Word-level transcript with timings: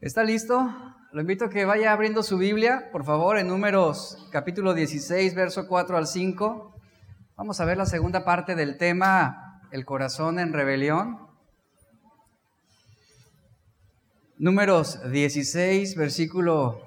¿Está 0.00 0.22
listo? 0.22 0.72
Lo 1.10 1.20
invito 1.20 1.46
a 1.46 1.50
que 1.50 1.64
vaya 1.64 1.92
abriendo 1.92 2.22
su 2.22 2.38
Biblia, 2.38 2.88
por 2.92 3.04
favor, 3.04 3.36
en 3.36 3.48
números 3.48 4.28
capítulo 4.30 4.72
16, 4.72 5.34
verso 5.34 5.66
4 5.66 5.96
al 5.96 6.06
5. 6.06 6.72
Vamos 7.34 7.60
a 7.60 7.64
ver 7.64 7.78
la 7.78 7.84
segunda 7.84 8.24
parte 8.24 8.54
del 8.54 8.78
tema, 8.78 9.60
el 9.72 9.84
corazón 9.84 10.38
en 10.38 10.52
rebelión. 10.52 11.18
Números 14.36 15.00
16, 15.10 15.96
versículo 15.96 16.80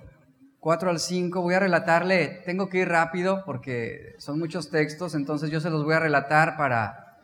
4 0.61 0.89
al 0.89 0.99
5. 1.01 1.41
Voy 1.41 1.53
a 1.53 1.59
relatarle, 1.59 2.41
tengo 2.45 2.69
que 2.69 2.77
ir 2.77 2.87
rápido 2.87 3.43
porque 3.45 4.15
son 4.19 4.39
muchos 4.39 4.69
textos, 4.69 5.15
entonces 5.15 5.49
yo 5.49 5.59
se 5.59 5.69
los 5.69 5.83
voy 5.83 5.95
a 5.95 5.99
relatar 5.99 6.55
para, 6.55 7.17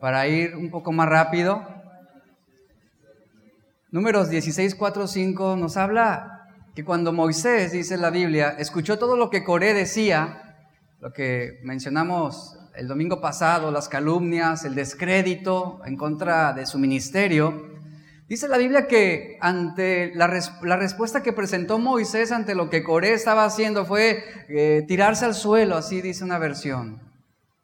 para 0.00 0.28
ir 0.28 0.54
un 0.54 0.70
poco 0.70 0.92
más 0.92 1.08
rápido. 1.08 1.79
Números 3.92 4.30
16, 4.30 4.76
4, 4.76 5.08
5 5.08 5.56
nos 5.56 5.76
habla 5.76 6.46
que 6.76 6.84
cuando 6.84 7.12
Moisés, 7.12 7.72
dice 7.72 7.96
la 7.96 8.10
Biblia, 8.10 8.54
escuchó 8.56 9.00
todo 9.00 9.16
lo 9.16 9.30
que 9.30 9.42
Coré 9.42 9.74
decía, 9.74 10.54
lo 11.00 11.12
que 11.12 11.58
mencionamos 11.64 12.56
el 12.76 12.86
domingo 12.86 13.20
pasado, 13.20 13.72
las 13.72 13.88
calumnias, 13.88 14.64
el 14.64 14.76
descrédito 14.76 15.80
en 15.84 15.96
contra 15.96 16.52
de 16.52 16.66
su 16.66 16.78
ministerio, 16.78 17.68
dice 18.28 18.46
la 18.46 18.58
Biblia 18.58 18.86
que 18.86 19.38
ante 19.40 20.12
la, 20.14 20.28
respuesta 20.28 21.24
que 21.24 21.32
presentó 21.32 21.80
Moisés 21.80 22.30
ante 22.30 22.54
lo 22.54 22.70
que 22.70 22.84
Coré 22.84 23.12
estaba 23.12 23.44
haciendo 23.44 23.84
fue 23.84 24.22
eh, 24.48 24.84
tirarse 24.86 25.24
al 25.24 25.34
suelo, 25.34 25.76
así 25.76 26.00
dice 26.00 26.22
una 26.22 26.38
versión. 26.38 27.02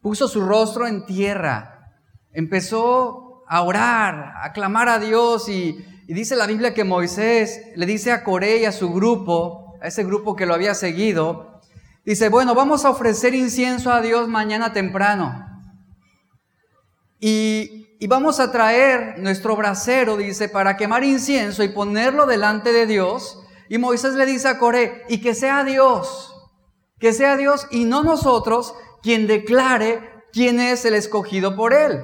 Puso 0.00 0.26
su 0.26 0.44
rostro 0.44 0.88
en 0.88 1.06
tierra, 1.06 1.92
empezó 2.32 3.44
a 3.46 3.62
orar, 3.62 4.34
a 4.42 4.52
clamar 4.52 4.88
a 4.88 4.98
Dios 4.98 5.48
y, 5.48 5.84
y 6.08 6.14
dice 6.14 6.36
la 6.36 6.46
Biblia 6.46 6.72
que 6.72 6.84
Moisés 6.84 7.60
le 7.74 7.84
dice 7.84 8.12
a 8.12 8.22
Coré 8.22 8.58
y 8.58 8.64
a 8.64 8.72
su 8.72 8.92
grupo, 8.92 9.74
a 9.82 9.88
ese 9.88 10.04
grupo 10.04 10.36
que 10.36 10.46
lo 10.46 10.54
había 10.54 10.74
seguido, 10.74 11.60
dice, 12.04 12.28
bueno, 12.28 12.54
vamos 12.54 12.84
a 12.84 12.90
ofrecer 12.90 13.34
incienso 13.34 13.90
a 13.90 14.00
Dios 14.00 14.28
mañana 14.28 14.72
temprano. 14.72 15.44
Y, 17.18 17.96
y 17.98 18.06
vamos 18.06 18.38
a 18.38 18.52
traer 18.52 19.18
nuestro 19.18 19.56
brasero, 19.56 20.16
dice, 20.16 20.48
para 20.48 20.76
quemar 20.76 21.02
incienso 21.02 21.64
y 21.64 21.70
ponerlo 21.70 22.26
delante 22.26 22.72
de 22.72 22.86
Dios. 22.86 23.42
Y 23.68 23.78
Moisés 23.78 24.14
le 24.14 24.26
dice 24.26 24.46
a 24.46 24.58
Coré, 24.58 25.02
y 25.08 25.20
que 25.20 25.34
sea 25.34 25.64
Dios, 25.64 26.32
que 27.00 27.12
sea 27.12 27.36
Dios 27.36 27.66
y 27.72 27.84
no 27.84 28.04
nosotros 28.04 28.74
quien 29.02 29.26
declare 29.26 30.22
quién 30.32 30.60
es 30.60 30.84
el 30.84 30.94
escogido 30.94 31.56
por 31.56 31.74
él. 31.74 32.00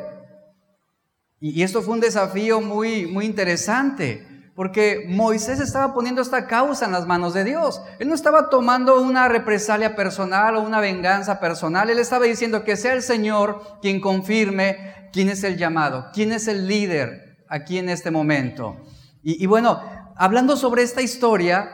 Y 1.44 1.64
esto 1.64 1.82
fue 1.82 1.94
un 1.94 2.00
desafío 2.00 2.60
muy, 2.60 3.04
muy 3.06 3.26
interesante, 3.26 4.24
porque 4.54 5.06
Moisés 5.08 5.58
estaba 5.58 5.92
poniendo 5.92 6.22
esta 6.22 6.46
causa 6.46 6.86
en 6.86 6.92
las 6.92 7.04
manos 7.04 7.34
de 7.34 7.42
Dios. 7.42 7.82
Él 7.98 8.08
no 8.08 8.14
estaba 8.14 8.48
tomando 8.48 9.02
una 9.02 9.26
represalia 9.26 9.96
personal 9.96 10.54
o 10.54 10.62
una 10.62 10.78
venganza 10.78 11.40
personal, 11.40 11.90
él 11.90 11.98
estaba 11.98 12.26
diciendo 12.26 12.62
que 12.62 12.76
sea 12.76 12.92
el 12.92 13.02
Señor 13.02 13.60
quien 13.82 14.00
confirme 14.00 15.08
quién 15.12 15.28
es 15.28 15.42
el 15.42 15.56
llamado, 15.56 16.10
quién 16.14 16.30
es 16.30 16.46
el 16.46 16.68
líder 16.68 17.38
aquí 17.48 17.76
en 17.78 17.88
este 17.88 18.12
momento. 18.12 18.76
Y, 19.24 19.44
bueno, 19.46 19.80
hablando 20.16 20.56
sobre 20.56 20.84
esta 20.84 21.02
historia, 21.02 21.72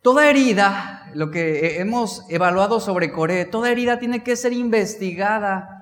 toda 0.00 0.30
herida, 0.30 1.10
lo 1.14 1.32
que 1.32 1.80
hemos 1.80 2.24
evaluado 2.28 2.78
sobre 2.78 3.10
Coré, 3.10 3.46
toda 3.46 3.72
herida 3.72 3.98
tiene 3.98 4.22
que 4.22 4.36
ser 4.36 4.52
investigada 4.52 5.79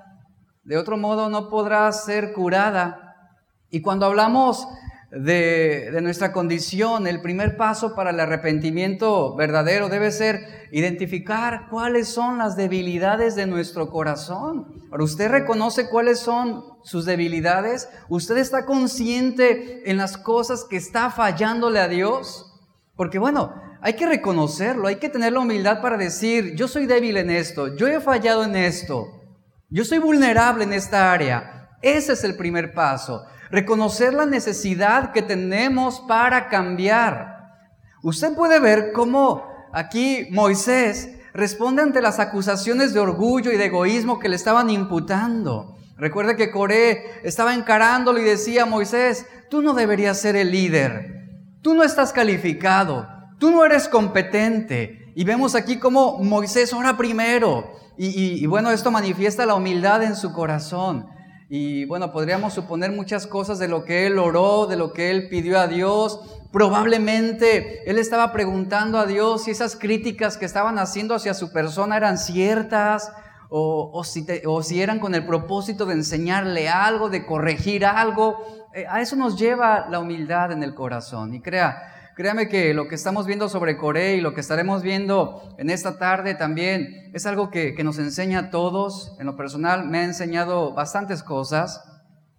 de 0.69 0.77
otro 0.77 0.99
modo 0.99 1.31
no 1.31 1.49
podrá 1.49 1.91
ser 1.93 2.35
curada. 2.35 3.33
Y 3.71 3.81
cuando 3.81 4.05
hablamos 4.05 4.69
de, 5.11 5.99
nuestra 6.03 6.31
condición, 6.31 7.07
el 7.07 7.23
primer 7.23 7.57
paso 7.57 7.95
para 7.95 8.11
el 8.11 8.21
arrepentimiento 8.21 9.35
verdadero 9.35 9.89
debe 9.89 10.11
ser 10.11 10.69
identificar 10.71 11.69
cuáles 11.71 12.09
son 12.09 12.37
las 12.37 12.55
debilidades 12.55 13.35
de 13.35 13.47
nuestro 13.47 13.89
corazón. 13.89 14.67
Ahora, 14.91 15.05
¿usted 15.05 15.31
reconoce 15.31 15.89
cuáles 15.89 16.19
son 16.19 16.63
sus 16.83 17.07
debilidades? 17.07 17.89
¿Usted 18.11 18.37
está 18.37 18.67
consciente 18.67 19.91
en 19.91 19.97
las 19.97 20.19
cosas 20.19 20.67
que 20.69 20.77
está 20.77 21.11
fallándole 21.11 21.81
a 21.81 21.89
Dios? 21.89 22.45
Porque 22.95 23.19
bueno, 23.19 23.55
hay 23.81 23.95
que 23.95 24.07
reconocerlo, 24.07 24.89
hay 24.89 24.97
que 24.97 25.09
tener 25.09 25.33
la 25.33 25.41
humildad 25.41 25.81
para 25.81 25.97
decir, 25.97 26.57
yo 26.57 26.69
soy 26.69 26.85
débil 26.85 27.17
en 27.17 27.31
esto, 27.31 27.75
yo 27.75 27.87
he 27.89 28.01
fallado 28.01 28.45
en 28.45 28.55
esto. 28.55 29.18
Yo 29.71 29.85
soy 29.85 29.99
vulnerable 29.99 30.65
en 30.65 30.73
esta 30.73 31.13
área. 31.13 31.69
Ese 31.83 32.15
es 32.15 32.25
el 32.25 32.37
primer 32.37 32.73
paso. 32.73 33.27
Reconocer 33.51 34.15
la 34.15 34.25
necesidad 34.25 35.13
que 35.13 35.21
tenemos 35.21 36.01
para 36.09 36.49
cambiar. 36.49 37.53
Usted 38.03 38.35
puede 38.35 38.61
ver 38.61 38.93
cómo 38.95 39.45
aquí 39.75 40.27
Moisés 40.31 41.11
responde 41.35 41.83
ante 41.83 42.01
las 42.01 42.19
acusaciones 42.19 42.95
de 42.95 43.01
orgullo 43.01 43.53
y 43.53 43.59
de 43.59 43.67
egoísmo 43.67 44.19
que 44.19 44.31
le 44.31 44.37
estaban 44.37 44.71
imputando. 44.71 45.77
Recuerde 45.99 46.35
que 46.35 46.51
Coré 46.51 47.21
estaba 47.23 47.53
encarándolo 47.53 48.21
y 48.21 48.25
decía, 48.25 48.65
Moisés, 48.65 49.27
tú 49.51 49.61
no 49.61 49.75
deberías 49.75 50.19
ser 50.19 50.35
el 50.37 50.51
líder. 50.51 51.29
Tú 51.61 51.75
no 51.75 51.83
estás 51.83 52.15
calificado. 52.15 53.07
Tú 53.39 53.51
no 53.51 53.67
eres 53.67 53.87
competente. 53.87 55.13
Y 55.15 55.25
vemos 55.25 55.55
aquí 55.55 55.79
cómo 55.79 56.17
Moisés 56.23 56.73
ora 56.73 56.97
primero 56.97 57.77
y, 57.99 58.47
bueno, 58.47 58.71
esto 58.71 58.91
manifiesta 58.91 59.45
la 59.45 59.55
humildad 59.55 60.03
en 60.05 60.15
su 60.15 60.33
corazón. 60.33 61.09
Y 61.51 61.87
bueno, 61.87 62.13
podríamos 62.13 62.53
suponer 62.53 62.93
muchas 62.93 63.27
cosas 63.27 63.59
de 63.59 63.69
lo 63.69 63.85
que 63.85 64.07
él 64.07 64.19
oró, 64.19 64.67
de 64.67 64.77
lo 64.77 64.93
que 64.93 65.11
él 65.11 65.29
pidió 65.29 65.59
a 65.59 65.67
Dios. 65.67 66.21
Probablemente 66.53 67.91
él 67.91 67.99
estaba 67.99 68.33
preguntando 68.33 68.99
a 68.99 69.07
Dios 69.07 69.45
si 69.45 69.51
esas 69.51 69.75
críticas 69.75 70.37
que 70.37 70.45
estaban 70.45 70.79
haciendo 70.79 71.15
hacia 71.15 71.35
su 71.35 71.51
persona 71.51 71.97
eran 71.97 72.19
ciertas 72.19 73.11
o, 73.51 74.05
si, 74.05 74.27
o 74.47 74.63
si, 74.63 74.83
eran 74.83 75.01
con 75.01 75.15
el 75.15 75.25
propósito 75.25 75.87
de 75.87 75.95
enseñarle 75.95 76.69
algo, 76.69 77.09
de 77.09 77.25
corregir 77.25 77.87
algo. 77.87 78.69
Eh, 78.75 78.85
a 78.89 79.01
eso 79.01 79.17
nos 79.17 79.39
lleva 79.39 79.89
la 79.89 80.01
humildad 80.01 80.53
en 80.53 80.63
el 80.63 80.75
corazón. 80.75 81.35
Y 81.35 81.41
crea, 81.41 81.98
Créame 82.19 82.49
que 82.49 82.75
lo 82.75 82.89
que 82.89 82.97
estamos 82.97 83.29
viendo 83.29 83.49
sobre 83.49 83.77
Corea 83.77 84.13
y 84.13 84.21
lo 84.21 84.35
que 84.35 84.41
estaremos 84.41 84.83
viendo 84.83 85.55
en 85.57 85.71
esta 85.71 85.99
tarde 85.99 86.35
también 86.35 87.13
es 87.15 87.27
algo 87.27 87.49
que, 87.49 87.77
que 87.77 87.85
nos 87.85 88.01
enseña 88.01 88.41
a 88.41 88.51
todos. 88.51 89.15
En 89.21 89.27
lo 89.27 89.37
personal 89.37 89.89
me 89.89 89.99
ha 89.99 90.03
enseñado 90.03 90.75
bastantes 90.75 91.23
cosas. 91.23 91.81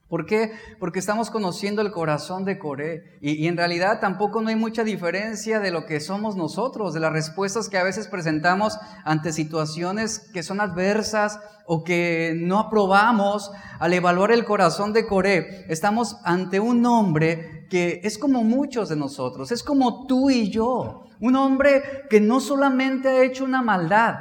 ¿Por 0.09 0.25
qué? 0.25 0.53
Porque 0.79 0.97
estamos 0.97 1.29
conociendo 1.29 1.83
el 1.83 1.91
corazón 1.91 2.43
de 2.43 2.57
Coré 2.57 3.19
y, 3.21 3.45
en 3.45 3.55
realidad 3.55 3.99
tampoco 3.99 4.41
no 4.41 4.49
hay 4.49 4.55
mucha 4.55 4.83
diferencia 4.83 5.59
de 5.59 5.69
lo 5.69 5.85
que 5.85 5.99
somos 5.99 6.35
nosotros, 6.35 6.95
de 6.95 6.99
las 6.99 7.13
respuestas 7.13 7.69
que 7.69 7.77
a 7.77 7.83
veces 7.83 8.07
presentamos 8.07 8.79
ante 9.05 9.31
situaciones 9.31 10.17
que 10.33 10.41
son 10.41 10.61
adversas 10.61 11.39
o 11.67 11.83
que 11.83 12.33
no 12.35 12.57
aprobamos 12.57 13.51
al 13.77 13.93
evaluar 13.93 14.31
el 14.31 14.45
corazón 14.45 14.93
de 14.93 15.05
Coré. 15.05 15.65
Estamos 15.69 16.17
ante 16.23 16.59
un 16.59 16.83
hombre 16.87 17.67
que 17.69 18.01
es 18.03 18.17
como 18.17 18.43
muchos 18.43 18.89
de 18.89 18.95
nosotros, 18.95 19.51
es 19.51 19.61
como 19.61 20.07
tú 20.07 20.31
y 20.31 20.49
yo, 20.49 21.05
un 21.19 21.35
hombre 21.35 21.83
que 22.09 22.19
no 22.19 22.39
solamente 22.39 23.09
ha 23.09 23.23
hecho 23.23 23.45
una 23.45 23.61
maldad, 23.61 24.15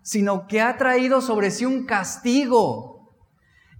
sino 0.00 0.46
que 0.46 0.62
ha 0.62 0.78
traído 0.78 1.20
sobre 1.20 1.50
sí 1.50 1.66
un 1.66 1.84
castigo 1.84 2.93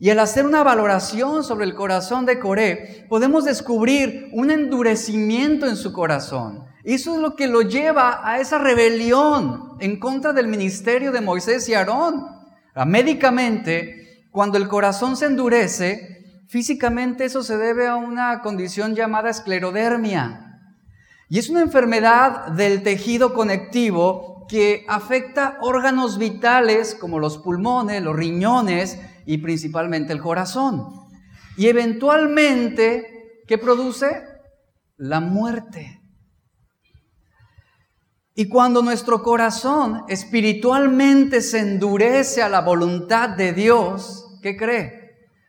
y 0.05 0.11
al 0.11 0.19
hacer 0.21 0.45
una 0.45 0.63
valoración 0.63 1.43
sobre 1.45 1.65
el 1.65 1.75
corazón 1.75 2.27
de 2.27 2.39
Coré, 2.39 3.07
podemos 3.09 3.47
descubrir 3.47 4.29
un 4.33 4.51
endurecimiento 4.51 5.67
en 5.67 5.77
su 5.77 5.95
corazón. 5.95 6.67
Eso 6.85 7.15
es 7.15 7.21
lo 7.23 7.35
que 7.37 7.47
lo 7.47 7.63
lleva 7.63 8.21
a 8.23 8.39
esa 8.39 8.59
rebelión 8.59 9.79
en 9.81 9.99
contra 9.99 10.35
del 10.35 10.47
ministerio 10.47 11.11
de 11.11 11.23
Moisés 11.23 11.67
y 11.71 11.73
Aarón. 11.73 12.23
Médicamente, 12.85 14.29
cuando 14.31 14.59
el 14.59 14.69
corazón 14.69 15.17
se 15.17 15.25
endurece, 15.25 16.43
físicamente 16.49 17.25
eso 17.25 17.43
se 17.43 17.57
debe 17.57 17.87
a 17.87 17.97
una 17.97 18.43
condición 18.43 18.95
llamada 18.95 19.31
esclerodermia. 19.31 20.61
Y 21.31 21.39
es 21.39 21.49
una 21.49 21.63
enfermedad 21.63 22.49
del 22.49 22.83
tejido 22.83 23.33
conectivo 23.33 24.45
que 24.51 24.85
afecta 24.87 25.57
órganos 25.63 26.19
vitales 26.19 26.95
como 26.95 27.19
los 27.19 27.39
pulmones, 27.39 28.03
los 28.03 28.15
riñones, 28.15 28.99
y 29.27 29.39
principalmente 29.39 30.13
el 30.13 30.21
corazón. 30.21 30.89
Y 31.57 31.69
eventualmente, 31.69 33.43
¿qué 33.47 33.59
produce? 33.59 34.23
La 34.97 35.21
muerte. 35.21 36.01
Y 38.35 38.49
cuando 38.49 38.83
nuestro 38.83 39.23
corazón 39.23 40.05
espiritualmente 40.09 41.41
se 41.41 41.61
endurece 41.61 42.43
a 42.43 42.49
la 42.49 42.63
voluntad 42.63 43.29
de 43.29 43.53
Dios, 43.53 44.39
¿qué 44.43 44.57
cree? 44.57 45.05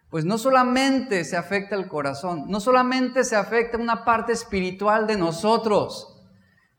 Pues 0.10 0.24
no 0.24 0.38
solamente 0.38 1.24
se 1.24 1.36
afecta 1.36 1.76
el 1.76 1.88
corazón, 1.88 2.46
no 2.48 2.60
solamente 2.60 3.24
se 3.24 3.36
afecta 3.36 3.78
una 3.78 4.06
parte 4.06 4.34
espiritual 4.34 5.08
de 5.08 5.18
nosotros, 5.18 6.15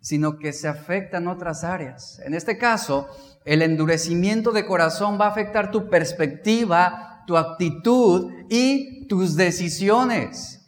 sino 0.06 0.38
que 0.38 0.52
se 0.52 0.68
afecta 0.68 1.16
en 1.16 1.26
otras 1.26 1.64
áreas. 1.64 2.20
En 2.24 2.32
este 2.32 2.58
caso, 2.58 3.08
el 3.44 3.60
endurecimiento 3.60 4.52
de 4.52 4.64
corazón 4.64 5.18
va 5.20 5.26
a 5.26 5.30
afectar 5.30 5.72
tu 5.72 5.90
perspectiva, 5.90 7.24
tu 7.26 7.36
actitud 7.36 8.30
y 8.48 9.08
tus 9.08 9.34
decisiones. 9.34 10.64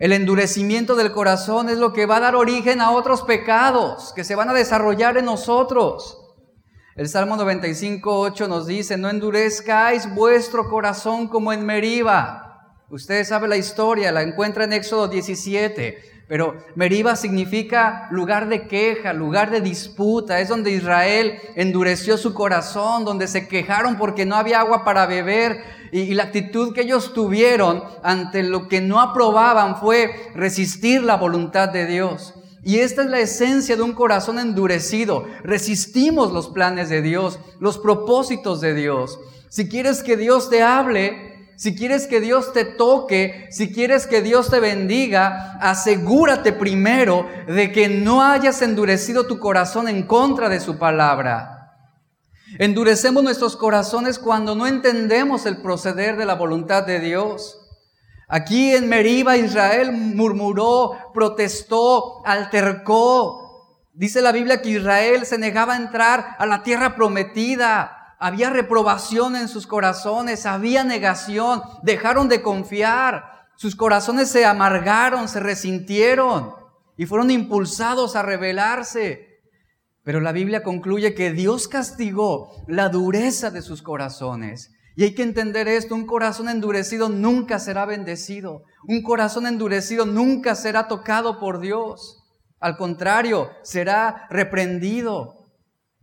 El 0.00 0.12
endurecimiento 0.12 0.96
del 0.96 1.12
corazón 1.12 1.68
es 1.68 1.78
lo 1.78 1.92
que 1.92 2.06
va 2.06 2.16
a 2.16 2.20
dar 2.20 2.34
origen 2.34 2.80
a 2.80 2.90
otros 2.90 3.22
pecados 3.22 4.12
que 4.16 4.24
se 4.24 4.34
van 4.34 4.48
a 4.48 4.54
desarrollar 4.54 5.16
en 5.16 5.26
nosotros. 5.26 6.18
El 6.96 7.08
Salmo 7.08 7.36
95, 7.36 8.18
8 8.22 8.48
nos 8.48 8.66
dice, 8.66 8.96
no 8.96 9.08
endurezcáis 9.08 10.12
vuestro 10.12 10.68
corazón 10.68 11.28
como 11.28 11.52
en 11.52 11.64
Meriba. 11.64 12.80
Ustedes 12.90 13.28
saben 13.28 13.50
la 13.50 13.56
historia, 13.56 14.10
la 14.10 14.22
encuentra 14.22 14.64
en 14.64 14.72
Éxodo 14.72 15.06
17. 15.06 16.13
Pero 16.26 16.56
Meriba 16.74 17.16
significa 17.16 18.08
lugar 18.10 18.48
de 18.48 18.66
queja, 18.66 19.12
lugar 19.12 19.50
de 19.50 19.60
disputa. 19.60 20.40
Es 20.40 20.48
donde 20.48 20.70
Israel 20.70 21.38
endureció 21.54 22.16
su 22.16 22.32
corazón, 22.32 23.04
donde 23.04 23.28
se 23.28 23.46
quejaron 23.46 23.96
porque 23.96 24.24
no 24.24 24.36
había 24.36 24.60
agua 24.60 24.84
para 24.84 25.06
beber. 25.06 25.62
Y, 25.92 26.14
la 26.14 26.24
actitud 26.24 26.72
que 26.72 26.80
ellos 26.80 27.12
tuvieron 27.12 27.84
ante 28.02 28.42
lo 28.42 28.68
que 28.68 28.80
no 28.80 29.00
aprobaban 29.00 29.76
fue 29.76 30.30
resistir 30.34 31.02
la 31.02 31.16
voluntad 31.16 31.68
de 31.68 31.86
Dios. 31.86 32.34
Y 32.62 32.78
esta 32.78 33.02
es 33.02 33.10
la 33.10 33.20
esencia 33.20 33.76
de 33.76 33.82
un 33.82 33.92
corazón 33.92 34.38
endurecido. 34.38 35.26
Resistimos 35.42 36.32
los 36.32 36.48
planes 36.48 36.88
de 36.88 37.02
Dios, 37.02 37.38
los 37.60 37.78
propósitos 37.78 38.62
de 38.62 38.72
Dios. 38.74 39.18
Si 39.50 39.68
quieres 39.68 40.02
que 40.02 40.16
Dios 40.16 40.48
te 40.48 40.62
hable, 40.62 41.33
si 41.56 41.76
quieres 41.76 42.06
que 42.06 42.20
Dios 42.20 42.52
te 42.52 42.64
toque, 42.64 43.48
si 43.50 43.72
quieres 43.72 44.06
que 44.06 44.22
Dios 44.22 44.50
te 44.50 44.60
bendiga, 44.60 45.56
asegúrate 45.60 46.52
primero 46.52 47.28
de 47.46 47.70
que 47.70 47.88
no 47.88 48.22
hayas 48.22 48.60
endurecido 48.62 49.26
tu 49.26 49.38
corazón 49.38 49.88
en 49.88 50.04
contra 50.04 50.48
de 50.48 50.60
su 50.60 50.78
palabra. 50.78 51.54
Endurecemos 52.58 53.22
nuestros 53.22 53.56
corazones 53.56 54.18
cuando 54.18 54.54
no 54.54 54.66
entendemos 54.66 55.46
el 55.46 55.58
proceder 55.58 56.16
de 56.16 56.24
la 56.24 56.34
voluntad 56.34 56.84
de 56.84 57.00
Dios. 57.00 57.60
Aquí 58.28 58.74
en 58.74 58.88
Meriba 58.88 59.36
Israel 59.36 59.92
murmuró, 59.92 60.92
protestó, 61.12 62.24
altercó. 62.24 63.90
Dice 63.92 64.22
la 64.22 64.32
Biblia 64.32 64.60
que 64.60 64.70
Israel 64.70 65.26
se 65.26 65.38
negaba 65.38 65.74
a 65.74 65.78
entrar 65.78 66.36
a 66.38 66.46
la 66.46 66.62
tierra 66.62 66.96
prometida. 66.96 68.03
Había 68.24 68.48
reprobación 68.48 69.36
en 69.36 69.48
sus 69.48 69.66
corazones, 69.66 70.46
había 70.46 70.82
negación, 70.82 71.60
dejaron 71.82 72.26
de 72.30 72.40
confiar, 72.40 73.50
sus 73.54 73.76
corazones 73.76 74.30
se 74.30 74.46
amargaron, 74.46 75.28
se 75.28 75.40
resintieron 75.40 76.54
y 76.96 77.04
fueron 77.04 77.30
impulsados 77.30 78.16
a 78.16 78.22
rebelarse. 78.22 79.42
Pero 80.04 80.22
la 80.22 80.32
Biblia 80.32 80.62
concluye 80.62 81.14
que 81.14 81.32
Dios 81.32 81.68
castigó 81.68 82.64
la 82.66 82.88
dureza 82.88 83.50
de 83.50 83.60
sus 83.60 83.82
corazones. 83.82 84.72
Y 84.96 85.04
hay 85.04 85.14
que 85.14 85.22
entender 85.22 85.68
esto, 85.68 85.94
un 85.94 86.06
corazón 86.06 86.48
endurecido 86.48 87.10
nunca 87.10 87.58
será 87.58 87.84
bendecido, 87.84 88.62
un 88.88 89.02
corazón 89.02 89.46
endurecido 89.46 90.06
nunca 90.06 90.54
será 90.54 90.88
tocado 90.88 91.38
por 91.38 91.60
Dios. 91.60 92.24
Al 92.58 92.78
contrario, 92.78 93.50
será 93.64 94.26
reprendido, 94.30 95.43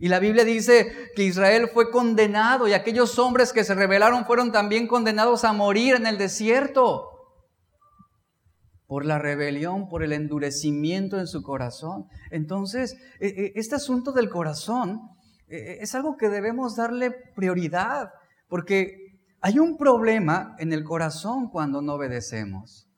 y 0.01 0.07
la 0.07 0.18
Biblia 0.18 0.44
dice 0.44 1.12
que 1.15 1.24
Israel 1.24 1.69
fue 1.71 1.92
condenado 1.92 2.68
y 2.68 2.74
aquellos 2.74 3.19
hombres 3.19 3.53
que 3.53 3.63
se 3.63 3.75
rebelaron 3.75 4.25
fueron 4.25 4.51
también 4.51 4.88
condenados 4.88 5.44
a 5.44 5.53
morir 5.53 5.94
en 5.94 6.07
el 6.07 6.18
desierto 6.18 7.07
por 8.88 9.06
la 9.06 9.19
rebelión, 9.19 9.88
por 9.89 10.01
el 10.01 10.12
endurecimiento 10.13 11.19
en 11.19 11.27
su 11.27 11.44
corazón. 11.44 12.07
Entonces, 12.31 12.98
e, 13.19 13.27
e, 13.27 13.51
este 13.53 13.75
asunto 13.75 14.12
del 14.12 14.31
corazón 14.31 15.01
e, 15.48 15.77
es 15.81 15.94
algo 15.94 16.18
que 16.18 16.30
debemos 16.30 16.75
darle 16.75 17.12
prioridad, 17.36 18.09
porque 18.50 19.19
hay 19.39 19.59
un 19.59 19.77
problema 19.77 20.56
en 20.57 20.74
el 20.74 20.83
corazón 20.83 21.48
cuando 21.51 21.83
no 21.83 21.94
obedecemos. 21.94 22.89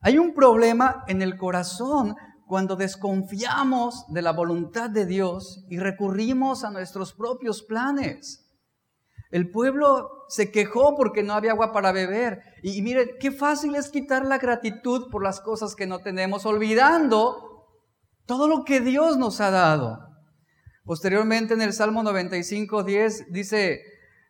Hay 0.00 0.18
un 0.18 0.34
problema 0.34 1.04
en 1.06 1.22
el 1.22 1.36
corazón 1.36 2.16
cuando 2.46 2.76
desconfiamos 2.76 4.06
de 4.08 4.22
la 4.22 4.32
voluntad 4.32 4.88
de 4.88 5.04
Dios 5.04 5.64
y 5.68 5.78
recurrimos 5.78 6.64
a 6.64 6.70
nuestros 6.70 7.12
propios 7.12 7.62
planes. 7.62 8.46
El 9.30 9.50
pueblo 9.50 10.08
se 10.28 10.52
quejó 10.52 10.94
porque 10.94 11.24
no 11.24 11.34
había 11.34 11.50
agua 11.50 11.72
para 11.72 11.90
beber. 11.90 12.40
Y, 12.62 12.80
miren, 12.82 13.10
qué 13.18 13.32
fácil 13.32 13.74
es 13.74 13.88
quitar 13.88 14.24
la 14.24 14.38
gratitud 14.38 15.10
por 15.10 15.24
las 15.24 15.40
cosas 15.40 15.74
que 15.74 15.88
no 15.88 15.98
tenemos, 15.98 16.46
olvidando 16.46 17.66
todo 18.26 18.46
lo 18.46 18.64
que 18.64 18.80
Dios 18.80 19.16
nos 19.16 19.40
ha 19.40 19.50
dado. 19.50 19.98
Posteriormente 20.84 21.54
en 21.54 21.62
el 21.62 21.72
Salmo 21.72 22.04
95, 22.04 22.84
10 22.84 23.32
dice, 23.32 23.80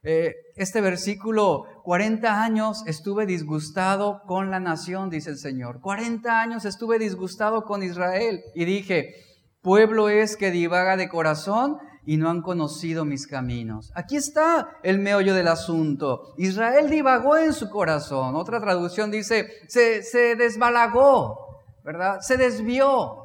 eh, 0.09 0.37
este 0.55 0.81
versículo, 0.81 1.65
40 1.83 2.41
años 2.41 2.85
estuve 2.87 3.27
disgustado 3.27 4.23
con 4.25 4.53
la 4.53 4.61
nación, 4.61 5.11
dice 5.11 5.31
el 5.31 5.37
Señor. 5.37 5.81
40 5.81 6.41
años 6.41 6.65
estuve 6.65 7.01
disgustado 7.01 7.65
con 7.65 7.83
Israel 7.83 8.41
y 8.55 8.65
dije, 8.67 9.17
pueblo 9.63 10.09
es 10.09 10.37
que 10.37 10.53
divaga 10.53 10.97
de 10.97 11.09
corazón 11.09 11.79
y 12.05 12.19
no 12.19 12.31
han 12.31 12.41
conocido 12.43 13.05
mis 13.05 13.27
caminos. 13.27 13.91
Aquí 13.97 14.15
está 14.15 14.79
el 14.85 15.01
meollo 15.01 15.35
del 15.35 15.49
asunto. 15.49 16.35
Israel 16.39 16.89
divagó 16.89 17.37
en 17.37 17.53
su 17.53 17.69
corazón. 17.69 18.37
Otra 18.37 18.61
traducción 18.61 19.11
dice, 19.11 19.49
se, 19.67 20.05
se 20.05 20.37
desbalagó, 20.37 21.65
¿verdad? 21.83 22.21
Se 22.21 22.37
desvió. 22.37 23.25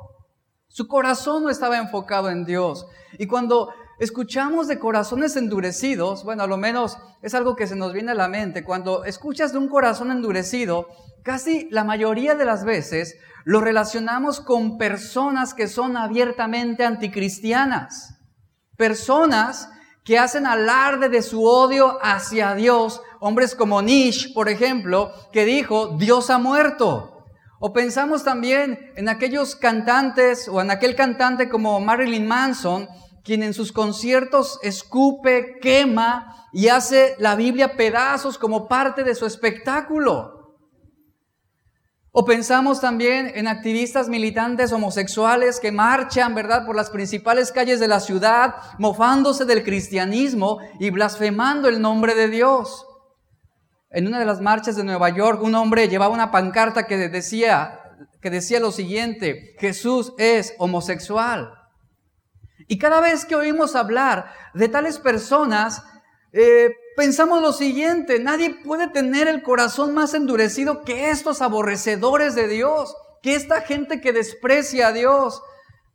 Su 0.68 0.88
corazón 0.88 1.44
no 1.44 1.51
estaba 1.51 1.78
enfocado 1.78 2.31
en 2.31 2.44
Dios. 2.44 2.88
Y 3.19 3.28
cuando 3.28 3.69
escuchamos 4.01 4.68
de 4.68 4.80
corazones 4.80 5.36
endurecidos, 5.36 6.24
bueno, 6.24 6.42
a 6.42 6.48
lo 6.48 6.57
menos 6.57 6.98
es 7.21 7.36
algo 7.36 7.56
que 7.56 7.68
se 7.68 7.75
nos 7.75 7.94
viene 7.94 8.12
a 8.12 8.15
la 8.15 8.27
mente, 8.27 8.63
cuando 8.63 9.06
escuchas 9.06 9.51
de 9.51 9.59
un 9.59 9.69
corazón 9.69 10.09
endurecido, 10.09 10.88
casi 11.24 11.68
la 11.69 11.83
mayoría 11.83 12.33
de 12.33 12.44
las 12.44 12.65
veces 12.65 13.15
lo 13.45 13.62
relacionamos 13.62 14.42
con 14.42 14.80
personas 14.80 15.53
que 15.53 15.68
son 15.68 15.98
abiertamente 15.98 16.83
anticristianas, 16.83 18.18
personas 18.75 19.69
que 20.04 20.18
hacen 20.18 20.47
alarde 20.47 21.07
de 21.07 21.21
su 21.21 21.45
odio 21.45 22.00
hacia 22.01 22.56
Dios, 22.56 23.04
hombres 23.19 23.54
como 23.54 23.83
Nish, 23.83 24.33
por 24.33 24.50
ejemplo, 24.50 25.12
que 25.31 25.45
dijo, 25.45 25.95
Dios 26.00 26.31
ha 26.31 26.39
muerto. 26.39 27.27
O 27.59 27.71
pensamos 27.71 28.24
también 28.24 28.92
en 28.95 29.09
aquellos 29.09 29.56
cantantes 29.56 30.47
o 30.47 30.59
en 30.59 30.71
aquel 30.71 30.95
cantante 30.95 31.50
como 31.50 31.80
Marilyn 31.80 32.25
Manson, 32.25 32.88
quien 33.23 33.44
en 33.44 33.53
sus 33.53 33.71
conciertos 33.71 34.59
escupe, 34.63 35.59
quema 35.62 36.47
y 36.51 36.68
hace 36.68 37.15
la 37.19 37.35
Biblia 37.35 37.75
pedazos 37.75 38.38
como 38.38 38.68
parte 38.68 39.03
de 39.03 39.15
su 39.15 39.25
espectáculo. 39.25 40.41
O 42.13 42.25
pensamos 42.25 42.81
también 42.81 43.31
en 43.35 43.47
activistas 43.47 44.09
militantes 44.09 44.73
homosexuales 44.73 45.62
que 45.62 45.71
marchan, 45.71 46.35
¿verdad?, 46.35 46.66
por 46.66 46.75
las 46.75 46.90
principales 46.90 47.54
calles 47.54 47.80
de 47.80 47.87
la 47.87 48.01
ciudad, 48.01 48.56
mofándose 48.80 49.45
del 49.45 49.63
cristianismo 49.63 50.59
y 50.78 50.90
blasfemando 50.90 51.69
el 51.69 51.80
nombre 51.80 52.13
de 52.13 52.28
Dios. 52.28 52.85
En 53.90 54.07
una 54.07 54.19
de 54.19 54.25
las 54.25 54.42
marchas 54.42 54.75
de 54.75 54.83
Nueva 54.83 55.09
York, 55.09 55.42
un 55.42 55.56
hombre 55.56 55.87
llevaba 55.87 56.13
una 56.13 56.31
pancarta 56.31 56.85
que 56.85 56.97
decía, 56.97 57.80
que 58.21 58.30
decía 58.30 58.59
lo 58.59 58.71
siguiente, 58.71 59.56
Jesús 59.59 60.13
es 60.18 60.54
homosexual. 60.57 61.60
Y 62.71 62.78
cada 62.78 63.01
vez 63.01 63.25
que 63.25 63.35
oímos 63.35 63.75
hablar 63.75 64.31
de 64.54 64.69
tales 64.69 64.97
personas, 64.97 65.83
eh, 66.31 66.69
pensamos 66.95 67.42
lo 67.42 67.51
siguiente, 67.51 68.23
nadie 68.23 68.63
puede 68.63 68.87
tener 68.87 69.28
el 69.28 69.44
corazón 69.44 69.94
más 69.94 70.13
endurecido 70.13 70.83
que 70.83 71.09
estos 71.09 71.42
aborrecedores 71.42 72.33
de 72.33 72.47
Dios, 72.47 72.95
que 73.21 73.35
esta 73.35 73.59
gente 73.59 73.99
que 73.99 74.13
desprecia 74.13 74.87
a 74.87 74.94
Dios. 74.94 75.42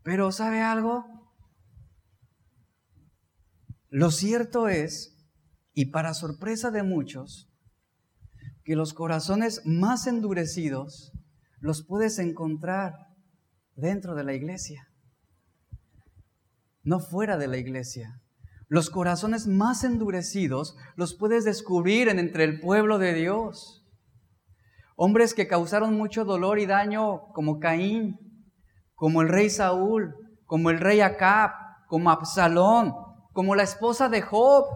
Pero 0.03 0.33
¿sabe 0.33 0.61
algo? 0.61 1.07
Lo 3.89 4.11
cierto 4.11 4.69
es, 4.69 5.17
y 5.73 5.87
para 5.87 6.13
sorpresa 6.13 6.71
de 6.71 6.83
muchos, 6.83 7.49
que 8.65 8.77
los 8.77 8.93
corazones 8.93 9.63
más 9.65 10.07
endurecidos 10.07 11.13
los 11.59 11.87
puedes 11.87 12.19
encontrar 12.19 12.93
dentro 13.77 14.15
de 14.15 14.25
la 14.25 14.35
iglesia 14.35 14.86
no 16.87 17.01
fuera 17.01 17.37
de 17.37 17.49
la 17.49 17.59
iglesia. 17.59 18.23
Los 18.69 18.91
corazones 18.91 19.47
más 19.47 19.85
endurecidos 19.85 20.77
los 20.95 21.15
puedes 21.15 21.45
descubrir 21.45 22.09
en 22.09 22.19
entre 22.19 22.45
el 22.45 22.61
pueblo 22.61 22.99
de 22.99 23.13
Dios. 23.13 23.85
Hombres 24.95 25.35
que 25.35 25.49
causaron 25.49 25.95
mucho 25.95 26.25
dolor 26.25 26.59
y 26.59 26.67
daño 26.67 27.29
como 27.35 27.59
Caín, 27.59 28.19
como 28.95 29.21
el 29.21 29.29
rey 29.29 29.51
Saúl, 29.51 30.15
como 30.47 30.71
el 30.71 30.79
rey 30.79 31.01
Acab, 31.01 31.51
como 31.89 32.11
Absalón, 32.11 32.95
como 33.33 33.57
la 33.57 33.65
esposa 33.65 34.09
de 34.09 34.23
Job, 34.23 34.67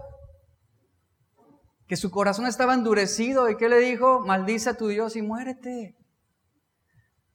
que 1.87 1.95
su 1.95 2.11
corazón 2.11 2.45
estaba 2.45 2.73
endurecido 2.73 3.49
y 3.49 3.55
que 3.55 3.69
le 3.69 3.79
dijo, 3.79 4.19
maldice 4.19 4.69
a 4.69 4.77
tu 4.77 4.87
Dios 4.87 5.15
y 5.15 5.21
muérete. 5.21 5.97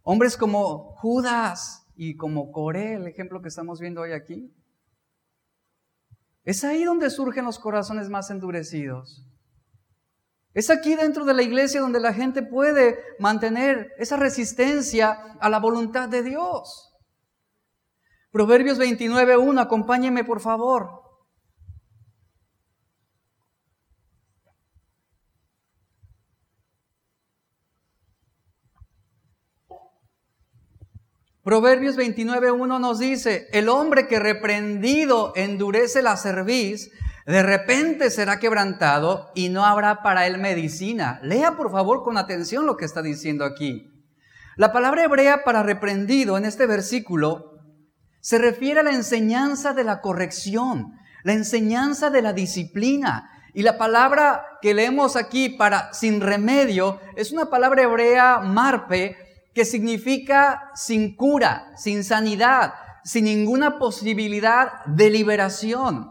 Hombres 0.02 0.36
como 0.36 0.94
Judas 0.96 1.86
y 1.96 2.16
como 2.16 2.52
Coré, 2.52 2.94
el 2.94 3.06
ejemplo 3.06 3.40
que 3.40 3.48
estamos 3.48 3.80
viendo 3.80 4.02
hoy 4.02 4.12
aquí, 4.12 4.52
es 6.46 6.62
ahí 6.62 6.84
donde 6.84 7.10
surgen 7.10 7.44
los 7.44 7.58
corazones 7.58 8.08
más 8.08 8.30
endurecidos. 8.30 9.26
Es 10.54 10.70
aquí 10.70 10.94
dentro 10.94 11.24
de 11.26 11.34
la 11.34 11.42
iglesia 11.42 11.80
donde 11.80 12.00
la 12.00 12.14
gente 12.14 12.42
puede 12.42 12.98
mantener 13.18 13.92
esa 13.98 14.16
resistencia 14.16 15.10
a 15.40 15.50
la 15.50 15.58
voluntad 15.58 16.08
de 16.08 16.22
Dios. 16.22 16.94
Proverbios 18.30 18.78
29.1, 18.78 19.60
acompáñeme 19.60 20.22
por 20.22 20.40
favor. 20.40 21.05
Proverbios 31.46 31.96
29.1 31.96 32.80
nos 32.80 32.98
dice, 32.98 33.46
el 33.52 33.68
hombre 33.68 34.08
que 34.08 34.18
reprendido 34.18 35.32
endurece 35.36 36.02
la 36.02 36.16
cerviz, 36.16 36.90
de 37.24 37.40
repente 37.44 38.10
será 38.10 38.40
quebrantado 38.40 39.30
y 39.32 39.48
no 39.48 39.64
habrá 39.64 40.02
para 40.02 40.26
él 40.26 40.38
medicina. 40.38 41.20
Lea 41.22 41.56
por 41.56 41.70
favor 41.70 42.02
con 42.02 42.18
atención 42.18 42.66
lo 42.66 42.76
que 42.76 42.84
está 42.84 43.00
diciendo 43.00 43.44
aquí. 43.44 43.88
La 44.56 44.72
palabra 44.72 45.04
hebrea 45.04 45.44
para 45.44 45.62
reprendido 45.62 46.36
en 46.36 46.46
este 46.46 46.66
versículo 46.66 47.60
se 48.18 48.38
refiere 48.38 48.80
a 48.80 48.82
la 48.82 48.90
enseñanza 48.90 49.72
de 49.72 49.84
la 49.84 50.00
corrección, 50.00 50.94
la 51.22 51.34
enseñanza 51.34 52.10
de 52.10 52.22
la 52.22 52.32
disciplina. 52.32 53.30
Y 53.54 53.62
la 53.62 53.78
palabra 53.78 54.44
que 54.60 54.74
leemos 54.74 55.14
aquí 55.14 55.50
para 55.50 55.94
sin 55.94 56.20
remedio 56.20 56.98
es 57.14 57.30
una 57.30 57.50
palabra 57.50 57.84
hebrea 57.84 58.40
marpe 58.40 59.25
que 59.56 59.64
significa 59.64 60.70
sin 60.74 61.16
cura, 61.16 61.72
sin 61.78 62.04
sanidad, 62.04 62.74
sin 63.04 63.24
ninguna 63.24 63.78
posibilidad 63.78 64.84
de 64.84 65.08
liberación. 65.08 66.10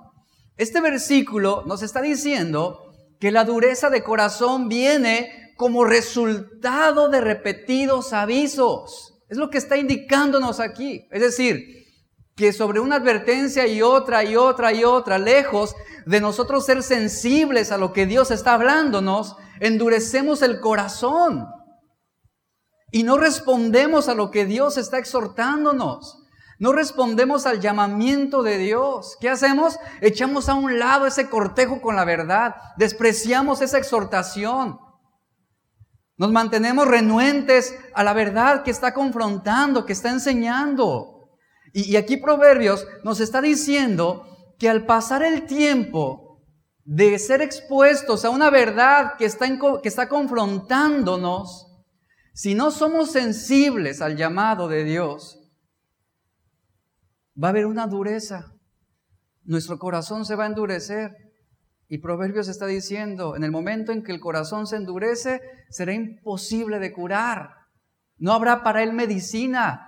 Este 0.58 0.82
versículo 0.82 1.62
nos 1.68 1.84
está 1.84 2.02
diciendo 2.02 2.92
que 3.20 3.30
la 3.30 3.46
dureza 3.46 3.92
de 3.92 4.02
corazón 4.02 4.68
viene 4.68 5.54
como 5.58 5.86
resultado 5.86 7.08
de 7.10 7.22
repetidos 7.22 8.14
avisos. 8.14 9.22
Es 9.30 9.38
lo 9.38 9.52
que 9.52 9.60
está 9.60 9.78
indicándonos 9.78 10.60
aquí. 10.60 11.08
Es 11.12 11.22
decir, 11.22 11.86
que 12.36 12.52
sobre 12.52 12.80
una 12.80 12.96
advertencia 12.96 13.68
y 13.68 13.84
otra 13.84 14.24
y 14.24 14.36
otra 14.36 14.74
y 14.74 14.84
otra, 14.84 15.20
lejos 15.20 15.76
de 16.08 16.20
nosotros 16.20 16.66
ser 16.66 16.82
sensibles 16.82 17.72
a 17.72 17.78
lo 17.78 17.94
que 17.94 18.08
Dios 18.08 18.32
está 18.32 18.56
hablándonos, 18.56 19.36
endurecemos 19.60 20.42
el 20.42 20.60
corazón 20.60 21.46
y 22.92 23.04
no 23.04 23.18
respondemos 23.18 24.08
a 24.10 24.16
lo 24.16 24.32
que 24.32 24.46
Dios 24.46 24.78
está 24.78 24.98
exhortándonos. 24.98 26.22
No 26.58 26.72
respondemos 26.72 27.46
al 27.46 27.60
llamamiento 27.60 28.42
de 28.42 28.58
Dios. 28.58 29.18
¿Qué 29.20 29.30
hacemos? 29.30 29.78
Echamos 30.00 30.48
a 30.48 30.54
un 30.54 30.80
lado 30.80 31.06
ese 31.06 31.30
cortejo 31.30 31.82
con 31.82 31.96
la 31.96 32.06
verdad. 32.06 32.56
Despreciamos 32.78 33.62
esa 33.62 33.78
exhortación. 33.78 34.80
Nos 36.18 36.32
mantenemos 36.32 36.88
renuentes 36.88 37.78
a 37.94 38.04
la 38.04 38.14
verdad 38.14 38.64
que 38.64 38.72
está 38.72 38.94
confrontando, 38.94 39.86
que 39.86 39.94
está 39.94 40.10
enseñando. 40.10 41.30
Y, 41.74 41.98
aquí 41.98 42.16
Proverbios 42.16 42.88
nos 43.04 43.20
está 43.20 43.42
diciendo 43.42 44.26
que 44.58 44.70
al 44.70 44.86
pasar 44.86 45.24
el 45.24 45.46
tiempo 45.46 46.42
de 46.86 47.20
ser 47.20 47.42
expuestos 47.42 48.24
a 48.24 48.30
una 48.30 48.50
verdad 48.50 49.16
que 49.18 49.26
está, 49.26 49.46
que 49.84 49.90
está 49.90 50.08
confrontándonos, 50.08 51.65
si 52.36 52.54
no 52.54 52.70
somos 52.70 53.14
sensibles 53.14 54.02
al 54.02 54.18
llamado 54.18 54.68
de 54.68 54.84
Dios, 54.84 55.40
va 57.42 57.48
a 57.48 57.52
haber 57.52 57.66
una 57.66 57.88
dureza. 57.88 58.52
Nuestro 59.46 59.80
corazón 59.80 60.26
se 60.26 60.36
va 60.36 60.44
a 60.44 60.48
endurecer. 60.48 61.16
Y 61.88 62.00
Proverbios 62.00 62.50
está 62.50 62.66
diciendo, 62.66 63.38
en 63.38 63.46
el 63.46 63.52
momento 63.52 63.94
en 63.94 64.04
que 64.04 64.12
el 64.12 64.20
corazón 64.20 64.68
se 64.68 64.76
endurece, 64.76 65.40
será 65.70 65.94
imposible 65.94 66.80
de 66.80 66.92
curar. 66.92 67.52
No 68.18 68.34
habrá 68.34 68.64
para 68.64 68.84
él 68.84 68.92
medicina. 68.92 69.88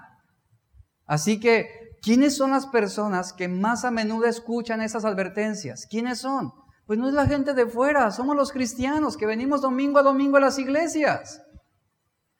Así 1.05 1.41
que, 1.41 1.67
¿quiénes 2.01 2.37
son 2.37 2.51
las 2.51 2.65
personas 2.67 3.33
que 3.33 3.49
más 3.49 3.83
a 3.83 3.91
menudo 3.91 4.25
escuchan 4.25 4.81
esas 4.81 5.03
advertencias? 5.03 5.85
¿Quiénes 5.89 6.19
son? 6.19 6.53
Pues 6.85 6.97
no 6.97 7.09
es 7.09 7.13
la 7.13 7.25
gente 7.25 7.53
de 7.53 7.67
fuera, 7.67 8.09
somos 8.11 8.37
los 8.37 8.53
cristianos 8.53 9.17
que 9.17 9.25
venimos 9.25 9.59
domingo 9.59 9.99
a 9.99 10.03
domingo 10.03 10.37
a 10.37 10.39
las 10.39 10.57
iglesias. 10.57 11.41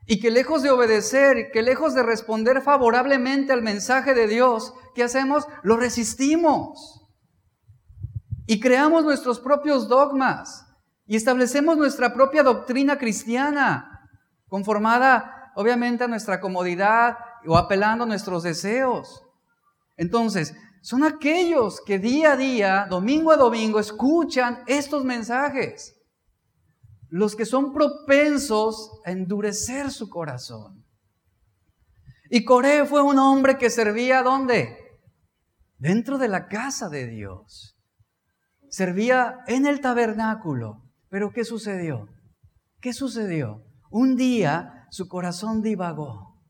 Y 0.09 0.21
que 0.21 0.31
lejos 0.31 0.63
de 0.63 0.71
obedecer, 0.71 1.51
que 1.51 1.61
lejos 1.61 1.93
de 1.93 2.01
responder 2.01 2.61
favorablemente 2.61 3.51
al 3.51 3.61
mensaje 3.61 4.13
de 4.13 4.27
Dios, 4.27 4.73
¿qué 4.95 5.03
hacemos? 5.03 5.45
Lo 5.63 5.75
resistimos. 5.75 7.05
Y 8.45 8.61
creamos 8.61 9.03
nuestros 9.03 9.41
propios 9.41 9.89
dogmas. 9.89 10.65
Y 11.05 11.17
establecemos 11.17 11.75
nuestra 11.75 12.13
propia 12.13 12.41
doctrina 12.41 12.97
cristiana, 12.97 14.09
conformada 14.47 15.51
obviamente 15.55 16.05
a 16.05 16.07
nuestra 16.07 16.39
comodidad 16.39 17.17
o 17.45 17.57
apelando 17.57 18.05
a 18.05 18.07
nuestros 18.07 18.43
deseos. 18.43 19.25
Entonces, 19.97 20.55
son 20.81 21.03
aquellos 21.03 21.81
que 21.85 21.99
día 21.99 22.31
a 22.31 22.37
día, 22.37 22.87
domingo 22.89 23.31
a 23.31 23.35
domingo, 23.35 23.77
escuchan 23.77 24.63
estos 24.67 25.03
mensajes 25.03 25.96
los 27.09 27.35
que 27.35 27.45
son 27.45 27.73
propensos 27.73 28.99
a 29.05 29.11
endurecer 29.11 29.91
su 29.91 30.09
corazón. 30.09 30.85
Y 32.29 32.43
Coré 32.43 32.85
fue 32.85 33.01
un 33.01 33.17
hombre 33.19 33.57
que 33.57 33.69
servía 33.69 34.21
¿dónde? 34.23 34.77
Dentro 35.77 36.17
de 36.17 36.27
la 36.27 36.47
casa 36.47 36.89
de 36.89 37.07
Dios. 37.07 37.77
Servía 38.69 39.39
en 39.47 39.65
el 39.65 39.79
tabernáculo. 39.79 40.83
Pero 41.09 41.31
¿qué 41.31 41.45
sucedió? 41.45 42.07
¿Qué 42.81 42.91
sucedió? 42.91 43.63
Un 43.89 44.17
día 44.17 44.87
su 44.91 45.07
corazón 45.07 45.61
divagó. 45.61 46.41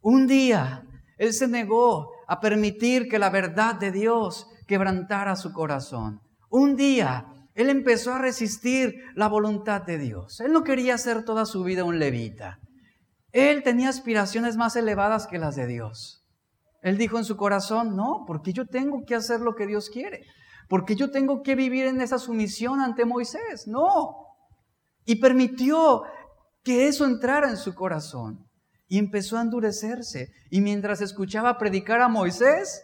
Un 0.00 0.26
día 0.26 0.84
él 1.16 1.32
se 1.32 1.48
negó 1.48 2.10
a 2.28 2.40
permitir 2.40 3.08
que 3.08 3.18
la 3.18 3.30
verdad 3.30 3.76
de 3.76 3.90
Dios 3.90 4.46
quebrantara 4.66 5.36
su 5.36 5.52
corazón. 5.52 6.20
Un 6.50 6.76
día 6.76 7.26
él 7.56 7.70
empezó 7.70 8.12
a 8.12 8.18
resistir 8.18 8.96
la 9.14 9.28
voluntad 9.28 9.80
de 9.80 9.96
Dios. 9.96 10.40
Él 10.40 10.52
no 10.52 10.62
quería 10.62 10.98
ser 10.98 11.24
toda 11.24 11.46
su 11.46 11.64
vida 11.64 11.84
un 11.84 11.98
levita. 11.98 12.60
Él 13.32 13.62
tenía 13.62 13.88
aspiraciones 13.88 14.58
más 14.58 14.76
elevadas 14.76 15.26
que 15.26 15.38
las 15.38 15.56
de 15.56 15.66
Dios. 15.66 16.22
Él 16.82 16.98
dijo 16.98 17.16
en 17.16 17.24
su 17.24 17.38
corazón, 17.38 17.96
no, 17.96 18.24
porque 18.26 18.52
yo 18.52 18.66
tengo 18.66 19.04
que 19.06 19.14
hacer 19.14 19.40
lo 19.40 19.54
que 19.54 19.66
Dios 19.66 19.88
quiere. 19.88 20.26
Porque 20.68 20.96
yo 20.96 21.10
tengo 21.10 21.42
que 21.42 21.54
vivir 21.54 21.86
en 21.86 22.02
esa 22.02 22.18
sumisión 22.18 22.80
ante 22.80 23.06
Moisés. 23.06 23.66
No. 23.66 24.16
Y 25.06 25.16
permitió 25.16 26.02
que 26.62 26.88
eso 26.88 27.06
entrara 27.06 27.48
en 27.48 27.56
su 27.56 27.74
corazón. 27.74 28.46
Y 28.86 28.98
empezó 28.98 29.38
a 29.38 29.42
endurecerse. 29.42 30.28
Y 30.50 30.60
mientras 30.60 31.00
escuchaba 31.00 31.56
predicar 31.56 32.02
a 32.02 32.08
Moisés, 32.08 32.82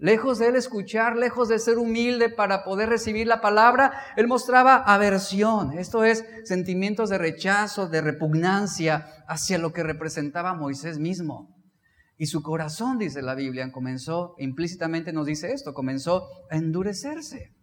Lejos 0.00 0.38
de 0.38 0.46
él 0.46 0.54
escuchar, 0.54 1.16
lejos 1.16 1.48
de 1.48 1.58
ser 1.58 1.76
humilde 1.76 2.28
para 2.30 2.62
poder 2.62 2.88
recibir 2.88 3.26
la 3.26 3.40
palabra, 3.40 3.92
él 4.16 4.28
mostraba 4.28 4.76
aversión, 4.76 5.76
esto 5.76 6.04
es, 6.04 6.24
sentimientos 6.44 7.10
de 7.10 7.18
rechazo, 7.18 7.88
de 7.88 8.00
repugnancia 8.00 9.24
hacia 9.26 9.58
lo 9.58 9.72
que 9.72 9.82
representaba 9.82 10.54
Moisés 10.54 11.00
mismo. 11.00 11.56
Y 12.16 12.26
su 12.26 12.42
corazón, 12.42 12.98
dice 12.98 13.22
la 13.22 13.34
Biblia, 13.34 13.72
comenzó, 13.72 14.36
implícitamente 14.38 15.12
nos 15.12 15.26
dice 15.26 15.50
esto, 15.50 15.74
comenzó 15.74 16.28
a 16.48 16.56
endurecerse. 16.56 17.54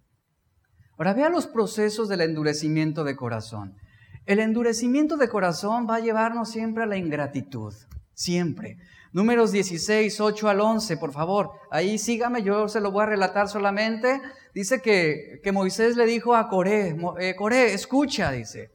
Ahora 0.98 1.14
vea 1.14 1.30
los 1.30 1.48
procesos 1.48 2.10
del 2.10 2.20
endurecimiento 2.20 3.06
de 3.06 3.16
corazón. 3.16 3.78
El 4.26 4.40
endurecimiento 4.40 5.16
de 5.16 5.30
corazón 5.30 5.88
va 5.90 5.96
a 5.96 6.00
llevarnos 6.00 6.50
siempre 6.50 6.84
a 6.84 6.88
la 6.88 6.98
ingratitud, 6.98 7.74
siempre. 8.16 8.78
Números 9.12 9.52
16, 9.52 10.20
8 10.20 10.50
al 10.50 10.60
11, 10.60 10.98
por 10.98 11.14
favor. 11.14 11.52
Ahí 11.72 11.98
sígame, 11.98 12.44
yo 12.44 12.68
se 12.68 12.82
lo 12.82 12.92
voy 12.92 13.04
a 13.04 13.06
relatar 13.06 13.48
solamente. 13.48 14.22
Dice 14.54 14.82
que, 14.82 15.40
que 15.44 15.52
Moisés 15.52 15.96
le 15.96 16.06
dijo 16.06 16.36
a 16.36 16.50
Coré, 16.50 16.98
eh, 17.20 17.36
Coré, 17.36 17.74
escucha, 17.74 18.32
dice, 18.32 18.72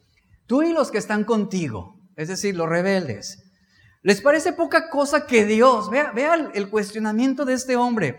tú 0.47 0.62
y 0.62 0.73
los 0.73 0.90
que 0.90 0.99
están 0.99 1.25
contigo, 1.25 1.97
es 2.16 2.28
decir, 2.28 2.56
los 2.56 2.68
rebeldes, 2.68 3.42
¿les 4.02 4.23
parece 4.23 4.52
poca 4.52 4.88
cosa 4.88 5.26
que 5.26 5.44
Dios, 5.44 5.90
vea, 5.90 6.12
vea 6.12 6.35
el, 6.35 6.50
el 6.54 6.70
cuestionamiento 6.70 7.44
de 7.44 7.54
este 7.54 7.76
hombre, 7.76 8.18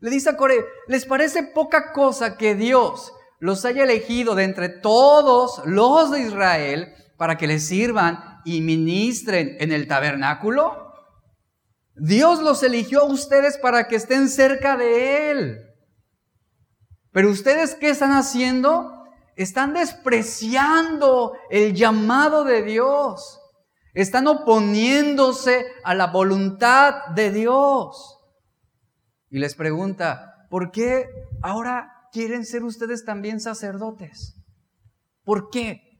le 0.00 0.10
dice 0.10 0.30
a 0.30 0.36
Coré, 0.36 0.56
¿les 0.88 1.06
parece 1.06 1.42
poca 1.42 1.92
cosa 1.92 2.36
que 2.36 2.54
Dios 2.54 3.12
los 3.38 3.64
haya 3.64 3.84
elegido 3.84 4.34
de 4.34 4.44
entre 4.44 4.68
todos 4.68 5.62
los 5.64 6.10
de 6.10 6.20
Israel 6.20 6.92
para 7.16 7.38
que 7.38 7.46
les 7.46 7.66
sirvan 7.66 8.31
y 8.44 8.60
ministren 8.60 9.56
en 9.60 9.72
el 9.72 9.86
tabernáculo? 9.86 10.92
Dios 11.94 12.42
los 12.42 12.62
eligió 12.62 13.02
a 13.02 13.04
ustedes 13.04 13.58
para 13.58 13.88
que 13.88 13.96
estén 13.96 14.28
cerca 14.28 14.76
de 14.76 15.30
Él. 15.30 15.58
Pero 17.12 17.30
ustedes, 17.30 17.74
¿qué 17.74 17.90
están 17.90 18.12
haciendo? 18.12 18.90
Están 19.36 19.74
despreciando 19.74 21.34
el 21.50 21.74
llamado 21.74 22.44
de 22.44 22.62
Dios. 22.62 23.38
Están 23.94 24.26
oponiéndose 24.26 25.66
a 25.84 25.94
la 25.94 26.06
voluntad 26.06 27.06
de 27.14 27.30
Dios. 27.30 28.18
Y 29.28 29.38
les 29.38 29.54
pregunta, 29.54 30.46
¿por 30.48 30.70
qué 30.70 31.06
ahora 31.42 32.08
quieren 32.10 32.46
ser 32.46 32.64
ustedes 32.64 33.04
también 33.04 33.40
sacerdotes? 33.40 34.34
¿Por 35.24 35.50
qué? 35.50 35.91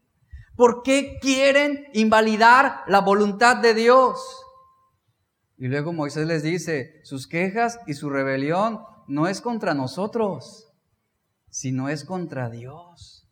¿Por 0.57 0.83
qué 0.83 1.19
quieren 1.21 1.87
invalidar 1.95 2.83
la 2.87 3.01
voluntad 3.01 3.57
de 3.57 3.75
Dios? 3.75 4.19
Y 5.57 5.69
luego 5.69 5.93
Moisés 5.93 6.27
les 6.27 6.43
dice, 6.43 7.01
sus 7.05 7.27
quejas 7.27 7.79
y 7.87 7.95
su 7.95 8.11
rebelión 8.11 8.81
no 9.07 9.29
es 9.29 9.41
contra 9.41 9.75
nosotros, 9.75 10.73
sino 11.49 11.89
es 11.89 12.05
contra 12.05 12.51
Dios. 12.51 13.29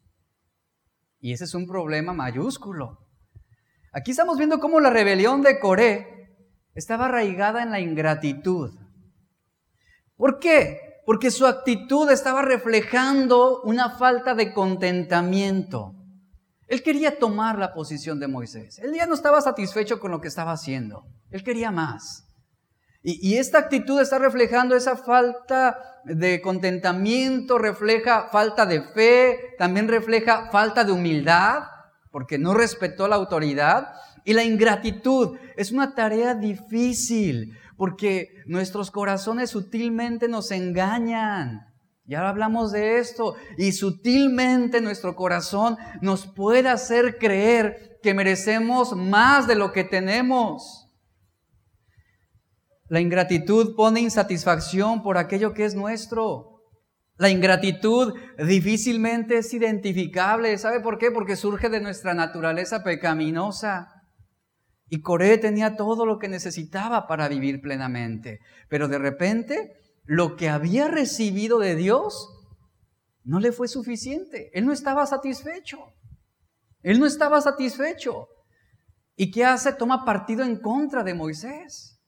Y 1.18 1.32
ese 1.32 1.44
es 1.44 1.54
un 1.54 1.66
problema 1.66 2.12
mayúsculo. 2.12 3.06
Aquí 3.92 4.12
estamos 4.12 4.38
viendo 4.38 4.58
cómo 4.60 4.80
la 4.80 4.90
rebelión 4.90 5.42
de 5.42 5.58
Coré 5.58 6.36
estaba 6.74 7.06
arraigada 7.06 7.62
en 7.62 7.70
la 7.70 7.80
ingratitud. 7.80 8.70
¿Por 10.16 10.38
qué? 10.38 11.00
Porque 11.04 11.30
su 11.30 11.46
actitud 11.46 12.10
estaba 12.10 12.42
reflejando 12.42 13.60
una 13.62 13.90
falta 13.98 14.34
de 14.34 14.52
contentamiento. 14.52 15.99
Él 16.70 16.84
quería 16.84 17.18
tomar 17.18 17.58
la 17.58 17.74
posición 17.74 18.20
de 18.20 18.28
Moisés. 18.28 18.78
Él 18.78 18.94
ya 18.94 19.04
no 19.04 19.14
estaba 19.14 19.40
satisfecho 19.40 19.98
con 19.98 20.12
lo 20.12 20.20
que 20.20 20.28
estaba 20.28 20.52
haciendo. 20.52 21.04
Él 21.30 21.42
quería 21.42 21.72
más. 21.72 22.28
Y, 23.02 23.38
esta 23.38 23.58
actitud 23.58 24.00
está 24.00 24.18
reflejando 24.18 24.76
esa 24.76 24.94
falta 24.94 25.76
de 26.04 26.40
contentamiento, 26.40 27.58
refleja 27.58 28.28
falta 28.30 28.66
de 28.66 28.82
fe, 28.82 29.54
también 29.58 29.88
refleja 29.88 30.48
falta 30.52 30.84
de 30.84 30.92
humildad, 30.92 31.64
porque 32.12 32.38
no 32.38 32.54
respetó 32.54 33.08
la 33.08 33.16
autoridad. 33.16 33.88
Y 34.24 34.34
la 34.34 34.44
ingratitud 34.44 35.38
es 35.56 35.72
una 35.72 35.96
tarea 35.96 36.34
difícil, 36.34 37.58
porque 37.76 38.28
nuestros 38.46 38.92
corazones 38.92 39.50
sutilmente 39.50 40.28
nos 40.28 40.52
engañan. 40.52 41.69
Ya 42.10 42.28
hablamos 42.28 42.72
de 42.72 42.98
esto 42.98 43.36
y 43.56 43.70
sutilmente 43.70 44.80
nuestro 44.80 45.14
corazón 45.14 45.76
nos 46.00 46.26
puede 46.26 46.68
hacer 46.68 47.18
creer 47.18 48.00
que 48.02 48.14
merecemos 48.14 48.96
más 48.96 49.46
de 49.46 49.54
lo 49.54 49.70
que 49.70 49.84
tenemos. 49.84 50.88
La 52.88 52.98
ingratitud 52.98 53.76
pone 53.76 54.00
insatisfacción 54.00 55.04
por 55.04 55.18
aquello 55.18 55.54
que 55.54 55.64
es 55.64 55.76
nuestro. 55.76 56.64
La 57.16 57.30
ingratitud 57.30 58.14
difícilmente 58.44 59.38
es 59.38 59.54
identificable. 59.54 60.58
¿Sabe 60.58 60.80
por 60.80 60.98
qué? 60.98 61.12
Porque 61.12 61.36
surge 61.36 61.68
de 61.68 61.80
nuestra 61.80 62.12
naturaleza 62.12 62.82
pecaminosa. 62.82 63.86
Y 64.88 65.00
Coré 65.00 65.38
tenía 65.38 65.76
todo 65.76 66.04
lo 66.04 66.18
que 66.18 66.26
necesitaba 66.26 67.06
para 67.06 67.28
vivir 67.28 67.60
plenamente. 67.60 68.40
Pero 68.68 68.88
de 68.88 68.98
repente, 68.98 69.79
lo 70.10 70.34
que 70.34 70.48
había 70.48 70.88
recibido 70.88 71.60
de 71.60 71.76
Dios 71.76 72.36
no 73.22 73.38
le 73.38 73.52
fue 73.52 73.68
suficiente. 73.68 74.50
Él 74.52 74.66
no 74.66 74.72
estaba 74.72 75.06
satisfecho. 75.06 75.78
Él 76.82 76.98
no 76.98 77.06
estaba 77.06 77.40
satisfecho. 77.40 78.26
¿Y 79.14 79.30
qué 79.30 79.44
hace? 79.44 79.72
Toma 79.72 80.04
partido 80.04 80.42
en 80.42 80.56
contra 80.56 81.04
de 81.04 81.14
Moisés. 81.14 82.02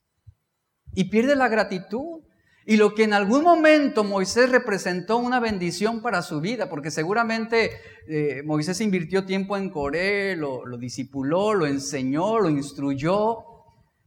Y 0.94 1.10
pierde 1.10 1.36
la 1.36 1.46
gratitud. 1.46 2.24
Y 2.66 2.76
lo 2.76 2.92
que 2.92 3.04
en 3.04 3.12
algún 3.12 3.44
momento 3.44 4.02
Moisés 4.02 4.50
representó 4.50 5.18
una 5.18 5.38
bendición 5.38 6.02
para 6.02 6.22
su 6.22 6.40
vida, 6.40 6.68
porque 6.68 6.90
seguramente 6.90 7.70
eh, 8.08 8.42
Moisés 8.44 8.80
invirtió 8.80 9.24
tiempo 9.24 9.56
en 9.56 9.70
Coré, 9.70 10.34
lo, 10.34 10.66
lo 10.66 10.76
discipuló, 10.76 11.54
lo 11.54 11.66
enseñó, 11.66 12.40
lo 12.40 12.50
instruyó, 12.50 13.44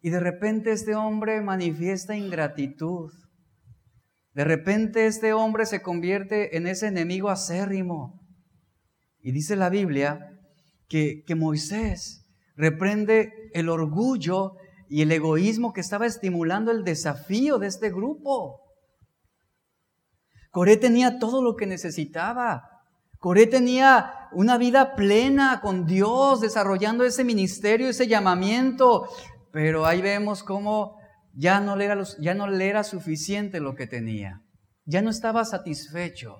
y 0.02 0.10
de 0.10 0.20
repente 0.20 0.74
este 0.74 0.96
hombre 0.96 1.40
manifiesta 1.40 2.14
ingratitud. 2.14 3.14
De 4.36 4.44
repente 4.44 5.08
este 5.08 5.32
hombre 5.32 5.65
se 5.65 5.82
convierte 5.82 6.58
en 6.58 6.68
ese 6.68 6.88
enemigo 6.88 7.30
acérrimo. 7.30 8.20
Y 9.22 9.32
dice 9.32 9.56
la 9.56 9.70
Biblia 9.70 10.20
que, 10.89 11.24
que 11.25 11.36
Moisés 11.36 12.27
reprende 12.58 13.32
el 13.54 13.70
orgullo 13.70 14.58
y 14.89 15.04
el 15.04 15.13
egoísmo 15.13 15.72
que 15.72 15.80
estaba 15.80 16.06
estimulando 16.06 16.72
el 16.72 16.84
desafío 16.84 17.60
de 17.60 17.68
este 17.68 17.89
grupo. 17.89 18.60
Coré 20.51 20.75
tenía 20.75 21.18
todo 21.18 21.42
lo 21.42 21.55
que 21.55 21.66
necesitaba. 21.66 22.64
Coré 23.20 23.48
tenía 23.48 24.27
una 24.33 24.57
vida 24.57 24.96
plena 24.96 25.62
con 25.62 25.86
Dios, 25.86 26.42
desarrollando 26.42 27.05
ese 27.05 27.24
ministerio, 27.24 27.88
ese 27.88 28.07
llamamiento. 28.07 29.07
Pero 29.53 29.86
ahí 29.86 30.01
vemos 30.01 30.44
cómo 30.44 30.98
ya 31.36 31.60
no 31.60 31.76
le 31.76 31.86
era, 31.86 32.02
ya 32.20 32.34
no 32.34 32.48
le 32.48 32.68
era 32.68 32.84
suficiente 32.84 33.60
lo 33.60 33.76
que 33.76 33.88
tenía. 33.88 34.42
Ya 34.86 35.02
no 35.02 35.10
estaba 35.10 35.46
satisfecho. 35.46 36.38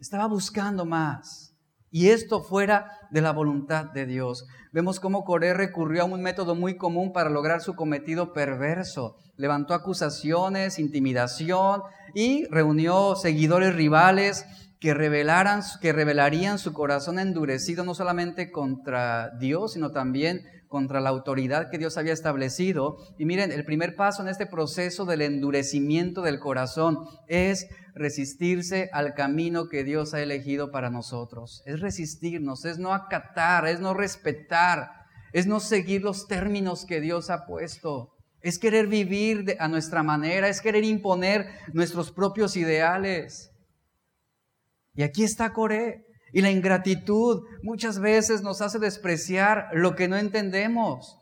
Estaba 0.00 0.26
buscando 0.26 0.84
más 0.84 1.46
y 1.90 2.10
esto 2.10 2.42
fuera 2.42 2.90
de 3.10 3.22
la 3.22 3.32
voluntad 3.32 3.86
de 3.86 4.04
Dios. 4.04 4.44
Vemos 4.70 5.00
cómo 5.00 5.24
Coré 5.24 5.54
recurrió 5.54 6.02
a 6.02 6.04
un 6.04 6.20
método 6.20 6.54
muy 6.54 6.76
común 6.76 7.12
para 7.12 7.30
lograr 7.30 7.62
su 7.62 7.74
cometido 7.74 8.34
perverso. 8.34 9.16
Levantó 9.36 9.72
acusaciones, 9.72 10.78
intimidación 10.78 11.80
y 12.14 12.44
reunió 12.50 13.14
seguidores 13.16 13.74
rivales 13.74 14.44
que, 14.78 14.92
revelaran, 14.92 15.62
que 15.80 15.94
revelarían 15.94 16.58
su 16.58 16.72
corazón 16.74 17.18
endurecido 17.18 17.82
no 17.84 17.94
solamente 17.94 18.50
contra 18.50 19.30
Dios, 19.38 19.72
sino 19.72 19.90
también 19.90 20.42
contra 20.68 21.00
la 21.00 21.10
autoridad 21.10 21.70
que 21.70 21.78
Dios 21.78 21.96
había 21.96 22.12
establecido. 22.12 22.98
Y 23.18 23.24
miren, 23.24 23.52
el 23.52 23.64
primer 23.64 23.96
paso 23.96 24.22
en 24.22 24.28
este 24.28 24.46
proceso 24.46 25.04
del 25.04 25.22
endurecimiento 25.22 26.22
del 26.22 26.38
corazón 26.38 26.98
es 27.28 27.68
resistirse 27.94 28.90
al 28.92 29.14
camino 29.14 29.68
que 29.68 29.84
Dios 29.84 30.14
ha 30.14 30.20
elegido 30.20 30.70
para 30.70 30.90
nosotros. 30.90 31.62
Es 31.66 31.80
resistirnos, 31.80 32.64
es 32.64 32.78
no 32.78 32.92
acatar, 32.92 33.66
es 33.66 33.80
no 33.80 33.94
respetar, 33.94 34.90
es 35.32 35.46
no 35.46 35.60
seguir 35.60 36.02
los 36.02 36.26
términos 36.26 36.84
que 36.84 37.00
Dios 37.00 37.30
ha 37.30 37.46
puesto. 37.46 38.12
Es 38.40 38.58
querer 38.58 38.86
vivir 38.86 39.56
a 39.58 39.68
nuestra 39.68 40.02
manera, 40.02 40.48
es 40.48 40.60
querer 40.60 40.84
imponer 40.84 41.46
nuestros 41.72 42.12
propios 42.12 42.56
ideales. 42.56 43.50
Y 44.94 45.02
aquí 45.02 45.24
está 45.24 45.52
Coré. 45.52 46.06
Y 46.36 46.42
la 46.42 46.50
ingratitud 46.50 47.44
muchas 47.62 47.98
veces 47.98 48.42
nos 48.42 48.60
hace 48.60 48.78
despreciar 48.78 49.70
lo 49.72 49.96
que 49.96 50.06
no 50.06 50.18
entendemos 50.18 51.16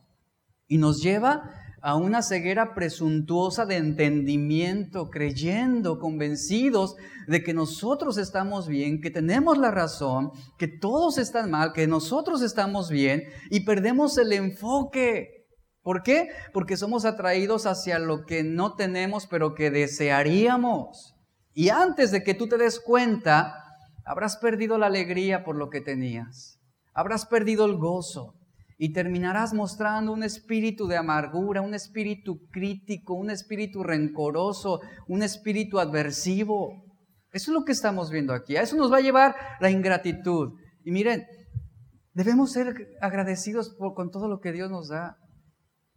y 0.66 0.76
nos 0.78 1.04
lleva 1.04 1.52
a 1.82 1.94
una 1.94 2.20
ceguera 2.20 2.74
presuntuosa 2.74 3.64
de 3.64 3.76
entendimiento, 3.76 5.10
creyendo, 5.10 6.00
convencidos 6.00 6.96
de 7.28 7.44
que 7.44 7.54
nosotros 7.54 8.18
estamos 8.18 8.66
bien, 8.66 9.00
que 9.00 9.12
tenemos 9.12 9.56
la 9.56 9.70
razón, 9.70 10.32
que 10.58 10.66
todos 10.66 11.16
están 11.18 11.48
mal, 11.48 11.72
que 11.72 11.86
nosotros 11.86 12.42
estamos 12.42 12.90
bien 12.90 13.22
y 13.50 13.60
perdemos 13.60 14.18
el 14.18 14.32
enfoque. 14.32 15.46
¿Por 15.80 16.02
qué? 16.02 16.30
Porque 16.52 16.76
somos 16.76 17.04
atraídos 17.04 17.66
hacia 17.66 18.00
lo 18.00 18.24
que 18.24 18.42
no 18.42 18.74
tenemos, 18.74 19.28
pero 19.28 19.54
que 19.54 19.70
desearíamos. 19.70 21.14
Y 21.52 21.68
antes 21.68 22.10
de 22.10 22.24
que 22.24 22.34
tú 22.34 22.48
te 22.48 22.58
des 22.58 22.80
cuenta, 22.80 23.63
Habrás 24.06 24.36
perdido 24.36 24.76
la 24.76 24.86
alegría 24.86 25.44
por 25.44 25.56
lo 25.56 25.70
que 25.70 25.80
tenías. 25.80 26.60
Habrás 26.92 27.26
perdido 27.26 27.64
el 27.64 27.76
gozo. 27.76 28.34
Y 28.76 28.92
terminarás 28.92 29.54
mostrando 29.54 30.12
un 30.12 30.24
espíritu 30.24 30.88
de 30.88 30.96
amargura, 30.96 31.62
un 31.62 31.74
espíritu 31.74 32.40
crítico, 32.50 33.14
un 33.14 33.30
espíritu 33.30 33.84
rencoroso, 33.84 34.80
un 35.06 35.22
espíritu 35.22 35.78
adversivo. 35.78 36.84
Eso 37.30 37.50
es 37.50 37.54
lo 37.54 37.64
que 37.64 37.72
estamos 37.72 38.10
viendo 38.10 38.34
aquí. 38.34 38.56
A 38.56 38.62
eso 38.62 38.76
nos 38.76 38.92
va 38.92 38.96
a 38.98 39.00
llevar 39.00 39.36
la 39.60 39.70
ingratitud. 39.70 40.58
Y 40.84 40.90
miren, 40.90 41.24
debemos 42.12 42.52
ser 42.52 42.96
agradecidos 43.00 43.74
con 43.94 44.10
todo 44.10 44.28
lo 44.28 44.40
que 44.40 44.52
Dios 44.52 44.70
nos 44.70 44.88
da. 44.88 45.18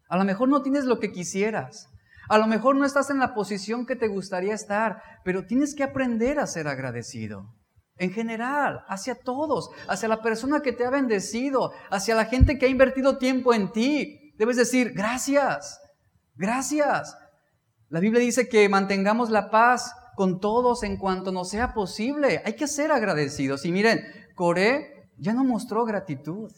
A 0.07 0.17
lo 0.17 0.23
mejor 0.23 0.47
no 0.47 0.61
tienes 0.61 0.85
lo 0.85 0.99
que 0.99 1.11
quisieras. 1.11 1.89
A 2.29 2.37
lo 2.37 2.45
mejor 2.45 2.75
no 2.75 2.85
estás 2.85 3.09
en 3.09 3.17
la 3.17 3.33
posición 3.33 3.87
que 3.87 3.95
te 3.95 4.07
gustaría 4.07 4.53
estar, 4.53 5.01
pero 5.25 5.47
tienes 5.47 5.73
que 5.75 5.83
aprender 5.83 6.39
a 6.39 6.47
ser 6.47 6.67
agradecido 6.67 7.56
en 7.97 8.11
general, 8.11 8.83
hacia 8.87 9.15
todos, 9.15 9.69
hacia 9.87 10.07
la 10.07 10.21
persona 10.21 10.61
que 10.61 10.73
te 10.73 10.85
ha 10.85 10.89
bendecido, 10.89 11.71
hacia 11.89 12.15
la 12.15 12.25
gente 12.25 12.57
que 12.57 12.67
ha 12.67 12.69
invertido 12.69 13.17
tiempo 13.17 13.53
en 13.53 13.71
ti. 13.71 14.33
Debes 14.37 14.57
decir, 14.57 14.93
gracias, 14.93 15.79
gracias. 16.35 17.15
La 17.89 17.99
Biblia 17.99 18.21
dice 18.21 18.47
que 18.47 18.69
mantengamos 18.69 19.29
la 19.29 19.49
paz 19.49 19.93
con 20.15 20.39
todos 20.39 20.83
en 20.83 20.97
cuanto 20.97 21.31
nos 21.31 21.49
sea 21.49 21.73
posible. 21.73 22.41
Hay 22.45 22.55
que 22.55 22.67
ser 22.67 22.91
agradecidos. 22.91 23.65
Y 23.65 23.71
miren, 23.71 24.01
Coré 24.35 25.11
ya 25.17 25.33
no 25.33 25.43
mostró 25.43 25.85
gratitud. 25.85 26.51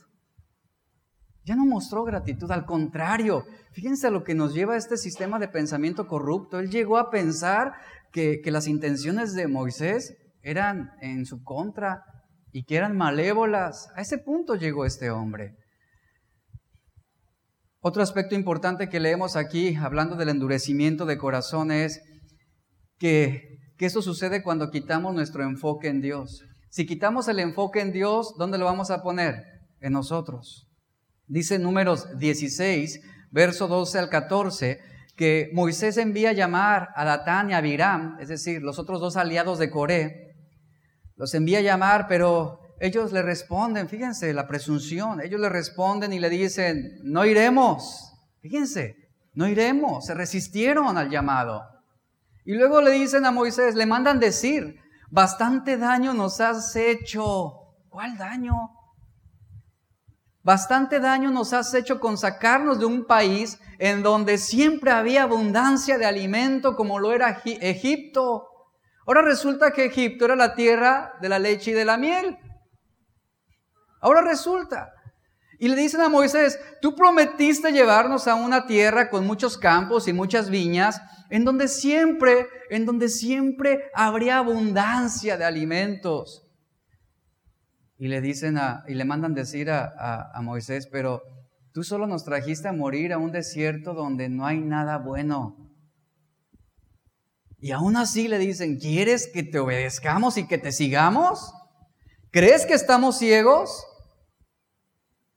Ya 1.45 1.55
no 1.55 1.65
mostró 1.65 2.03
gratitud, 2.03 2.51
al 2.51 2.65
contrario, 2.65 3.43
fíjense 3.71 4.05
a 4.05 4.11
lo 4.11 4.23
que 4.23 4.35
nos 4.35 4.53
lleva 4.53 4.73
a 4.73 4.77
este 4.77 4.97
sistema 4.97 5.39
de 5.39 5.47
pensamiento 5.47 6.05
corrupto. 6.05 6.59
Él 6.59 6.69
llegó 6.69 6.97
a 6.97 7.09
pensar 7.09 7.73
que, 8.11 8.41
que 8.41 8.51
las 8.51 8.67
intenciones 8.67 9.33
de 9.33 9.47
Moisés 9.47 10.15
eran 10.49 10.91
en 11.01 11.25
su 11.25 11.43
contra 11.43 12.03
y 12.51 12.63
que 12.63 12.75
eran 12.75 12.97
malévolas. 12.97 13.89
A 13.95 14.01
ese 14.01 14.17
punto 14.17 14.55
llegó 14.55 14.85
este 14.85 15.09
hombre. 15.09 15.55
Otro 17.81 18.03
aspecto 18.03 18.35
importante 18.35 18.89
que 18.89 18.99
leemos 18.99 19.35
aquí, 19.35 19.75
hablando 19.75 20.15
del 20.15 20.29
endurecimiento 20.29 21.05
de 21.05 21.17
corazón, 21.17 21.71
es 21.71 22.01
que, 22.97 23.57
que 23.77 23.85
esto 23.85 24.01
sucede 24.01 24.43
cuando 24.43 24.69
quitamos 24.69 25.13
nuestro 25.13 25.43
enfoque 25.43 25.87
en 25.87 26.01
Dios. 26.01 26.43
Si 26.69 26.85
quitamos 26.85 27.27
el 27.27 27.39
enfoque 27.39 27.79
en 27.79 27.93
Dios, 27.93 28.33
¿dónde 28.37 28.57
lo 28.57 28.65
vamos 28.65 28.91
a 28.91 29.01
poner? 29.01 29.59
en 29.81 29.93
nosotros. 29.93 30.67
Dice 31.27 31.59
números 31.59 32.17
16, 32.17 33.01
verso 33.31 33.67
12 33.67 33.99
al 33.99 34.09
14, 34.09 34.79
que 35.15 35.49
Moisés 35.53 35.97
envía 35.97 36.29
a 36.29 36.33
llamar 36.33 36.89
a 36.95 37.05
Datán 37.05 37.49
y 37.49 37.53
a 37.53 37.57
Abiram, 37.57 38.17
es 38.19 38.29
decir, 38.29 38.61
los 38.61 38.79
otros 38.79 38.99
dos 38.99 39.17
aliados 39.17 39.59
de 39.59 39.69
Coré, 39.69 40.28
los 41.19 41.33
envía 41.33 41.59
a 41.59 41.61
llamar, 41.61 42.07
pero 42.07 42.61
ellos 42.79 43.11
le 43.11 43.21
responden, 43.21 43.89
fíjense, 43.89 44.33
la 44.33 44.47
presunción, 44.47 45.19
ellos 45.19 45.41
le 45.41 45.49
responden 45.49 46.13
y 46.13 46.19
le 46.19 46.29
dicen, 46.29 46.97
no 47.03 47.25
iremos, 47.25 48.13
fíjense, 48.41 48.95
no 49.33 49.45
iremos, 49.49 50.05
se 50.05 50.13
resistieron 50.13 50.97
al 50.97 51.09
llamado. 51.09 51.61
Y 52.45 52.53
luego 52.53 52.81
le 52.81 52.91
dicen 52.91 53.25
a 53.25 53.31
Moisés, 53.31 53.75
le 53.75 53.85
mandan 53.85 54.21
decir, 54.21 54.77
bastante 55.11 55.75
daño 55.75 56.13
nos 56.13 56.39
has 56.39 56.73
hecho. 56.77 57.51
¿Cuál 57.89 58.17
daño? 58.17 58.53
Bastante 60.41 61.01
daño 61.01 61.31
nos 61.31 61.51
has 61.51 61.73
hecho 61.73 61.99
con 61.99 62.17
sacarnos 62.17 62.79
de 62.79 62.85
un 62.85 63.05
país 63.05 63.59
en 63.77 64.03
donde 64.03 64.37
siempre 64.37 64.91
había 64.91 65.23
abundancia 65.23 65.97
de 65.97 66.05
alimento 66.05 66.77
como 66.77 66.97
lo 66.97 67.11
era 67.11 67.41
Egipto. 67.43 68.48
Ahora 69.09 69.23
resulta 69.23 69.71
que 69.71 69.85
Egipto 69.85 70.25
era 70.25 70.35
la 70.35 70.53
tierra 70.53 71.15
de 71.19 71.29
la 71.29 71.39
leche 71.39 71.71
y 71.71 71.73
de 71.73 71.83
la 71.83 71.97
miel. 71.97 72.37
Ahora 74.01 74.21
resulta. 74.21 74.93
Y 75.57 75.67
le 75.67 75.75
dicen 75.75 76.01
a 76.01 76.09
Moisés, 76.09 76.59
tú 76.79 76.93
prometiste 76.93 77.71
llevarnos 77.71 78.27
a 78.27 78.35
una 78.35 78.67
tierra 78.67 79.09
con 79.09 79.25
muchos 79.25 79.57
campos 79.57 80.07
y 80.07 80.13
muchas 80.13 80.51
viñas, 80.51 81.01
en 81.31 81.43
donde 81.43 81.69
siempre, 81.69 82.49
en 82.69 82.85
donde 82.85 83.09
siempre 83.09 83.89
habría 83.95 84.37
abundancia 84.37 85.37
de 85.37 85.45
alimentos. 85.45 86.47
Y 87.97 88.09
le 88.09 88.21
dicen 88.21 88.59
a, 88.59 88.83
y 88.87 88.93
le 88.93 89.05
mandan 89.05 89.33
decir 89.33 89.71
a, 89.71 90.29
a 90.31 90.41
Moisés, 90.43 90.85
pero 90.85 91.23
tú 91.73 91.83
solo 91.83 92.05
nos 92.05 92.25
trajiste 92.25 92.67
a 92.67 92.73
morir 92.73 93.11
a 93.11 93.17
un 93.17 93.31
desierto 93.31 93.95
donde 93.95 94.29
no 94.29 94.45
hay 94.45 94.59
nada 94.59 94.99
bueno. 94.99 95.68
Y 97.61 97.71
aún 97.71 97.97
así 97.97 98.27
le 98.27 98.37
dicen, 98.37 98.77
¿quieres 98.77 99.29
que 99.31 99.43
te 99.43 99.59
obedezcamos 99.59 100.37
y 100.37 100.47
que 100.47 100.57
te 100.57 100.71
sigamos? 100.71 101.53
¿Crees 102.31 102.65
que 102.65 102.73
estamos 102.73 103.17
ciegos? 103.17 103.85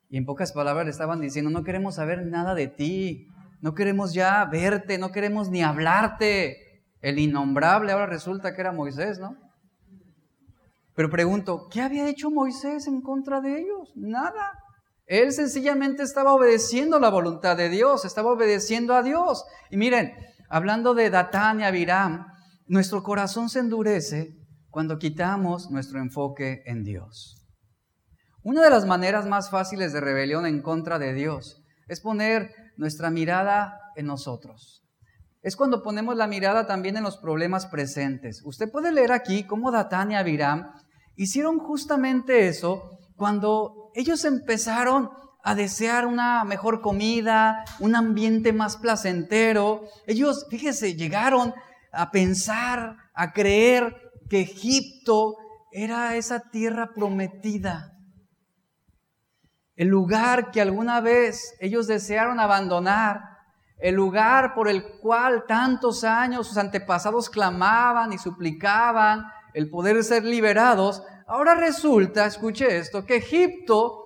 Y 0.09 0.19
en 0.19 0.27
pocas 0.27 0.53
palabras 0.53 0.85
le 0.85 0.93
estaban 0.93 1.21
diciendo, 1.21 1.51
no 1.51 1.65
queremos 1.65 1.97
saber 1.97 2.27
nada 2.27 2.55
de 2.55 2.69
ti, 2.69 3.29
no 3.61 3.75
queremos 3.75 4.13
ya 4.13 4.45
verte, 4.45 4.99
no 4.99 5.11
queremos 5.11 5.49
ni 5.49 5.63
hablarte. 5.63 6.85
El 7.01 7.19
innombrable 7.19 7.93
ahora 7.93 8.07
resulta 8.07 8.55
que 8.55 8.61
era 8.61 8.73
Moisés, 8.73 9.19
¿no? 9.19 9.37
Pero 10.95 11.11
pregunto, 11.11 11.69
¿qué 11.71 11.81
había 11.81 12.09
hecho 12.09 12.31
Moisés 12.31 12.87
en 12.87 13.01
contra 13.01 13.41
de 13.41 13.61
ellos? 13.61 13.93
Nada. 13.97 14.53
Él 15.07 15.33
sencillamente 15.33 16.03
estaba 16.03 16.35
obedeciendo 16.35 17.01
la 17.01 17.09
voluntad 17.09 17.57
de 17.57 17.69
Dios, 17.69 18.05
estaba 18.05 18.33
obedeciendo 18.33 18.95
a 18.95 19.03
Dios. 19.03 19.45
Y 19.71 19.77
miren, 19.77 20.13
hablando 20.53 20.93
de 20.93 21.09
Datán 21.09 21.61
y 21.61 21.65
Abiram, 21.65 22.27
nuestro 22.67 23.03
corazón 23.03 23.49
se 23.49 23.59
endurece 23.59 24.37
cuando 24.69 24.99
quitamos 24.99 25.71
nuestro 25.71 25.99
enfoque 25.99 26.63
en 26.67 26.85
Dios. 26.85 27.43
Una 28.43 28.63
de 28.63 28.69
las 28.69 28.85
maneras 28.85 29.27
más 29.27 29.49
fáciles 29.49 29.95
de 29.95 30.03
rebelión 30.03 30.45
en 30.45 30.61
contra 30.61 30.99
de 30.99 31.15
Dios 31.15 31.65
es 31.89 32.03
poner 32.03 32.51
nuestra 32.77 33.09
mirada 33.09 33.79
en 33.97 34.05
nosotros. 34.05 34.85
Es 35.41 35.57
cuando 35.57 35.83
ponemos 35.83 36.17
la 36.17 36.27
mirada 36.27 36.67
también 36.67 36.99
en 36.99 37.03
los 37.03 37.17
problemas 37.17 37.65
presentes. 37.65 38.43
Usted 38.45 38.71
puede 38.71 38.93
leer 38.93 39.13
aquí 39.13 39.45
cómo 39.45 39.71
Datán 39.71 40.13
y 40.13 40.17
Abiram 40.17 40.71
hicieron 41.17 41.61
justamente 41.61 42.47
eso 42.49 42.99
cuando 43.17 43.91
ellos 43.95 44.23
empezaron 44.27 45.09
a 45.43 45.55
desear 45.55 46.07
una 46.07 46.45
mejor 46.45 46.81
comida, 46.81 47.65
un 47.81 47.97
ambiente 47.97 48.53
más 48.53 48.77
placentero. 48.77 49.83
Ellos, 50.07 50.47
fíjese, 50.49 50.95
llegaron 50.95 51.53
a 51.93 52.11
pensar, 52.11 52.97
a 53.15 53.33
creer 53.33 54.13
que 54.31 54.41
Egipto 54.41 55.37
era 55.73 56.17
esa 56.17 56.51
tierra 56.51 56.91
prometida. 56.95 57.93
El 59.75 59.89
lugar 59.89 60.51
que 60.51 60.61
alguna 60.61 61.01
vez 61.01 61.55
ellos 61.61 61.87
desearon 61.87 62.39
abandonar, 62.39 63.33
el 63.79 63.97
lugar 63.97 64.55
por 64.55 64.69
el 64.69 64.85
cual 65.01 65.45
tantos 65.49 66.05
años 66.05 66.47
sus 66.47 66.57
antepasados 66.57 67.29
clamaban 67.29 68.13
y 68.13 68.19
suplicaban 68.19 69.25
el 69.55 69.69
poder 69.69 70.05
ser 70.05 70.25
liberados, 70.25 71.03
ahora 71.27 71.55
resulta, 71.55 72.27
escuche 72.27 72.79
esto, 72.79 73.05
que 73.05 73.17
Egipto 73.17 74.02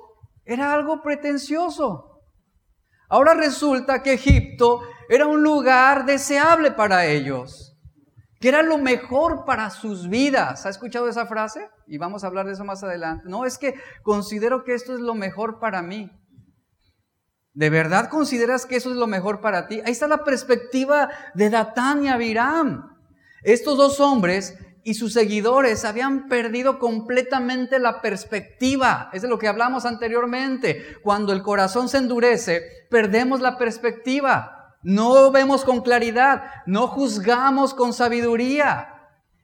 era 0.46 0.72
algo 0.72 1.02
pretencioso. 1.02 2.22
Ahora 3.08 3.34
resulta 3.34 4.02
que 4.02 4.14
Egipto 4.14 4.80
era 5.08 5.26
un 5.26 5.42
lugar 5.42 6.06
deseable 6.06 6.70
para 6.70 7.04
ellos 7.04 7.76
que 8.40 8.48
era 8.48 8.62
lo 8.62 8.78
mejor 8.78 9.44
para 9.44 9.70
sus 9.70 10.08
vidas. 10.08 10.66
¿Ha 10.66 10.68
escuchado 10.68 11.08
esa 11.08 11.26
frase? 11.26 11.68
Y 11.86 11.98
vamos 11.98 12.22
a 12.22 12.26
hablar 12.26 12.46
de 12.46 12.52
eso 12.52 12.64
más 12.64 12.82
adelante. 12.82 13.24
No, 13.28 13.44
es 13.44 13.58
que 13.58 13.74
considero 14.02 14.64
que 14.64 14.74
esto 14.74 14.94
es 14.94 15.00
lo 15.00 15.14
mejor 15.14 15.58
para 15.58 15.82
mí. 15.82 16.10
¿De 17.54 17.70
verdad 17.70 18.10
consideras 18.10 18.66
que 18.66 18.76
eso 18.76 18.90
es 18.90 18.96
lo 18.96 19.06
mejor 19.06 19.40
para 19.40 19.66
ti? 19.66 19.80
Ahí 19.84 19.92
está 19.92 20.06
la 20.06 20.24
perspectiva 20.24 21.10
de 21.34 21.48
Datán 21.48 22.04
y 22.04 22.08
Abiram. 22.08 22.94
Estos 23.42 23.78
dos 23.78 24.00
hombres 24.00 24.58
y 24.86 24.94
sus 24.94 25.12
seguidores 25.12 25.84
habían 25.84 26.28
perdido 26.28 26.78
completamente 26.78 27.78
la 27.78 28.00
perspectiva. 28.00 29.10
Es 29.12 29.20
de 29.20 29.28
lo 29.28 29.38
que 29.38 29.48
hablamos 29.48 29.84
anteriormente. 29.84 30.96
Cuando 31.02 31.34
el 31.34 31.42
corazón 31.42 31.90
se 31.90 31.98
endurece, 31.98 32.62
perdemos 32.88 33.40
la 33.40 33.58
perspectiva 33.58 34.56
no 34.86 35.32
vemos 35.32 35.64
con 35.64 35.80
claridad, 35.80 36.44
no 36.64 36.86
juzgamos 36.86 37.74
con 37.74 37.92
sabiduría. 37.92 38.86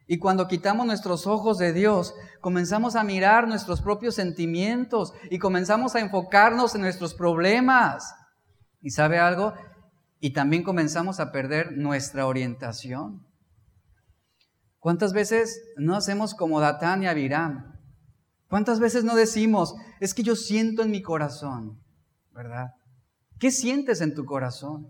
Y 0.06 0.18
cuando 0.18 0.46
quitamos 0.46 0.86
nuestros 0.86 1.26
ojos 1.26 1.58
de 1.58 1.72
Dios, 1.72 2.14
comenzamos 2.40 2.94
a 2.94 3.02
mirar 3.02 3.48
nuestros 3.48 3.80
propios 3.80 4.14
sentimientos 4.14 5.12
y 5.32 5.40
comenzamos 5.40 5.96
a 5.96 6.00
enfocarnos 6.00 6.76
en 6.76 6.82
nuestros 6.82 7.14
problemas. 7.14 8.14
¿Y 8.82 8.90
sabe 8.90 9.18
algo? 9.18 9.52
Y 10.20 10.32
también 10.32 10.62
comenzamos 10.62 11.18
a 11.18 11.32
perder 11.32 11.72
nuestra 11.72 12.26
orientación. 12.26 13.26
¿Cuántas 14.82 15.12
veces 15.12 15.62
no 15.76 15.94
hacemos 15.94 16.34
como 16.34 16.58
Datán 16.58 17.04
y 17.04 17.06
Abiram? 17.06 17.78
¿Cuántas 18.48 18.80
veces 18.80 19.04
no 19.04 19.14
decimos, 19.14 19.76
es 20.00 20.12
que 20.12 20.24
yo 20.24 20.34
siento 20.34 20.82
en 20.82 20.90
mi 20.90 21.02
corazón, 21.02 21.80
¿verdad? 22.32 22.72
¿Qué 23.38 23.52
sientes 23.52 24.00
en 24.00 24.12
tu 24.12 24.24
corazón? 24.24 24.88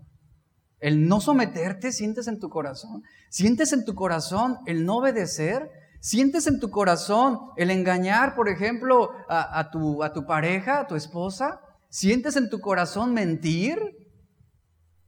El 0.79 1.07
no 1.07 1.21
someterte, 1.21 1.91
sientes 1.91 2.27
en 2.27 2.39
tu 2.39 2.49
corazón. 2.49 3.03
Sientes 3.29 3.71
en 3.71 3.85
tu 3.85 3.93
corazón 3.93 4.57
el 4.65 4.83
no 4.83 4.97
obedecer. 4.97 5.69
Sientes 5.99 6.47
en 6.47 6.59
tu 6.59 6.71
corazón 6.71 7.51
el 7.55 7.69
engañar, 7.69 8.33
por 8.33 8.49
ejemplo, 8.49 9.11
a, 9.29 9.69
tu, 9.69 10.01
a 10.01 10.11
tu 10.11 10.25
pareja, 10.25 10.79
a 10.79 10.87
tu 10.87 10.95
esposa. 10.95 11.61
Sientes 11.89 12.35
en 12.35 12.49
tu 12.49 12.59
corazón 12.61 13.13
mentir. 13.13 13.77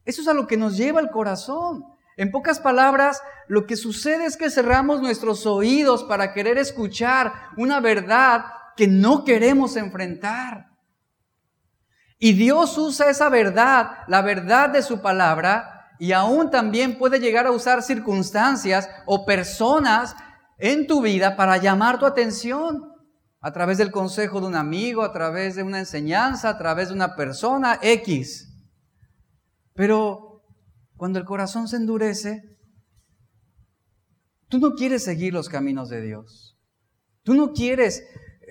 Eso 0.04 0.22
es 0.22 0.28
a 0.28 0.32
lo 0.32 0.46
que 0.46 0.56
nos 0.56 0.76
lleva 0.76 1.00
el 1.00 1.10
corazón. 1.10 1.82
En 2.16 2.30
pocas 2.30 2.58
palabras, 2.58 3.22
lo 3.46 3.66
que 3.66 3.76
sucede 3.76 4.24
es 4.24 4.36
que 4.36 4.50
cerramos 4.50 5.02
nuestros 5.02 5.44
oídos 5.46 6.02
para 6.04 6.32
querer 6.32 6.56
escuchar 6.56 7.32
una 7.56 7.80
verdad 7.80 8.46
que 8.76 8.88
no 8.88 9.24
queremos 9.24 9.76
enfrentar. 9.76 10.70
Y 12.18 12.32
Dios 12.32 12.78
usa 12.78 13.10
esa 13.10 13.28
verdad, 13.28 13.98
la 14.08 14.22
verdad 14.22 14.70
de 14.70 14.82
su 14.82 15.02
palabra, 15.02 15.90
y 15.98 16.12
aún 16.12 16.50
también 16.50 16.98
puede 16.98 17.20
llegar 17.20 17.46
a 17.46 17.50
usar 17.50 17.82
circunstancias 17.82 18.88
o 19.04 19.26
personas 19.26 20.16
en 20.58 20.86
tu 20.86 21.02
vida 21.02 21.36
para 21.36 21.58
llamar 21.58 21.98
tu 21.98 22.06
atención 22.06 22.92
a 23.40 23.52
través 23.52 23.78
del 23.78 23.90
consejo 23.90 24.40
de 24.40 24.46
un 24.46 24.56
amigo, 24.56 25.02
a 25.02 25.12
través 25.12 25.54
de 25.56 25.62
una 25.62 25.78
enseñanza, 25.78 26.48
a 26.48 26.58
través 26.58 26.88
de 26.88 26.94
una 26.94 27.14
persona 27.14 27.78
X. 27.82 28.52
Pero 29.74 30.25
cuando 30.96 31.18
el 31.18 31.24
corazón 31.24 31.68
se 31.68 31.76
endurece, 31.76 32.42
tú 34.48 34.58
no 34.58 34.74
quieres 34.74 35.04
seguir 35.04 35.32
los 35.32 35.48
caminos 35.48 35.88
de 35.88 36.00
Dios. 36.00 36.58
Tú 37.22 37.34
no 37.34 37.52
quieres 37.52 38.04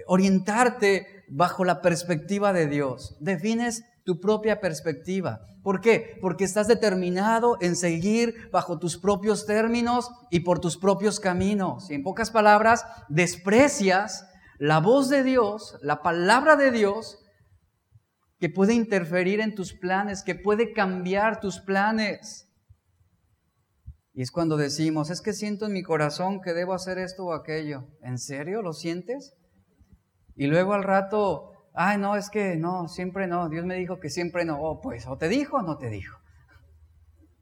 orientarte 0.07 1.07
bajo 1.29 1.65
la 1.65 1.81
perspectiva 1.81 2.53
de 2.53 2.67
Dios. 2.67 3.15
Defines 3.19 3.83
tu 4.03 4.19
propia 4.19 4.59
perspectiva. 4.59 5.39
¿Por 5.63 5.81
qué? 5.81 6.17
Porque 6.21 6.43
estás 6.43 6.67
determinado 6.67 7.57
en 7.59 7.75
seguir 7.75 8.49
bajo 8.51 8.77
tus 8.77 8.97
propios 8.97 9.47
términos 9.47 10.11
y 10.29 10.41
por 10.41 10.59
tus 10.59 10.77
propios 10.77 11.19
caminos. 11.19 11.89
Y 11.89 11.95
en 11.95 12.03
pocas 12.03 12.29
palabras, 12.29 12.85
desprecias 13.09 14.27
la 14.59 14.79
voz 14.79 15.09
de 15.09 15.23
Dios, 15.23 15.77
la 15.81 16.03
palabra 16.03 16.55
de 16.55 16.69
Dios, 16.69 17.17
que 18.39 18.49
puede 18.49 18.73
interferir 18.73 19.39
en 19.39 19.55
tus 19.55 19.73
planes, 19.73 20.23
que 20.23 20.35
puede 20.35 20.73
cambiar 20.73 21.39
tus 21.39 21.59
planes. 21.59 22.49
Y 24.13 24.21
es 24.21 24.31
cuando 24.31 24.57
decimos, 24.57 25.09
es 25.09 25.21
que 25.21 25.33
siento 25.33 25.65
en 25.65 25.73
mi 25.73 25.83
corazón 25.83 26.41
que 26.41 26.53
debo 26.53 26.73
hacer 26.73 26.97
esto 26.97 27.25
o 27.25 27.33
aquello. 27.33 27.87
¿En 28.01 28.17
serio 28.17 28.61
lo 28.61 28.73
sientes? 28.73 29.35
Y 30.35 30.47
luego 30.47 30.73
al 30.73 30.83
rato 30.83 31.55
ay, 31.75 31.97
no, 31.97 32.15
es 32.15 32.29
que 32.29 32.55
no, 32.55 32.87
siempre 32.87 33.27
no, 33.27 33.49
Dios 33.49 33.65
me 33.65 33.75
dijo 33.75 33.99
que 33.99 34.09
siempre 34.09 34.45
no, 34.45 34.59
oh, 34.61 34.81
pues, 34.81 35.05
o 35.07 35.17
te 35.17 35.27
dijo 35.27 35.57
o 35.57 35.61
no 35.61 35.77
te 35.77 35.89
dijo. 35.89 36.17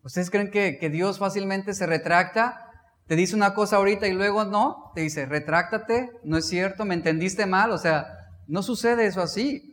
¿Ustedes 0.03 0.29
creen 0.29 0.51
que, 0.51 0.77
que 0.77 0.89
Dios 0.89 1.19
fácilmente 1.19 1.73
se 1.73 1.85
retracta? 1.85 2.59
Te 3.07 3.15
dice 3.15 3.35
una 3.35 3.53
cosa 3.53 3.77
ahorita 3.77 4.07
y 4.07 4.13
luego 4.13 4.43
no, 4.43 4.91
te 4.95 5.01
dice, 5.01 5.25
retráctate, 5.25 6.09
no 6.23 6.37
es 6.37 6.47
cierto, 6.47 6.83
me 6.83 6.95
entendiste 6.95 7.45
mal, 7.45 7.71
o 7.71 7.77
sea, 7.77 8.07
no 8.47 8.63
sucede 8.63 9.05
eso 9.05 9.21
así. 9.21 9.72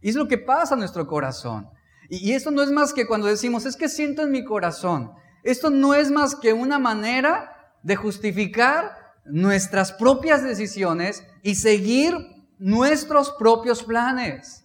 Y 0.00 0.10
es 0.10 0.14
lo 0.14 0.28
que 0.28 0.38
pasa 0.38 0.74
en 0.74 0.80
nuestro 0.80 1.06
corazón. 1.06 1.68
Y, 2.08 2.30
y 2.30 2.32
esto 2.34 2.50
no 2.50 2.62
es 2.62 2.70
más 2.70 2.92
que 2.92 3.06
cuando 3.06 3.26
decimos, 3.26 3.66
es 3.66 3.76
que 3.76 3.88
siento 3.88 4.22
en 4.22 4.30
mi 4.30 4.44
corazón, 4.44 5.12
esto 5.42 5.70
no 5.70 5.94
es 5.94 6.10
más 6.10 6.34
que 6.34 6.52
una 6.52 6.78
manera 6.78 7.72
de 7.82 7.96
justificar 7.96 8.92
nuestras 9.24 9.92
propias 9.92 10.42
decisiones 10.42 11.24
y 11.42 11.54
seguir 11.56 12.14
nuestros 12.58 13.32
propios 13.38 13.82
planes. 13.82 14.64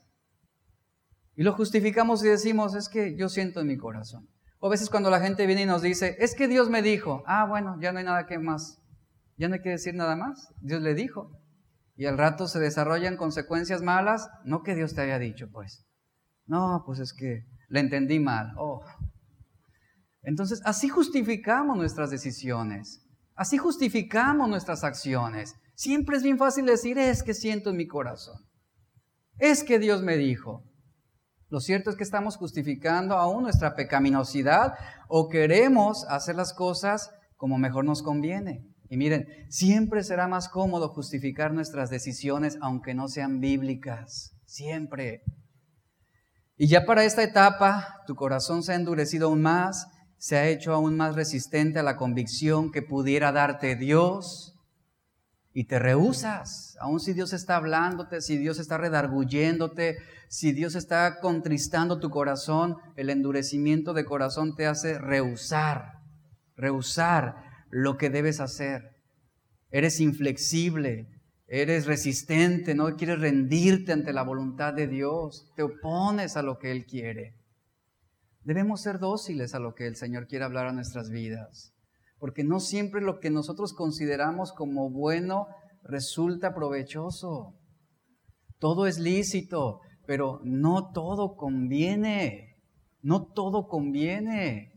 Y 1.35 1.43
lo 1.43 1.53
justificamos 1.53 2.23
y 2.23 2.29
decimos, 2.29 2.75
es 2.75 2.89
que 2.89 3.15
yo 3.15 3.29
siento 3.29 3.61
en 3.61 3.67
mi 3.67 3.77
corazón. 3.77 4.27
O 4.59 4.67
a 4.67 4.69
veces 4.69 4.89
cuando 4.89 5.09
la 5.09 5.19
gente 5.19 5.45
viene 5.45 5.63
y 5.63 5.65
nos 5.65 5.81
dice, 5.81 6.15
es 6.19 6.35
que 6.35 6.47
Dios 6.47 6.69
me 6.69 6.81
dijo, 6.81 7.23
ah, 7.25 7.45
bueno, 7.45 7.77
ya 7.81 7.91
no 7.91 7.99
hay 7.99 8.05
nada 8.05 8.25
que 8.25 8.39
más, 8.39 8.81
ya 9.37 9.47
no 9.47 9.55
hay 9.55 9.61
que 9.61 9.69
decir 9.69 9.93
nada 9.93 10.15
más, 10.15 10.53
Dios 10.61 10.81
le 10.81 10.93
dijo. 10.93 11.31
Y 11.95 12.05
al 12.05 12.17
rato 12.17 12.47
se 12.47 12.59
desarrollan 12.59 13.17
consecuencias 13.17 13.81
malas, 13.81 14.29
no 14.45 14.63
que 14.63 14.75
Dios 14.75 14.95
te 14.95 15.01
haya 15.01 15.19
dicho, 15.19 15.49
pues. 15.51 15.85
No, 16.45 16.83
pues 16.85 16.99
es 16.99 17.13
que 17.13 17.45
le 17.69 17.79
entendí 17.79 18.19
mal. 18.19 18.53
Oh. 18.57 18.83
Entonces, 20.23 20.61
así 20.65 20.89
justificamos 20.89 21.77
nuestras 21.77 22.09
decisiones, 22.09 23.05
así 23.35 23.57
justificamos 23.57 24.49
nuestras 24.49 24.83
acciones. 24.83 25.55
Siempre 25.75 26.17
es 26.17 26.23
bien 26.23 26.37
fácil 26.37 26.65
decir, 26.65 26.97
es 26.97 27.23
que 27.23 27.33
siento 27.33 27.69
en 27.69 27.77
mi 27.77 27.87
corazón. 27.87 28.37
Es 29.37 29.63
que 29.63 29.79
Dios 29.79 30.01
me 30.01 30.17
dijo. 30.17 30.63
Lo 31.49 31.59
cierto 31.59 31.89
es 31.89 31.95
que 31.95 32.03
estamos 32.03 32.37
justificando 32.37 33.15
aún 33.15 33.43
nuestra 33.43 33.75
pecaminosidad 33.75 34.73
o 35.07 35.29
queremos 35.29 36.05
hacer 36.09 36.35
las 36.35 36.53
cosas 36.53 37.11
como 37.37 37.57
mejor 37.57 37.85
nos 37.85 38.01
conviene. 38.01 38.65
Y 38.93 38.97
miren, 38.97 39.25
siempre 39.49 40.03
será 40.03 40.27
más 40.27 40.49
cómodo 40.49 40.87
justificar 40.89 41.51
nuestras 41.51 41.89
decisiones 41.89 42.59
aunque 42.61 42.93
no 42.93 43.07
sean 43.07 43.39
bíblicas. 43.39 44.37
Siempre. 44.45 45.23
Y 46.57 46.67
ya 46.67 46.85
para 46.85 47.03
esta 47.03 47.23
etapa, 47.23 48.03
tu 48.05 48.13
corazón 48.13 48.61
se 48.61 48.71
ha 48.71 48.75
endurecido 48.75 49.29
aún 49.29 49.41
más, 49.41 49.87
se 50.19 50.37
ha 50.37 50.47
hecho 50.47 50.75
aún 50.75 50.95
más 50.95 51.15
resistente 51.15 51.79
a 51.79 51.83
la 51.83 51.95
convicción 51.95 52.71
que 52.71 52.83
pudiera 52.83 53.31
darte 53.31 53.75
Dios 53.75 54.59
y 55.53 55.63
te 55.63 55.79
rehusas, 55.79 56.77
aun 56.79 56.99
si 56.99 57.13
Dios 57.13 57.33
está 57.33 57.55
hablándote, 57.55 58.21
si 58.21 58.37
Dios 58.37 58.59
está 58.59 58.77
redarguyéndote, 58.77 59.97
si 60.29 60.51
Dios 60.51 60.75
está 60.75 61.19
contristando 61.19 61.99
tu 61.99 62.11
corazón, 62.11 62.77
el 62.95 63.09
endurecimiento 63.09 63.93
de 63.93 64.05
corazón 64.05 64.55
te 64.55 64.67
hace 64.67 64.99
rehusar, 64.99 65.93
rehusar 66.55 67.42
lo 67.73 67.97
que 67.97 68.09
debes 68.09 68.39
hacer. 68.39 68.95
Eres 69.69 69.99
inflexible, 69.99 71.07
eres 71.47 71.85
resistente, 71.85 72.75
no 72.75 72.95
quieres 72.95 73.19
rendirte 73.19 73.91
ante 73.91 74.13
la 74.13 74.23
voluntad 74.23 74.73
de 74.73 74.87
Dios, 74.87 75.51
te 75.55 75.63
opones 75.63 76.37
a 76.37 76.43
lo 76.43 76.59
que 76.59 76.71
Él 76.71 76.85
quiere. 76.85 77.35
Debemos 78.43 78.81
ser 78.81 78.99
dóciles 78.99 79.55
a 79.55 79.59
lo 79.59 79.73
que 79.73 79.87
el 79.87 79.95
Señor 79.95 80.27
quiere 80.27 80.45
hablar 80.45 80.67
a 80.67 80.73
nuestras 80.73 81.09
vidas 81.09 81.73
porque 82.23 82.45
no 82.45 82.61
siempre 82.61 83.01
lo 83.01 83.19
que 83.19 83.29
nosotros 83.29 83.73
consideramos 83.73 84.53
como 84.53 84.89
bueno 84.89 85.47
resulta 85.83 86.55
provechoso. 86.55 87.59
Todo 88.59 88.87
es 88.87 88.97
lícito, 88.97 89.81
pero 90.07 90.39
no 90.45 90.93
todo 90.93 91.35
conviene. 91.35 92.55
No 93.01 93.25
todo 93.25 93.67
conviene. 93.67 94.71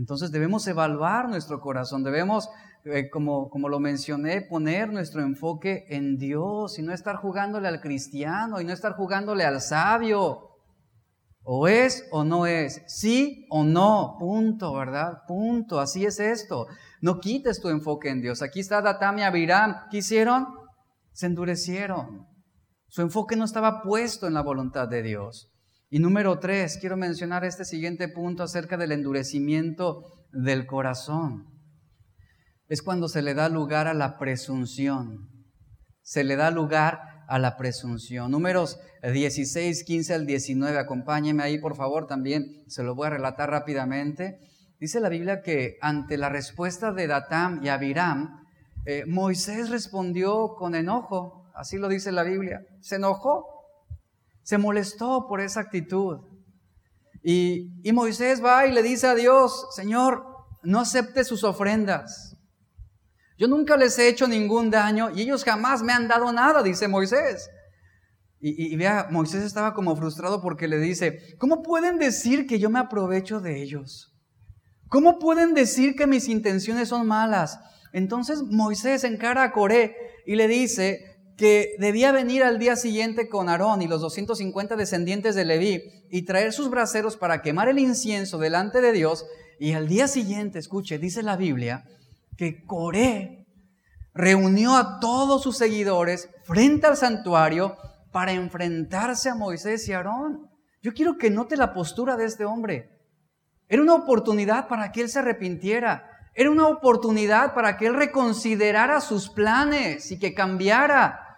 Entonces 0.00 0.32
debemos 0.32 0.66
evaluar 0.66 1.28
nuestro 1.28 1.60
corazón, 1.60 2.02
debemos, 2.02 2.48
eh, 2.86 3.10
como, 3.10 3.50
como 3.50 3.68
lo 3.68 3.80
mencioné, 3.80 4.40
poner 4.40 4.90
nuestro 4.90 5.20
enfoque 5.20 5.84
en 5.90 6.16
Dios 6.16 6.78
y 6.78 6.82
no 6.82 6.94
estar 6.94 7.16
jugándole 7.16 7.68
al 7.68 7.82
cristiano 7.82 8.62
y 8.62 8.64
no 8.64 8.72
estar 8.72 8.94
jugándole 8.94 9.44
al 9.44 9.60
sabio. 9.60 10.56
O 11.42 11.68
es 11.68 12.08
o 12.12 12.24
no 12.24 12.46
es, 12.46 12.82
sí 12.86 13.44
o 13.50 13.62
no, 13.62 14.16
punto, 14.18 14.72
¿verdad? 14.72 15.18
Punto, 15.28 15.80
así 15.80 16.06
es 16.06 16.18
esto. 16.18 16.66
No 17.02 17.20
quites 17.20 17.60
tu 17.60 17.68
enfoque 17.68 18.08
en 18.08 18.22
Dios. 18.22 18.40
Aquí 18.40 18.60
está 18.60 18.80
Datam 18.80 19.18
y 19.18 19.22
Abiram. 19.22 19.86
¿Qué 19.90 19.98
hicieron? 19.98 20.46
Se 21.12 21.26
endurecieron. 21.26 22.26
Su 22.88 23.02
enfoque 23.02 23.36
no 23.36 23.44
estaba 23.44 23.82
puesto 23.82 24.26
en 24.26 24.32
la 24.32 24.42
voluntad 24.42 24.88
de 24.88 25.02
Dios. 25.02 25.49
Y 25.92 25.98
número 25.98 26.38
tres, 26.38 26.78
quiero 26.80 26.96
mencionar 26.96 27.44
este 27.44 27.64
siguiente 27.64 28.06
punto 28.06 28.44
acerca 28.44 28.76
del 28.76 28.92
endurecimiento 28.92 30.04
del 30.32 30.64
corazón. 30.64 31.48
Es 32.68 32.80
cuando 32.80 33.08
se 33.08 33.22
le 33.22 33.34
da 33.34 33.48
lugar 33.48 33.88
a 33.88 33.94
la 33.94 34.16
presunción. 34.16 35.28
Se 36.00 36.22
le 36.22 36.36
da 36.36 36.52
lugar 36.52 37.24
a 37.26 37.40
la 37.40 37.56
presunción. 37.56 38.30
Números 38.30 38.78
16, 39.02 39.82
15 39.82 40.14
al 40.14 40.26
19, 40.26 40.78
acompáñeme 40.78 41.42
ahí 41.42 41.58
por 41.58 41.74
favor 41.74 42.06
también, 42.06 42.62
se 42.68 42.84
lo 42.84 42.94
voy 42.94 43.08
a 43.08 43.10
relatar 43.10 43.50
rápidamente. 43.50 44.38
Dice 44.78 45.00
la 45.00 45.08
Biblia 45.08 45.42
que 45.42 45.76
ante 45.80 46.18
la 46.18 46.28
respuesta 46.28 46.92
de 46.92 47.08
Datam 47.08 47.64
y 47.64 47.68
Abiram, 47.68 48.46
eh, 48.86 49.04
Moisés 49.06 49.70
respondió 49.70 50.54
con 50.56 50.76
enojo, 50.76 51.50
así 51.52 51.78
lo 51.78 51.88
dice 51.88 52.12
la 52.12 52.22
Biblia, 52.22 52.60
se 52.80 52.94
enojó, 52.94 53.59
se 54.42 54.58
molestó 54.58 55.26
por 55.28 55.40
esa 55.40 55.60
actitud. 55.60 56.18
Y, 57.22 57.70
y 57.82 57.92
Moisés 57.92 58.42
va 58.42 58.66
y 58.66 58.72
le 58.72 58.82
dice 58.82 59.06
a 59.06 59.14
Dios, 59.14 59.68
Señor, 59.74 60.24
no 60.62 60.80
acepte 60.80 61.24
sus 61.24 61.44
ofrendas. 61.44 62.36
Yo 63.38 63.48
nunca 63.48 63.76
les 63.76 63.98
he 63.98 64.08
hecho 64.08 64.28
ningún 64.28 64.70
daño 64.70 65.10
y 65.10 65.22
ellos 65.22 65.44
jamás 65.44 65.82
me 65.82 65.94
han 65.94 66.08
dado 66.08 66.30
nada, 66.30 66.62
dice 66.62 66.88
Moisés. 66.88 67.48
Y, 68.42 68.74
vea, 68.76 69.08
Moisés 69.10 69.42
estaba 69.44 69.74
como 69.74 69.94
frustrado 69.96 70.40
porque 70.40 70.66
le 70.66 70.78
dice, 70.78 71.36
¿cómo 71.38 71.62
pueden 71.62 71.98
decir 71.98 72.46
que 72.46 72.58
yo 72.58 72.70
me 72.70 72.78
aprovecho 72.78 73.40
de 73.40 73.62
ellos? 73.62 74.14
¿Cómo 74.88 75.18
pueden 75.18 75.52
decir 75.52 75.94
que 75.94 76.06
mis 76.06 76.26
intenciones 76.26 76.88
son 76.88 77.06
malas? 77.06 77.58
Entonces 77.92 78.42
Moisés 78.42 79.04
encara 79.04 79.42
a 79.42 79.52
Coré 79.52 79.94
y 80.24 80.36
le 80.36 80.48
dice 80.48 81.09
que 81.40 81.74
debía 81.78 82.12
venir 82.12 82.42
al 82.42 82.58
día 82.58 82.76
siguiente 82.76 83.30
con 83.30 83.48
Aarón 83.48 83.80
y 83.80 83.88
los 83.88 84.02
250 84.02 84.76
descendientes 84.76 85.34
de 85.34 85.46
Leví 85.46 85.82
y 86.10 86.26
traer 86.26 86.52
sus 86.52 86.68
braseros 86.68 87.16
para 87.16 87.40
quemar 87.40 87.70
el 87.70 87.78
incienso 87.78 88.36
delante 88.36 88.82
de 88.82 88.92
Dios. 88.92 89.24
Y 89.58 89.72
al 89.72 89.88
día 89.88 90.06
siguiente, 90.06 90.58
escuche, 90.58 90.98
dice 90.98 91.22
la 91.22 91.36
Biblia, 91.36 91.86
que 92.36 92.62
Coré 92.66 93.46
reunió 94.12 94.76
a 94.76 95.00
todos 95.00 95.42
sus 95.42 95.56
seguidores 95.56 96.28
frente 96.44 96.88
al 96.88 96.98
santuario 96.98 97.74
para 98.12 98.32
enfrentarse 98.32 99.30
a 99.30 99.34
Moisés 99.34 99.88
y 99.88 99.94
Aarón. 99.94 100.50
Yo 100.82 100.92
quiero 100.92 101.16
que 101.16 101.30
note 101.30 101.56
la 101.56 101.72
postura 101.72 102.18
de 102.18 102.26
este 102.26 102.44
hombre. 102.44 102.90
Era 103.66 103.80
una 103.80 103.94
oportunidad 103.94 104.68
para 104.68 104.92
que 104.92 105.00
él 105.00 105.08
se 105.08 105.20
arrepintiera. 105.20 106.04
Era 106.34 106.50
una 106.50 106.68
oportunidad 106.68 107.54
para 107.54 107.78
que 107.78 107.86
él 107.86 107.94
reconsiderara 107.94 109.00
sus 109.00 109.30
planes 109.30 110.12
y 110.12 110.18
que 110.18 110.34
cambiara. 110.34 111.28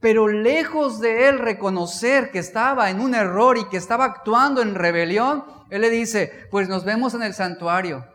Pero 0.00 0.28
lejos 0.28 0.98
de 1.00 1.28
él 1.28 1.38
reconocer 1.38 2.30
que 2.30 2.38
estaba 2.38 2.90
en 2.90 3.00
un 3.00 3.14
error 3.14 3.58
y 3.58 3.68
que 3.68 3.76
estaba 3.76 4.06
actuando 4.06 4.62
en 4.62 4.74
rebelión, 4.74 5.44
él 5.68 5.82
le 5.82 5.90
dice, 5.90 6.48
pues 6.50 6.68
nos 6.68 6.84
vemos 6.84 7.14
en 7.14 7.22
el 7.22 7.34
santuario. 7.34 8.06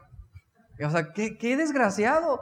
O 0.84 0.90
sea, 0.90 1.14
qué, 1.14 1.58
desgraciado. 1.58 2.42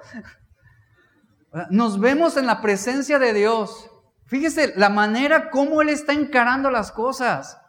Nos 1.69 1.99
vemos 1.99 2.37
en 2.37 2.47
la 2.47 2.61
presencia 2.61 3.19
de 3.19 3.33
Dios. 3.33 3.89
Fíjese 4.25 4.73
la 4.75 4.89
manera 4.89 5.51
como 5.51 5.81
Él 5.81 5.89
está 5.89 6.13
encarando 6.13 6.71
las 6.71 6.91
cosas. 6.91 7.59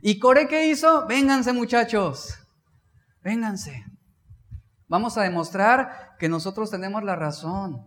¿Y 0.00 0.18
Core 0.18 0.48
qué 0.48 0.68
hizo? 0.68 1.06
Vénganse 1.06 1.52
muchachos, 1.52 2.38
vénganse. 3.22 3.84
Vamos 4.86 5.18
a 5.18 5.22
demostrar 5.22 6.16
que 6.18 6.28
nosotros 6.28 6.70
tenemos 6.70 7.02
la 7.02 7.16
razón. 7.16 7.84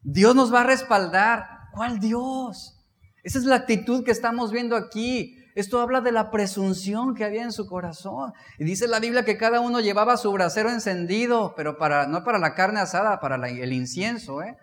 Dios 0.00 0.34
nos 0.34 0.52
va 0.52 0.62
a 0.62 0.64
respaldar. 0.64 1.55
¿Cuál 1.76 2.00
Dios? 2.00 2.74
Esa 3.22 3.38
es 3.38 3.44
la 3.44 3.56
actitud 3.56 4.02
que 4.02 4.10
estamos 4.10 4.50
viendo 4.50 4.76
aquí. 4.76 5.36
Esto 5.54 5.78
habla 5.78 6.00
de 6.00 6.10
la 6.10 6.30
presunción 6.30 7.14
que 7.14 7.22
había 7.22 7.42
en 7.42 7.52
su 7.52 7.66
corazón. 7.66 8.32
Y 8.58 8.64
dice 8.64 8.88
la 8.88 8.98
Biblia 8.98 9.26
que 9.26 9.36
cada 9.36 9.60
uno 9.60 9.80
llevaba 9.80 10.16
su 10.16 10.32
brasero 10.32 10.70
encendido, 10.70 11.52
pero 11.54 11.76
para, 11.76 12.06
no 12.06 12.24
para 12.24 12.38
la 12.38 12.54
carne 12.54 12.80
asada, 12.80 13.20
para 13.20 13.36
el 13.46 13.72
incienso. 13.74 14.40
¿eh? 14.40 14.56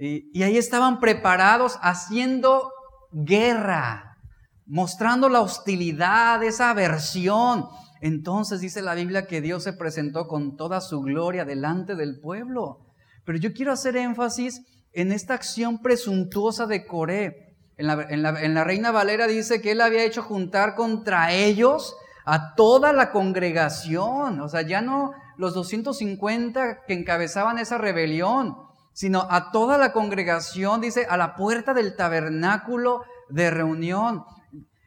Y, 0.00 0.36
y 0.36 0.42
ahí 0.42 0.58
estaban 0.58 0.98
preparados 0.98 1.78
haciendo 1.80 2.72
guerra, 3.12 4.16
mostrando 4.66 5.28
la 5.28 5.42
hostilidad, 5.42 6.42
esa 6.42 6.70
aversión. 6.70 7.68
Entonces 8.00 8.58
dice 8.58 8.82
la 8.82 8.96
Biblia 8.96 9.28
que 9.28 9.40
Dios 9.40 9.62
se 9.62 9.74
presentó 9.74 10.26
con 10.26 10.56
toda 10.56 10.80
su 10.80 11.02
gloria 11.02 11.44
delante 11.44 11.94
del 11.94 12.18
pueblo. 12.18 12.80
Pero 13.24 13.38
yo 13.38 13.52
quiero 13.52 13.70
hacer 13.70 13.96
énfasis 13.96 14.60
en 14.92 15.12
esta 15.12 15.34
acción 15.34 15.80
presuntuosa 15.80 16.66
de 16.66 16.86
Coré. 16.86 17.56
En 17.76 17.86
la, 18.22 18.64
Reina 18.64 18.90
Valera 18.90 19.26
dice 19.26 19.60
que 19.60 19.72
él 19.72 19.80
había 19.80 20.04
hecho 20.04 20.22
juntar 20.22 20.74
contra 20.74 21.32
ellos 21.32 21.96
a 22.24 22.54
toda 22.54 22.92
la 22.92 23.10
congregación. 23.10 24.40
O 24.40 24.48
sea, 24.48 24.62
ya 24.62 24.82
no 24.82 25.12
los 25.36 25.54
250 25.54 26.84
que 26.86 26.94
encabezaban 26.94 27.58
esa 27.58 27.78
rebelión, 27.78 28.56
sino 28.92 29.26
a 29.30 29.50
toda 29.50 29.78
la 29.78 29.92
congregación, 29.92 30.80
dice, 30.80 31.06
a 31.08 31.16
la 31.16 31.34
puerta 31.34 31.74
del 31.74 31.96
tabernáculo 31.96 33.02
de 33.30 33.50
reunión. 33.50 34.24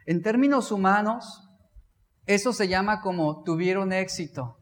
En 0.05 0.21
términos 0.21 0.71
humanos, 0.71 1.49
eso 2.27 2.53
se 2.53 2.67
llama 2.67 3.01
como 3.01 3.43
tuvieron 3.43 3.91
éxito. 3.91 4.57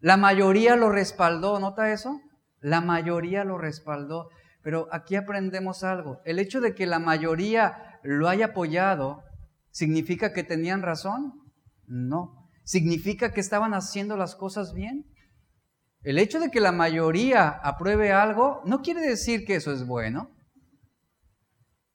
La 0.00 0.16
mayoría 0.16 0.76
lo 0.76 0.88
respaldó, 0.88 1.60
¿nota 1.60 1.92
eso? 1.92 2.20
La 2.60 2.80
mayoría 2.80 3.44
lo 3.44 3.58
respaldó. 3.58 4.28
Pero 4.62 4.88
aquí 4.92 5.16
aprendemos 5.16 5.82
algo. 5.84 6.20
El 6.24 6.38
hecho 6.38 6.60
de 6.60 6.74
que 6.74 6.86
la 6.86 6.98
mayoría 6.98 7.98
lo 8.02 8.28
haya 8.28 8.46
apoyado, 8.46 9.22
¿significa 9.70 10.32
que 10.32 10.44
tenían 10.44 10.82
razón? 10.82 11.32
No. 11.86 12.48
¿Significa 12.64 13.32
que 13.32 13.40
estaban 13.40 13.74
haciendo 13.74 14.16
las 14.16 14.36
cosas 14.36 14.74
bien? 14.74 15.06
El 16.02 16.18
hecho 16.18 16.40
de 16.40 16.50
que 16.50 16.60
la 16.60 16.72
mayoría 16.72 17.48
apruebe 17.48 18.12
algo 18.12 18.62
no 18.64 18.80
quiere 18.80 19.00
decir 19.00 19.44
que 19.44 19.56
eso 19.56 19.72
es 19.72 19.86
bueno. 19.86 20.30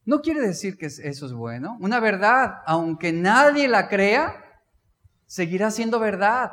No 0.04 0.22
quiere 0.22 0.42
decir 0.42 0.78
que 0.78 0.86
eso 0.86 1.26
es 1.26 1.34
bueno. 1.34 1.78
Una 1.80 2.00
verdad, 2.00 2.62
aunque 2.68 3.12
nadie 3.12 3.68
la 3.68 3.88
crea, 3.88 4.36
seguirá 5.26 5.72
siendo 5.72 6.00
verdad. 6.00 6.52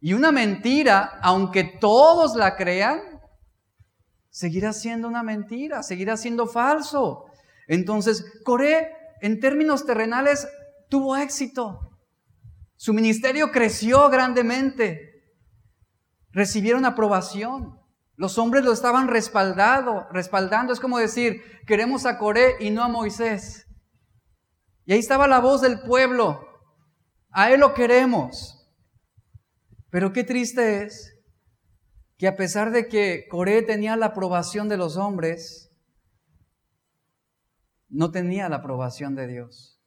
Y 0.00 0.14
una 0.14 0.32
mentira, 0.32 1.18
aunque 1.22 1.62
todos 1.64 2.34
la 2.34 2.56
crean, 2.56 3.00
seguirá 4.38 4.72
siendo 4.72 5.08
una 5.08 5.24
mentira, 5.24 5.82
seguirá 5.82 6.16
siendo 6.16 6.46
falso. 6.46 7.24
Entonces, 7.66 8.24
Coré, 8.44 8.92
en 9.20 9.40
términos 9.40 9.84
terrenales, 9.84 10.46
tuvo 10.88 11.16
éxito. 11.16 11.98
Su 12.76 12.94
ministerio 12.94 13.50
creció 13.50 14.08
grandemente. 14.10 15.24
Recibieron 16.30 16.84
aprobación. 16.84 17.80
Los 18.14 18.38
hombres 18.38 18.62
lo 18.62 18.72
estaban 18.72 19.08
respaldado, 19.08 20.06
respaldando. 20.12 20.72
Es 20.72 20.78
como 20.78 20.98
decir, 20.98 21.42
queremos 21.66 22.06
a 22.06 22.16
Coré 22.16 22.54
y 22.60 22.70
no 22.70 22.84
a 22.84 22.88
Moisés. 22.88 23.66
Y 24.84 24.92
ahí 24.92 25.00
estaba 25.00 25.26
la 25.26 25.40
voz 25.40 25.62
del 25.62 25.80
pueblo. 25.80 26.46
A 27.32 27.50
él 27.50 27.58
lo 27.58 27.74
queremos. 27.74 28.70
Pero 29.90 30.12
qué 30.12 30.22
triste 30.22 30.84
es 30.84 31.17
que 32.18 32.26
a 32.26 32.36
pesar 32.36 32.72
de 32.72 32.88
que 32.88 33.26
Coré 33.30 33.62
tenía 33.62 33.96
la 33.96 34.06
aprobación 34.06 34.68
de 34.68 34.76
los 34.76 34.96
hombres, 34.96 35.70
no 37.88 38.10
tenía 38.10 38.48
la 38.48 38.56
aprobación 38.56 39.14
de 39.14 39.28
Dios. 39.28 39.80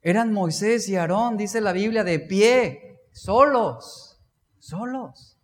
Eran 0.00 0.32
Moisés 0.32 0.88
y 0.88 0.96
Aarón, 0.96 1.36
dice 1.36 1.60
la 1.60 1.72
Biblia, 1.72 2.04
de 2.04 2.20
pie, 2.20 3.00
solos, 3.12 4.22
solos. 4.60 5.40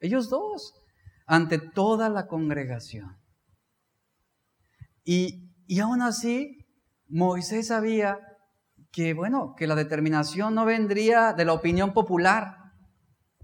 Ellos 0.00 0.30
dos, 0.30 0.80
ante 1.26 1.58
toda 1.58 2.08
la 2.08 2.26
congregación. 2.26 3.18
Y, 5.04 5.52
y 5.66 5.80
aún 5.80 6.00
así, 6.00 6.66
Moisés 7.08 7.66
sabía 7.66 8.18
que, 8.90 9.12
bueno, 9.12 9.54
que 9.54 9.66
la 9.66 9.74
determinación 9.74 10.54
no 10.54 10.64
vendría 10.64 11.34
de 11.34 11.44
la 11.44 11.52
opinión 11.52 11.92
popular, 11.92 12.56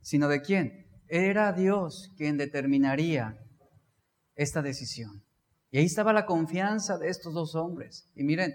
sino 0.01 0.29
de 0.29 0.41
quién. 0.41 0.84
Era 1.15 1.53
Dios 1.53 2.13
quien 2.17 2.37
determinaría 2.37 3.39
esta 4.35 4.63
decisión. 4.63 5.25
Y 5.71 5.79
ahí 5.79 5.85
estaba 5.85 6.13
la 6.13 6.27
confianza 6.27 6.99
de 6.99 7.09
estos 7.09 7.35
dos 7.35 7.55
hombres. 7.55 8.11
Y 8.15 8.25
miren, 8.25 8.55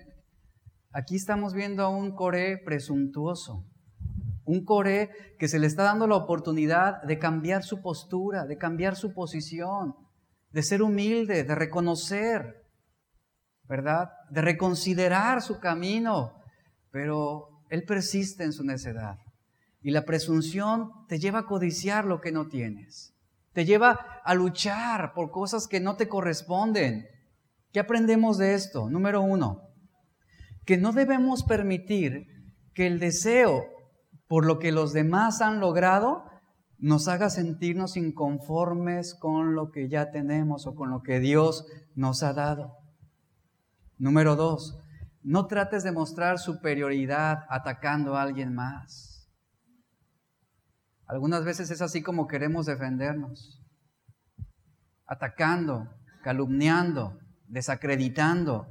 Aquí 0.91 1.15
estamos 1.15 1.53
viendo 1.53 1.83
a 1.83 1.89
un 1.89 2.15
Coré 2.15 2.57
presuntuoso, 2.57 3.63
un 4.43 4.65
Coré 4.65 5.11
que 5.37 5.47
se 5.47 5.59
le 5.59 5.67
está 5.67 5.83
dando 5.83 6.07
la 6.07 6.15
oportunidad 6.15 7.03
de 7.03 7.19
cambiar 7.19 7.61
su 7.61 7.83
postura, 7.83 8.47
de 8.47 8.57
cambiar 8.57 8.95
su 8.95 9.13
posición, 9.13 9.95
de 10.49 10.63
ser 10.63 10.81
humilde, 10.81 11.43
de 11.43 11.53
reconocer, 11.53 12.65
¿verdad? 13.65 14.09
De 14.31 14.41
reconsiderar 14.41 15.43
su 15.43 15.59
camino, 15.59 16.41
pero 16.89 17.61
él 17.69 17.83
persiste 17.83 18.43
en 18.43 18.51
su 18.51 18.63
necedad. 18.63 19.19
Y 19.81 19.91
la 19.91 20.05
presunción 20.05 20.91
te 21.07 21.19
lleva 21.19 21.39
a 21.39 21.45
codiciar 21.45 22.05
lo 22.05 22.21
que 22.21 22.31
no 22.31 22.47
tienes, 22.47 23.15
te 23.53 23.65
lleva 23.65 24.21
a 24.23 24.33
luchar 24.35 25.13
por 25.13 25.31
cosas 25.31 25.67
que 25.67 25.79
no 25.79 25.95
te 25.95 26.07
corresponden. 26.07 27.07
¿Qué 27.71 27.79
aprendemos 27.79 28.37
de 28.37 28.53
esto? 28.55 28.89
Número 28.89 29.21
uno, 29.21 29.61
que 30.65 30.77
no 30.77 30.91
debemos 30.91 31.43
permitir 31.43 32.27
que 32.73 32.87
el 32.87 32.99
deseo 32.99 33.65
por 34.27 34.45
lo 34.45 34.59
que 34.59 34.71
los 34.71 34.93
demás 34.93 35.41
han 35.41 35.59
logrado 35.59 36.23
nos 36.77 37.07
haga 37.07 37.29
sentirnos 37.29 37.97
inconformes 37.97 39.13
con 39.13 39.53
lo 39.53 39.71
que 39.71 39.89
ya 39.89 40.11
tenemos 40.11 40.65
o 40.65 40.75
con 40.75 40.89
lo 40.91 41.01
que 41.01 41.19
Dios 41.19 41.65
nos 41.95 42.23
ha 42.23 42.33
dado. 42.33 42.77
Número 43.97 44.35
dos, 44.35 44.79
no 45.23 45.47
trates 45.47 45.83
de 45.83 45.91
mostrar 45.91 46.39
superioridad 46.39 47.39
atacando 47.49 48.15
a 48.15 48.21
alguien 48.21 48.55
más. 48.55 49.18
Algunas 51.09 51.43
veces 51.43 51.71
es 51.71 51.81
así 51.81 52.03
como 52.03 52.27
queremos 52.27 52.67
defendernos, 52.67 53.59
atacando, 55.07 55.89
calumniando, 56.23 57.17
desacreditando. 57.47 58.67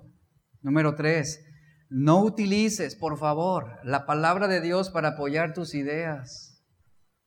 Número 0.62 0.94
tres, 0.94 1.44
no 1.90 2.22
utilices, 2.22 2.94
por 2.94 3.18
favor, 3.18 3.80
la 3.82 4.06
palabra 4.06 4.46
de 4.46 4.60
Dios 4.60 4.88
para 4.88 5.10
apoyar 5.10 5.52
tus 5.52 5.74
ideas 5.74 6.64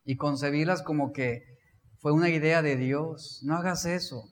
y 0.05 0.15
concebirlas 0.15 0.81
como 0.81 1.11
que 1.11 1.43
fue 1.99 2.13
una 2.13 2.29
idea 2.29 2.61
de 2.61 2.77
Dios. 2.77 3.41
No 3.43 3.57
hagas 3.57 3.85
eso. 3.85 4.23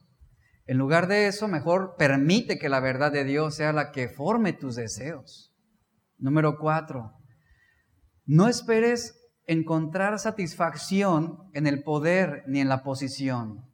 En 0.65 0.77
lugar 0.77 1.07
de 1.07 1.27
eso, 1.27 1.49
mejor 1.49 1.95
permite 1.97 2.57
que 2.57 2.69
la 2.69 2.79
verdad 2.79 3.11
de 3.11 3.25
Dios 3.25 3.55
sea 3.55 3.73
la 3.73 3.91
que 3.91 4.07
forme 4.07 4.53
tus 4.53 4.77
deseos. 4.77 5.53
Número 6.17 6.57
cuatro, 6.57 7.11
no 8.25 8.47
esperes 8.47 9.18
encontrar 9.49 10.19
satisfacción 10.19 11.39
en 11.53 11.65
el 11.65 11.81
poder 11.81 12.43
ni 12.45 12.61
en 12.61 12.69
la 12.69 12.83
posición. 12.83 13.65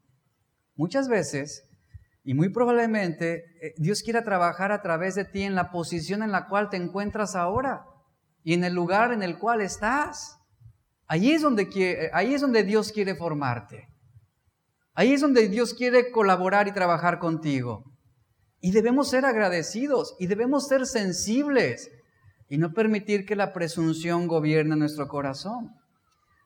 Muchas 0.75 1.09
veces 1.09 1.69
y 2.23 2.33
muy 2.33 2.47
probablemente 2.47 3.43
eh, 3.61 3.73
Dios 3.77 4.01
quiera 4.01 4.23
trabajar 4.23 4.71
a 4.71 4.81
través 4.81 5.15
de 5.15 5.25
ti 5.25 5.43
en 5.43 5.53
la 5.53 5.71
posición 5.71 6.23
en 6.23 6.31
la 6.31 6.47
cual 6.47 6.69
te 6.69 6.77
encuentras 6.77 7.35
ahora 7.35 7.85
y 8.41 8.53
en 8.53 8.63
el 8.63 8.73
lugar 8.73 9.11
en 9.11 9.21
el 9.21 9.37
cual 9.37 9.59
estás. 9.59 10.37
Ahí 11.07 11.33
es 11.33 11.41
donde, 11.41 11.67
quiere, 11.67 12.09
ahí 12.13 12.33
es 12.33 12.39
donde 12.39 12.63
Dios 12.63 12.93
quiere 12.93 13.13
formarte. 13.13 13.89
Ahí 14.93 15.11
es 15.11 15.19
donde 15.19 15.49
Dios 15.49 15.73
quiere 15.73 16.09
colaborar 16.09 16.69
y 16.69 16.71
trabajar 16.71 17.19
contigo. 17.19 17.83
Y 18.61 18.71
debemos 18.71 19.09
ser 19.09 19.25
agradecidos 19.25 20.15
y 20.19 20.27
debemos 20.27 20.67
ser 20.69 20.85
sensibles 20.85 21.91
y 22.49 22.57
no 22.57 22.73
permitir 22.73 23.25
que 23.25 23.35
la 23.35 23.53
presunción 23.53 24.27
gobierne 24.27 24.75
nuestro 24.75 25.07
corazón. 25.07 25.75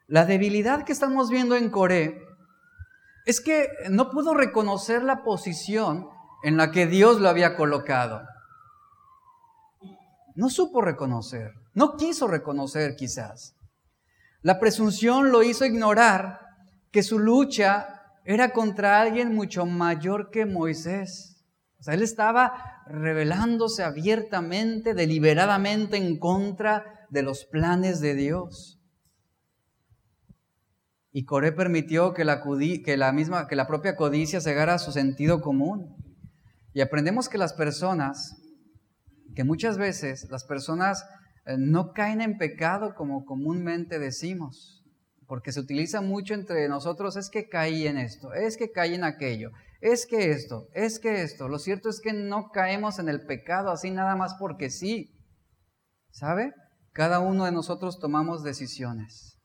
La 0.08 0.26
debilidad 0.26 0.86
que 0.86 0.94
estamos 0.94 1.30
viendo 1.30 1.56
en 1.56 1.70
Coré 1.70 2.22
es 3.26 3.42
que 3.42 3.68
no 3.90 4.10
pudo 4.10 4.34
reconocer 4.34 5.04
la 5.04 5.24
posición 5.24 6.08
en 6.44 6.58
la 6.58 6.72
que 6.72 6.88
Dios 6.88 7.20
lo 7.20 7.30
había 7.30 7.56
colocado. 7.56 8.22
No 10.36 10.50
supo 10.50 10.82
reconocer, 10.82 11.54
no 11.74 11.98
quiso 11.98 12.28
reconocer 12.28 12.96
quizás. 12.96 13.56
La 14.42 14.60
presunción 14.60 15.32
lo 15.32 15.44
hizo 15.44 15.66
ignorar 15.66 16.40
que 16.92 17.04
su 17.04 17.20
lucha 17.20 18.00
era 18.24 18.52
contra 18.52 19.02
alguien 19.02 19.36
mucho 19.36 19.66
mayor 19.66 20.32
que 20.32 20.46
Moisés. 20.46 21.39
Él 21.88 22.02
estaba 22.02 22.84
revelándose 22.88 23.84
abiertamente, 23.84 24.94
deliberadamente 24.94 25.98
en 25.98 26.18
contra 26.18 27.08
de 27.10 27.24
los 27.24 27.46
planes 27.46 28.02
de 28.02 28.16
Dios. 28.16 28.80
Y 31.12 31.26
Coré 31.26 31.52
permitió 31.52 32.14
que 32.14 32.26
la, 32.26 32.44
que 32.86 32.98
la, 32.98 33.12
misma, 33.12 33.48
que 33.48 33.56
la 33.56 33.68
propia 33.68 33.96
codicia 33.96 34.42
cegara 34.42 34.78
su 34.78 34.92
sentido 34.92 35.42
común. 35.42 35.96
Y 36.74 36.82
aprendemos 36.82 37.30
que 37.30 37.38
las 37.38 37.54
personas, 37.54 38.36
que 39.36 39.44
muchas 39.44 39.78
veces 39.78 40.28
las 40.30 40.44
personas 40.44 41.06
eh, 41.46 41.56
no 41.58 41.94
caen 41.94 42.22
en 42.22 42.38
pecado 42.38 42.94
como 42.96 43.26
comúnmente 43.26 43.98
decimos, 43.98 44.84
porque 45.26 45.52
se 45.52 45.60
utiliza 45.60 46.02
mucho 46.02 46.34
entre 46.34 46.68
nosotros, 46.70 47.16
es 47.16 47.30
que 47.30 47.48
caí 47.48 47.88
en 47.88 47.98
esto, 47.98 48.34
es 48.34 48.58
que 48.58 48.72
caí 48.72 48.94
en 48.94 49.04
aquello, 49.04 49.52
es 49.82 50.06
que 50.06 50.32
esto, 50.32 50.68
es 50.74 51.00
que 51.00 51.22
esto. 51.22 51.48
Lo 51.48 51.58
cierto 51.58 51.90
es 51.90 52.02
que 52.02 52.14
no 52.14 52.50
caemos 52.50 53.00
en 53.00 53.08
el 53.10 53.26
pecado 53.26 53.72
así 53.72 53.92
nada 53.92 54.16
más 54.16 54.36
porque 54.36 54.70
sí. 54.70 55.16
¿Sabe? 56.12 56.54
Cada 56.92 57.20
uno 57.20 57.46
de 57.46 57.52
nosotros 57.52 58.00
tomamos 58.00 58.44
decisiones. 58.44 59.38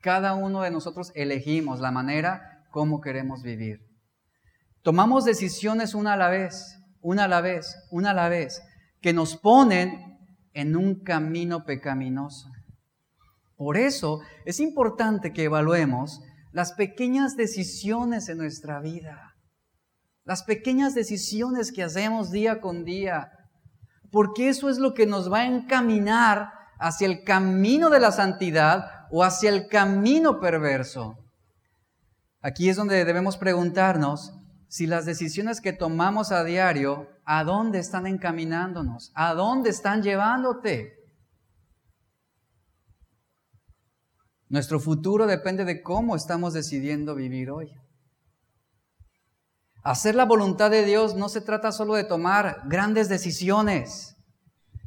Cada 0.00 0.34
uno 0.34 0.62
de 0.62 0.70
nosotros 0.70 1.12
elegimos 1.14 1.80
la 1.80 1.90
manera 1.90 2.64
como 2.70 3.00
queremos 3.00 3.42
vivir. 3.42 3.78
Tomamos 4.82 5.24
decisiones 5.24 5.94
una 5.94 6.14
a 6.14 6.16
la 6.16 6.28
vez. 6.28 6.76
una 7.02 7.24
a 7.24 7.28
la 7.28 7.40
vez, 7.40 7.74
una 7.90 8.10
a 8.10 8.14
la 8.14 8.28
vez, 8.28 8.60
que 9.00 9.14
nos 9.14 9.38
ponen 9.38 10.18
en 10.52 10.76
un 10.76 11.02
camino 11.02 11.64
pecaminoso. 11.64 12.50
Por 13.56 13.78
eso 13.78 14.20
es 14.44 14.60
importante 14.60 15.32
que 15.32 15.44
evaluemos 15.44 16.20
las 16.52 16.72
pequeñas 16.72 17.36
decisiones 17.36 18.28
en 18.28 18.38
nuestra 18.38 18.80
vida, 18.80 19.34
las 20.24 20.42
pequeñas 20.42 20.94
decisiones 20.94 21.72
que 21.72 21.82
hacemos 21.82 22.30
día 22.30 22.60
con 22.60 22.84
día, 22.84 23.30
porque 24.10 24.48
eso 24.48 24.68
es 24.68 24.78
lo 24.78 24.94
que 24.94 25.06
nos 25.06 25.32
va 25.32 25.40
a 25.40 25.46
encaminar 25.46 26.52
hacia 26.78 27.06
el 27.06 27.22
camino 27.22 27.90
de 27.90 28.00
la 28.00 28.10
santidad 28.10 29.06
o 29.10 29.22
hacia 29.22 29.50
el 29.50 29.68
camino 29.68 30.40
perverso. 30.40 31.16
Aquí 32.42 32.68
es 32.68 32.76
donde 32.76 33.04
debemos 33.04 33.36
preguntarnos 33.36 34.32
si 34.68 34.86
las 34.86 35.04
decisiones 35.04 35.60
que 35.60 35.72
tomamos 35.72 36.32
a 36.32 36.44
diario, 36.44 37.08
¿a 37.24 37.44
dónde 37.44 37.80
están 37.80 38.06
encaminándonos? 38.06 39.12
¿A 39.14 39.34
dónde 39.34 39.70
están 39.70 40.02
llevándote? 40.02 40.99
Nuestro 44.50 44.80
futuro 44.80 45.28
depende 45.28 45.64
de 45.64 45.80
cómo 45.80 46.16
estamos 46.16 46.52
decidiendo 46.52 47.14
vivir 47.14 47.52
hoy. 47.52 47.72
Hacer 49.84 50.16
la 50.16 50.24
voluntad 50.24 50.72
de 50.72 50.84
Dios 50.84 51.14
no 51.14 51.28
se 51.28 51.40
trata 51.40 51.70
solo 51.70 51.94
de 51.94 52.02
tomar 52.02 52.62
grandes 52.66 53.08
decisiones, 53.08 54.16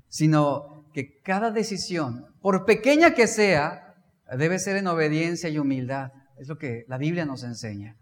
sino 0.09 0.85
que 0.93 1.21
cada 1.21 1.49
decisión, 1.49 2.27
por 2.41 2.65
pequeña 2.65 3.13
que 3.13 3.25
sea, 3.25 3.95
debe 4.37 4.59
ser 4.59 4.75
en 4.75 4.87
obediencia 4.87 5.47
y 5.47 5.57
humildad. 5.57 6.11
Es 6.37 6.49
lo 6.49 6.57
que 6.57 6.83
la 6.89 6.97
Biblia 6.97 7.25
nos 7.25 7.43
enseña. 7.43 7.95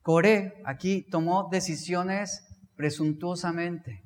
Coré 0.00 0.62
aquí 0.64 1.02
tomó 1.10 1.48
decisiones 1.50 2.46
presuntuosamente. 2.76 4.03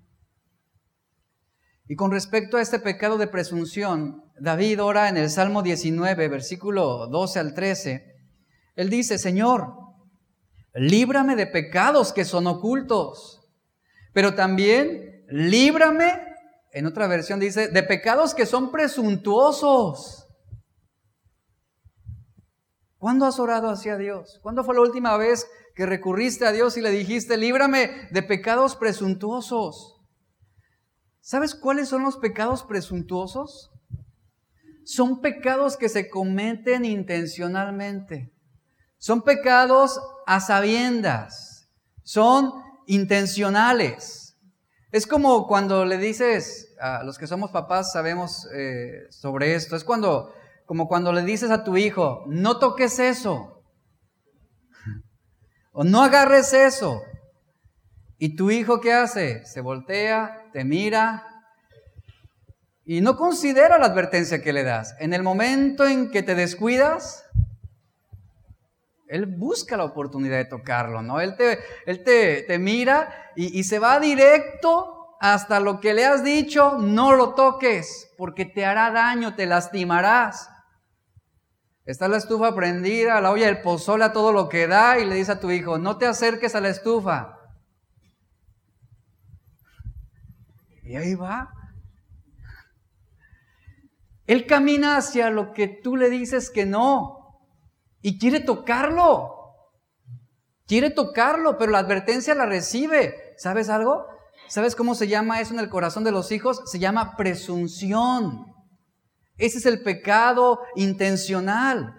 Y 1.89 1.97
con 1.97 2.11
respecto 2.11 2.59
a 2.59 2.61
este 2.61 2.78
pecado 2.78 3.16
de 3.16 3.26
presunción, 3.26 4.22
David 4.39 4.82
ora 4.82 5.09
en 5.09 5.16
el 5.16 5.30
Salmo 5.30 5.62
19, 5.62 6.28
versículo 6.28 7.07
12 7.07 7.39
al 7.39 7.55
13. 7.55 8.14
Él 8.76 8.91
dice, 8.91 9.16
Señor, 9.16 9.72
líbrame 10.74 11.34
de 11.34 11.47
pecados 11.47 12.12
que 12.12 12.26
son 12.26 12.47
ocultos, 12.47 13.41
pero 14.12 14.34
también 14.34 15.24
líbrame, 15.30 16.12
en 16.72 16.84
otra 16.84 17.07
versión 17.07 17.41
dice, 17.41 17.68
de 17.68 17.82
pecados 17.82 18.34
que 18.34 18.45
son 18.45 18.70
presuntuosos. 18.70 20.26
¿Cuándo 22.99 23.24
has 23.24 23.39
orado 23.39 23.70
hacia 23.70 23.97
Dios? 23.97 24.41
¿Cuándo 24.43 24.62
fue 24.62 24.74
la 24.74 24.82
última 24.82 25.16
vez 25.16 25.47
que 25.74 25.86
recurriste 25.86 26.45
a 26.45 26.53
Dios 26.53 26.76
y 26.76 26.82
le 26.82 26.91
dijiste, 26.91 27.39
líbrame 27.39 28.09
de 28.11 28.22
pecados 28.22 28.76
presuntuosos? 28.76 29.97
¿Sabes 31.29 31.55
cuáles 31.55 31.91
son 31.91 32.05
los 32.05 32.16
pecados 32.16 32.62
presuntuosos? 32.62 33.70
Son 34.87 35.20
pecados 35.20 35.76
que 35.76 35.91
se 35.91 36.09
cometen 36.09 36.87
intencionalmente. 36.87 38.33
Son 38.97 39.20
pecados 39.20 40.01
a 40.26 40.41
sabiendas. 40.41 41.68
Son 42.03 42.51
intencionales. 42.87 44.39
Es 44.91 45.07
como 45.07 45.47
cuando 45.47 45.85
le 45.85 45.99
dices, 45.99 46.74
a 46.81 47.03
los 47.05 47.18
que 47.18 47.26
somos 47.26 47.51
papás 47.51 47.93
sabemos 47.93 48.49
eh, 48.55 49.03
sobre 49.11 49.55
esto, 49.55 49.76
es 49.76 49.85
cuando, 49.85 50.33
como 50.64 50.89
cuando 50.89 51.12
le 51.12 51.24
dices 51.24 51.51
a 51.51 51.62
tu 51.62 51.76
hijo, 51.76 52.24
no 52.26 52.59
toques 52.59 52.99
eso. 52.99 53.62
O 55.72 55.85
no 55.85 56.03
agarres 56.03 56.55
eso. 56.55 57.03
¿Y 58.16 58.35
tu 58.35 58.51
hijo 58.51 58.81
qué 58.81 58.95
hace? 58.95 59.45
Se 59.45 59.61
voltea, 59.61 60.38
te 60.53 60.64
mira 60.64 61.24
y 62.84 63.01
no 63.01 63.16
considera 63.16 63.78
la 63.78 63.86
advertencia 63.86 64.42
que 64.42 64.53
le 64.53 64.62
das. 64.62 64.96
En 64.99 65.12
el 65.12 65.22
momento 65.22 65.86
en 65.86 66.11
que 66.11 66.22
te 66.22 66.34
descuidas, 66.34 67.24
él 69.09 69.26
busca 69.26 69.76
la 69.76 69.84
oportunidad 69.84 70.38
de 70.38 70.46
tocarlo, 70.46 71.03
¿no? 71.03 71.20
Él 71.20 71.36
te, 71.36 71.59
él 71.86 72.03
te, 72.03 72.59
mira 72.59 73.32
y, 73.36 73.59
y 73.59 73.64
se 73.64 73.78
va 73.78 74.01
directo 74.01 75.16
hasta 75.20 75.61
lo 75.61 75.80
que 75.80 75.94
le 75.94 76.07
has 76.07 76.24
dicho, 76.24 76.78
no 76.78 77.12
lo 77.12 77.34
toques, 77.34 78.11
porque 78.16 78.44
te 78.44 78.64
hará 78.64 78.90
daño, 78.90 79.34
te 79.34 79.46
lastimarás. 79.46 80.49
Está 81.84 82.07
la 82.07 82.18
estufa 82.18 82.55
prendida, 82.55 83.20
la 83.20 83.30
olla 83.32 83.46
del 83.46 83.62
pozole 83.62 84.05
a 84.05 84.12
todo 84.12 84.32
lo 84.32 84.49
que 84.49 84.66
da 84.66 84.99
y 84.99 85.07
le 85.07 85.14
dice 85.14 85.32
a 85.32 85.40
tu 85.40 85.51
hijo, 85.51 85.78
no 85.78 85.96
te 85.96 86.07
acerques 86.07 86.55
a 86.55 86.61
la 86.61 86.68
estufa. 86.68 87.38
Y 90.89 90.97
ahí 90.97 91.14
va. 91.14 91.51
Él 94.26 94.47
camina 94.47 94.97
hacia 94.97 95.28
lo 95.28 95.53
que 95.53 95.68
tú 95.68 95.97
le 95.97 96.09
dices 96.09 96.49
que 96.49 96.64
no 96.64 97.43
y 98.01 98.18
quiere 98.18 98.41
tocarlo. 98.41 99.34
Quiere 100.66 100.89
tocarlo, 100.89 101.59
pero 101.59 101.72
la 101.72 101.80
advertencia 101.80 102.34
la 102.34 102.47
recibe. 102.47 103.34
¿Sabes 103.36 103.68
algo? 103.68 104.07
¿Sabes 104.49 104.74
cómo 104.74 104.95
se 104.95 105.09
llama 105.09 105.43
eso 105.43 105.53
en 105.53 105.61
el 105.61 105.68
corazón 105.68 106.05
de 106.05 106.11
los 106.11 106.32
hijos? 106.32 106.62
Se 106.64 106.78
llama 106.78 107.16
presunción. 107.16 108.47
Ese 109.36 109.59
es 109.59 109.66
el 109.66 109.82
pecado 109.82 110.61
intencional. 110.74 111.95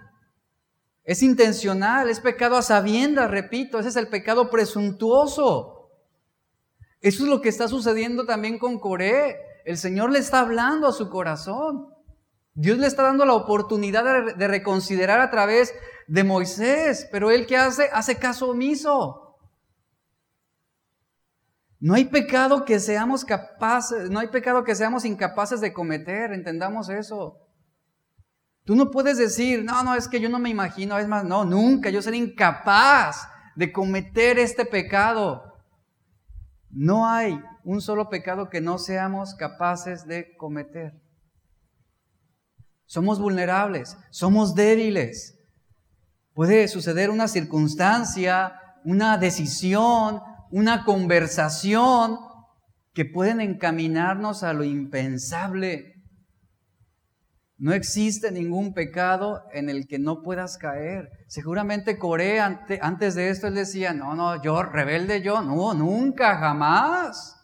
Es 1.04 1.22
intencional, 1.22 2.10
es 2.10 2.18
pecado 2.18 2.56
a 2.56 2.62
sabiendas, 2.62 3.30
repito, 3.30 3.78
ese 3.78 3.90
es 3.90 3.96
el 3.96 4.08
pecado 4.08 4.50
presuntuoso. 4.50 5.79
Eso 7.00 7.24
es 7.24 7.30
lo 7.30 7.40
que 7.40 7.48
está 7.48 7.68
sucediendo 7.68 8.26
también 8.26 8.58
con 8.58 8.78
Coré. 8.78 9.40
El 9.64 9.78
Señor 9.78 10.10
le 10.10 10.18
está 10.18 10.40
hablando 10.40 10.86
a 10.86 10.92
su 10.92 11.08
corazón. 11.08 11.88
Dios 12.54 12.78
le 12.78 12.86
está 12.86 13.04
dando 13.04 13.24
la 13.24 13.34
oportunidad 13.34 14.36
de, 14.36 14.48
reconsiderar 14.48 15.20
a 15.20 15.30
través 15.30 15.72
de 16.08 16.24
Moisés, 16.24 17.08
pero 17.10 17.30
él 17.30 17.46
que 17.46 17.56
hace, 17.56 17.88
hace 17.92 18.16
caso 18.16 18.50
omiso. 18.50 19.38
No 21.78 21.94
hay 21.94 22.04
pecado 22.06 22.66
que 22.66 22.78
seamos 22.78 23.24
capaces, 23.24 24.10
no 24.10 24.18
hay 24.18 24.28
pecado 24.28 24.64
que 24.64 24.74
seamos 24.74 25.06
incapaces 25.06 25.62
de 25.62 25.72
cometer, 25.72 26.32
entendamos 26.32 26.90
eso. 26.90 27.38
Tú 28.64 28.74
no 28.74 28.90
puedes 28.90 29.16
decir, 29.16 29.64
no, 29.64 29.82
no, 29.82 29.94
es 29.94 30.06
que 30.06 30.20
yo 30.20 30.28
no 30.28 30.38
me 30.38 30.50
imagino, 30.50 30.98
es 30.98 31.08
más, 31.08 31.24
no, 31.24 31.46
nunca, 31.46 31.88
yo 31.88 32.02
seré 32.02 32.18
incapaz 32.18 33.26
de 33.56 33.72
cometer 33.72 34.38
este 34.38 34.66
pecado. 34.66 35.49
No 36.70 37.08
hay 37.08 37.40
un 37.64 37.80
solo 37.80 38.08
pecado 38.08 38.48
que 38.48 38.60
no 38.60 38.78
seamos 38.78 39.34
capaces 39.34 40.06
de 40.06 40.36
cometer. 40.36 40.92
Somos 42.86 43.20
vulnerables, 43.20 43.96
somos 44.10 44.54
débiles. 44.54 45.38
Puede 46.32 46.68
suceder 46.68 47.10
una 47.10 47.28
circunstancia, 47.28 48.54
una 48.84 49.18
decisión, 49.18 50.20
una 50.50 50.84
conversación 50.84 52.18
que 52.92 53.04
pueden 53.04 53.40
encaminarnos 53.40 54.42
a 54.42 54.52
lo 54.52 54.64
impensable. 54.64 55.99
No 57.60 57.72
existe 57.72 58.32
ningún 58.32 58.74
pecado 58.74 59.44
en 59.52 59.68
el 59.68 59.86
que 59.86 60.00
no 60.00 60.22
puedas 60.22 60.58
caer. 60.58 61.10
Seguramente 61.28 61.98
Corea 61.98 62.66
antes 62.80 63.14
de 63.14 63.28
esto 63.28 63.46
él 63.46 63.54
decía, 63.54 63.94
no, 63.94 64.16
no, 64.16 64.42
yo 64.42 64.64
rebelde 64.64 65.22
yo, 65.22 65.40
no, 65.42 65.72
nunca, 65.74 66.36
jamás. 66.38 67.36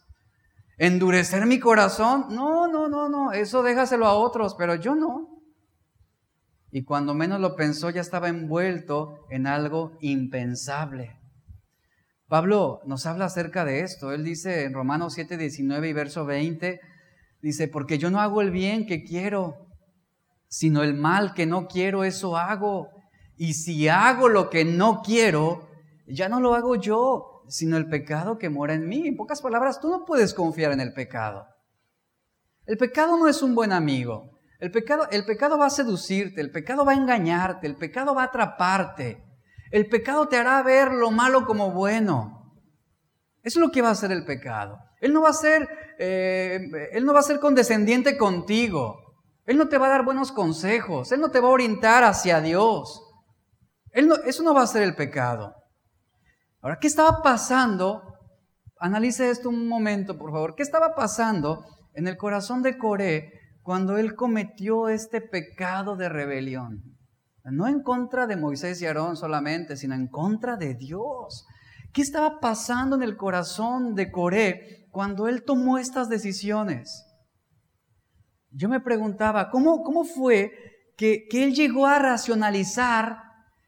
Endurecer 0.78 1.46
mi 1.46 1.60
corazón, 1.60 2.26
no, 2.30 2.66
no, 2.66 2.88
no, 2.88 3.08
no, 3.08 3.32
eso 3.32 3.62
déjaselo 3.62 4.06
a 4.06 4.14
otros, 4.14 4.56
pero 4.58 4.74
yo 4.74 4.96
no 4.96 5.36
y 6.76 6.84
cuando 6.84 7.14
menos 7.14 7.40
lo 7.40 7.56
pensó 7.56 7.88
ya 7.88 8.02
estaba 8.02 8.28
envuelto 8.28 9.26
en 9.30 9.46
algo 9.46 9.96
impensable. 10.02 11.18
Pablo 12.28 12.82
nos 12.84 13.06
habla 13.06 13.24
acerca 13.24 13.64
de 13.64 13.80
esto. 13.80 14.12
Él 14.12 14.24
dice 14.24 14.64
en 14.64 14.74
Romanos 14.74 15.14
7, 15.14 15.38
19 15.38 15.88
y 15.88 15.92
verso 15.94 16.26
20, 16.26 16.78
dice, 17.40 17.68
porque 17.68 17.96
yo 17.96 18.10
no 18.10 18.20
hago 18.20 18.42
el 18.42 18.50
bien 18.50 18.84
que 18.84 19.04
quiero, 19.04 19.65
sino 20.48 20.82
el 20.82 20.94
mal 20.94 21.34
que 21.34 21.46
no 21.46 21.66
quiero, 21.66 22.04
eso 22.04 22.36
hago. 22.36 22.88
Y 23.36 23.54
si 23.54 23.88
hago 23.88 24.28
lo 24.28 24.48
que 24.50 24.64
no 24.64 25.02
quiero, 25.02 25.68
ya 26.06 26.28
no 26.28 26.40
lo 26.40 26.54
hago 26.54 26.76
yo, 26.76 27.42
sino 27.48 27.76
el 27.76 27.88
pecado 27.88 28.38
que 28.38 28.48
mora 28.48 28.74
en 28.74 28.88
mí. 28.88 29.06
En 29.06 29.16
pocas 29.16 29.42
palabras, 29.42 29.80
tú 29.80 29.90
no 29.90 30.04
puedes 30.04 30.34
confiar 30.34 30.72
en 30.72 30.80
el 30.80 30.92
pecado. 30.92 31.46
El 32.64 32.76
pecado 32.78 33.16
no 33.16 33.28
es 33.28 33.42
un 33.42 33.54
buen 33.54 33.72
amigo. 33.72 34.30
El 34.58 34.70
pecado, 34.70 35.06
el 35.10 35.24
pecado 35.24 35.58
va 35.58 35.66
a 35.66 35.70
seducirte, 35.70 36.40
el 36.40 36.50
pecado 36.50 36.84
va 36.84 36.92
a 36.92 36.96
engañarte, 36.96 37.66
el 37.66 37.76
pecado 37.76 38.14
va 38.14 38.22
a 38.22 38.26
atraparte. 38.26 39.22
El 39.70 39.88
pecado 39.88 40.28
te 40.28 40.36
hará 40.36 40.62
ver 40.62 40.92
lo 40.92 41.10
malo 41.10 41.44
como 41.44 41.72
bueno. 41.72 42.54
Eso 43.42 43.60
es 43.60 43.66
lo 43.66 43.70
que 43.70 43.82
va 43.82 43.88
a 43.88 43.92
hacer 43.92 44.12
el 44.12 44.24
pecado. 44.24 44.78
Él 45.00 45.12
no 45.12 45.22
va 45.22 45.30
a 45.30 45.34
ser, 45.34 45.68
eh, 45.98 46.58
él 46.92 47.04
no 47.04 47.12
va 47.12 47.20
a 47.20 47.24
ser 47.24 47.38
condescendiente 47.38 48.16
contigo. 48.16 49.05
Él 49.46 49.56
no 49.56 49.68
te 49.68 49.78
va 49.78 49.86
a 49.86 49.90
dar 49.90 50.04
buenos 50.04 50.32
consejos. 50.32 51.12
Él 51.12 51.20
no 51.20 51.30
te 51.30 51.40
va 51.40 51.48
a 51.48 51.52
orientar 51.52 52.04
hacia 52.04 52.40
Dios. 52.40 53.02
Eso 53.92 54.42
no 54.42 54.52
va 54.52 54.62
a 54.62 54.66
ser 54.66 54.82
el 54.82 54.94
pecado. 54.94 55.54
Ahora, 56.60 56.78
¿qué 56.80 56.88
estaba 56.88 57.22
pasando 57.22 58.16
Analice 58.78 59.30
esto 59.30 59.48
un 59.48 59.68
momento, 59.68 60.18
por 60.18 60.32
favor. 60.32 60.54
¿Qué 60.54 60.62
estaba 60.62 60.94
pasando 60.94 61.64
en 61.94 62.08
el 62.08 62.16
corazón 62.16 62.62
de 62.62 62.76
Coré 62.76 63.32
cuando 63.62 63.96
él 63.96 64.14
cometió 64.14 64.88
este 64.88 65.22
pecado 65.22 65.96
de 65.96 66.10
rebelión? 66.10 66.82
No 67.44 67.66
en 67.68 67.82
contra 67.82 68.26
de 68.26 68.36
Moisés 68.36 68.82
y 68.82 68.86
Aarón 68.86 69.16
solamente, 69.16 69.76
sino 69.76 69.94
en 69.94 70.08
contra 70.08 70.56
de 70.56 70.74
Dios. 70.74 71.46
¿Qué 71.94 72.02
estaba 72.02 72.38
pasando 72.38 72.96
en 72.96 73.02
el 73.02 73.16
corazón 73.16 73.94
de 73.94 74.10
Coré 74.10 74.88
cuando 74.90 75.26
él 75.26 75.44
tomó 75.44 75.78
estas 75.78 76.10
decisiones? 76.10 77.05
Yo 78.50 78.68
me 78.68 78.80
preguntaba, 78.80 79.50
¿cómo, 79.50 79.82
cómo 79.82 80.04
fue 80.04 80.52
que, 80.96 81.26
que 81.28 81.44
él 81.44 81.54
llegó 81.54 81.86
a 81.86 81.98
racionalizar 81.98 83.18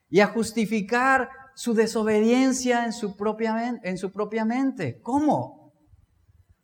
y 0.08 0.20
a 0.20 0.28
justificar 0.28 1.30
su 1.58 1.74
desobediencia 1.74 2.84
en 2.84 2.92
su, 2.92 3.16
propia, 3.16 3.80
en 3.82 3.98
su 3.98 4.12
propia 4.12 4.44
mente. 4.44 5.00
¿Cómo? 5.02 5.72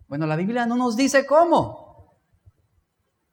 Bueno, 0.07 0.25
la 0.25 0.37
Biblia 0.37 0.67
no 0.67 0.77
nos 0.77 0.97
dice 0.97 1.27
cómo, 1.27 2.17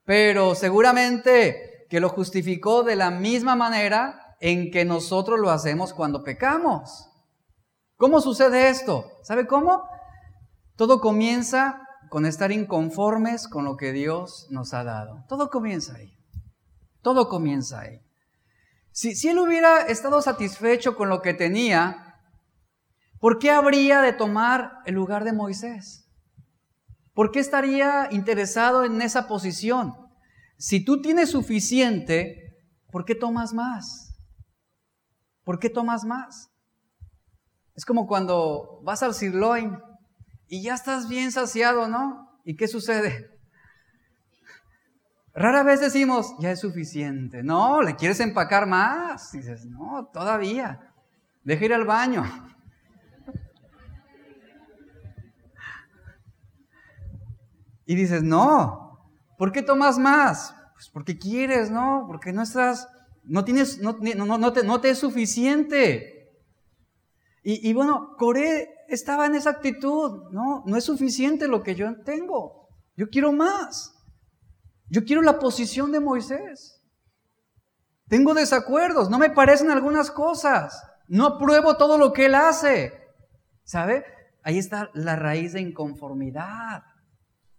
pero 0.04 0.56
seguramente 0.56 1.86
que 1.88 2.00
lo 2.00 2.10
justificó 2.10 2.82
de 2.82 2.96
la 2.96 3.12
misma 3.12 3.56
manera 3.56 4.36
en 4.40 4.72
que 4.72 4.86
nosotros 4.86 5.40
lo 5.40 5.52
hacemos 5.52 5.94
cuando 5.94 6.24
pecamos. 6.24 7.12
¿Cómo 7.96 8.22
sucede 8.22 8.70
esto? 8.70 9.06
¿Sabe 9.22 9.46
cómo? 9.46 9.88
Todo 10.76 11.00
comienza 11.00 11.88
con 12.12 12.26
estar 12.26 12.51
inconformes 12.51 13.47
con 13.47 13.64
lo 13.64 13.78
que 13.78 13.93
Dios 13.93 14.47
nos 14.49 14.74
ha 14.74 14.84
dado. 14.84 15.24
Todo 15.30 15.49
comienza 15.49 15.95
ahí. 15.95 16.14
Todo 17.01 17.30
comienza 17.30 17.80
ahí. 17.80 18.01
Si, 18.91 19.30
él 19.30 19.39
hubiera 19.39 19.84
estado 19.84 20.22
satisfecho 20.22 20.97
con 20.97 21.07
lo 21.07 21.22
que 21.22 21.34
tenía, 21.34 22.20
¿por 23.18 23.39
qué 23.39 23.49
habría 23.49 24.01
de 24.01 24.12
tomar 24.12 24.80
el 24.86 24.95
lugar 24.95 25.24
de 25.24 25.32
Moisés? 25.32 26.05
¿Por 27.14 27.32
qué 27.32 27.39
estaría 27.39 28.09
interesado 28.12 28.84
en 28.84 29.01
esa 29.01 29.30
posición? 29.30 29.95
Si 30.57 30.84
tú 30.84 31.01
tienes 31.01 31.32
suficiente, 31.32 32.57
¿por 32.91 33.05
qué 33.05 33.16
tomas 33.16 33.53
más? 33.53 34.18
¿Por 35.45 35.59
qué 35.59 35.70
tomas 35.70 36.03
más? 36.03 36.51
Es 37.74 37.86
como 37.86 38.05
cuando 38.05 38.82
vas 38.84 39.01
al 39.01 39.14
sirloin 39.14 39.80
y 40.52 40.62
ya 40.62 40.74
estás 40.74 41.08
bien 41.08 41.32
saciado, 41.32 41.88
¿no? 41.88 42.30
¿Y 42.43 42.58
qué 42.58 42.68
sucede? 42.68 43.32
Rara 45.34 45.64
vez 45.64 45.80
decimos, 45.80 46.36
ya 46.39 46.52
es 46.52 46.60
suficiente. 46.60 47.41
No, 47.41 47.82
le 47.82 47.95
quieres 47.95 48.20
empacar 48.20 48.68
más. 48.68 49.32
dices, 49.32 49.66
no, 49.66 50.10
todavía. 50.12 50.93
Deja 51.45 51.64
ir 51.64 51.74
al 51.74 51.86
baño. 51.86 52.26
Y 57.86 57.95
dices, 57.95 58.22
no, 58.22 59.10
¿por 59.38 59.54
qué 59.54 59.62
tomas 59.62 59.97
más? 59.97 60.54
Pues 60.74 60.89
porque 60.89 61.18
quieres, 61.18 61.72
¿no? 61.72 62.04
Porque 62.08 62.34
no 62.34 62.41
estás, 62.41 62.89
no 63.24 63.45
tienes, 63.45 63.80
no, 63.80 63.95
te, 64.82 64.89
es 64.89 64.99
suficiente. 64.99 66.30
Y, 67.41 67.70
y 67.70 67.72
bueno, 67.72 68.18
Coré 68.18 68.71
estaba 68.96 69.26
en 69.26 69.36
esa 69.36 69.52
actitud, 69.52 70.32
¿no? 70.32 70.64
No 70.66 70.78
es 70.78 70.84
suficiente 70.84 71.48
lo 71.48 71.64
que 71.64 71.76
yo 71.76 71.88
tengo. 72.04 72.68
Yo 72.96 73.10
quiero 73.10 73.32
más. 73.32 73.94
Yo 74.89 75.04
quiero 75.06 75.22
la 75.22 75.39
posición 75.39 75.92
de 75.92 76.00
Moisés. 76.00 76.82
Tengo 78.08 78.34
desacuerdos, 78.34 79.10
no 79.10 79.18
me 79.18 79.30
parecen 79.30 79.72
algunas 79.72 80.12
cosas. 80.12 80.84
No 81.08 81.26
apruebo 81.26 81.78
todo 81.78 81.98
lo 81.98 82.12
que 82.12 82.26
él 82.26 82.36
hace. 82.36 82.94
¿Sabe? 83.64 84.04
Ahí 84.44 84.58
está 84.58 84.89
la 84.94 85.16
raíz 85.16 85.54
de 85.54 85.62
inconformidad. 85.62 86.84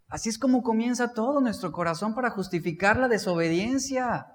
Así 0.08 0.28
es 0.28 0.38
como 0.38 0.62
comienza 0.62 1.14
todo 1.14 1.40
nuestro 1.40 1.72
corazón 1.72 2.14
para 2.14 2.30
justificar 2.30 2.98
la 2.98 3.08
desobediencia. 3.08 4.26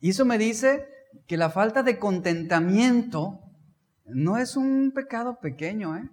Y 0.00 0.10
eso 0.10 0.24
me 0.24 0.38
dice 0.38 0.86
que 1.26 1.36
la 1.36 1.50
falta 1.50 1.82
de 1.82 1.98
contentamiento 1.98 3.40
no 4.06 4.38
es 4.38 4.56
un 4.56 4.92
pecado 4.94 5.38
pequeño, 5.40 5.96
¿eh? 5.96 6.10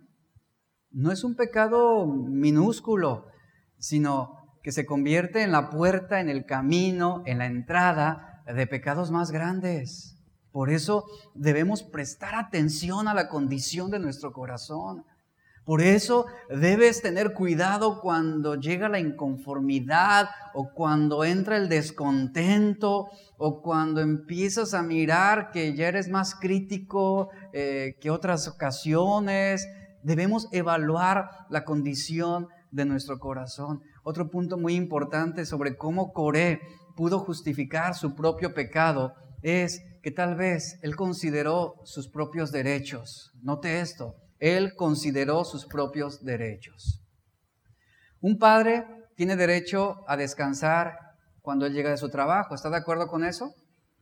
No 0.92 1.12
es 1.12 1.24
un 1.24 1.36
pecado 1.36 2.06
minúsculo, 2.06 3.28
sino 3.78 4.38
que 4.62 4.72
se 4.72 4.86
convierte 4.86 5.42
en 5.42 5.52
la 5.52 5.70
puerta, 5.70 6.20
en 6.20 6.30
el 6.30 6.46
camino, 6.46 7.24
en 7.26 7.38
la 7.40 7.46
entrada 7.46 8.44
de 8.46 8.68
pecados 8.68 9.12
más 9.12 9.32
grandes. 9.32 10.18
Por 10.52 10.70
eso 10.70 11.06
debemos 11.34 11.82
prestar 11.84 12.36
atención 12.36 13.08
a 13.08 13.14
la 13.14 13.30
condición 13.30 13.90
de 13.90 14.00
nuestro 14.00 14.34
corazón. 14.34 15.06
Por 15.64 15.82
eso 15.82 16.26
debes 16.50 17.02
tener 17.02 17.34
cuidado 17.34 18.02
cuando 18.02 18.56
llega 18.56 18.90
la 18.90 19.00
inconformidad 19.00 20.30
o 20.54 20.74
cuando 20.74 21.24
entra 21.24 21.56
el 21.56 21.70
descontento 21.70 23.10
o 23.38 23.62
cuando 23.62 24.02
empiezas 24.02 24.74
a 24.74 24.82
mirar 24.82 25.52
que 25.52 25.76
ya 25.76 25.88
eres 25.88 26.10
más 26.10 26.36
crítico 26.36 27.30
eh, 27.54 27.98
que 28.00 28.10
otras 28.10 28.48
ocasiones. 28.48 29.68
Debemos 30.04 30.48
evaluar 30.52 31.30
la 31.50 31.64
condición 31.64 32.48
de 32.72 32.86
nuestro 32.86 33.20
corazón. 33.20 33.82
Otro 34.04 34.30
punto 34.30 34.58
muy 34.58 34.76
importante 34.76 35.46
sobre 35.46 35.78
cómo 35.78 36.14
Coré 36.14 36.62
pudo 36.96 37.20
justificar 37.20 37.96
su 37.96 38.16
propio 38.16 38.54
pecado 38.54 39.14
es 39.42 39.82
que 40.02 40.12
tal 40.12 40.36
vez 40.36 40.80
él 40.82 40.96
consideró 40.96 41.76
sus 41.84 42.08
propios 42.08 42.52
derechos. 42.52 43.32
Note 43.42 43.80
esto, 43.80 44.16
él 44.40 44.74
consideró 44.76 45.44
sus 45.44 45.66
propios 45.66 46.24
derechos. 46.24 47.04
Un 48.20 48.38
padre 48.38 48.86
tiene 49.16 49.36
derecho 49.36 50.04
a 50.08 50.18
descansar 50.18 50.98
cuando 51.42 51.66
él 51.66 51.74
llega 51.74 51.92
de 51.92 51.98
su 51.98 52.10
trabajo. 52.10 52.56
¿Está 52.56 52.70
de 52.70 52.78
acuerdo 52.78 53.08
con 53.08 53.24
eso? 53.24 53.54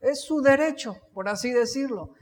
Es 0.02 0.24
su 0.24 0.41
derecho, 0.41 0.95
por 1.14 1.28
así 1.28 1.52
decirlo. 1.52 2.14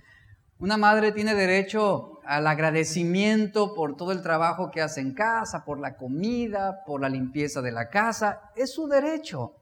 Una 0.59 0.77
madre 0.77 1.11
tiene 1.11 1.35
derecho 1.35 2.19
al 2.25 2.47
agradecimiento 2.47 3.75
por 3.75 3.95
todo 3.95 4.11
el 4.11 4.23
trabajo 4.23 4.71
que 4.71 4.81
hace 4.81 5.01
en 5.01 5.13
casa, 5.13 5.63
por 5.63 5.79
la 5.79 5.95
comida, 5.95 6.83
por 6.85 6.99
la 6.99 7.09
limpieza 7.09 7.61
de 7.61 7.71
la 7.71 7.89
casa. 7.89 8.41
Es 8.55 8.73
su 8.73 8.87
derecho. 8.87 9.53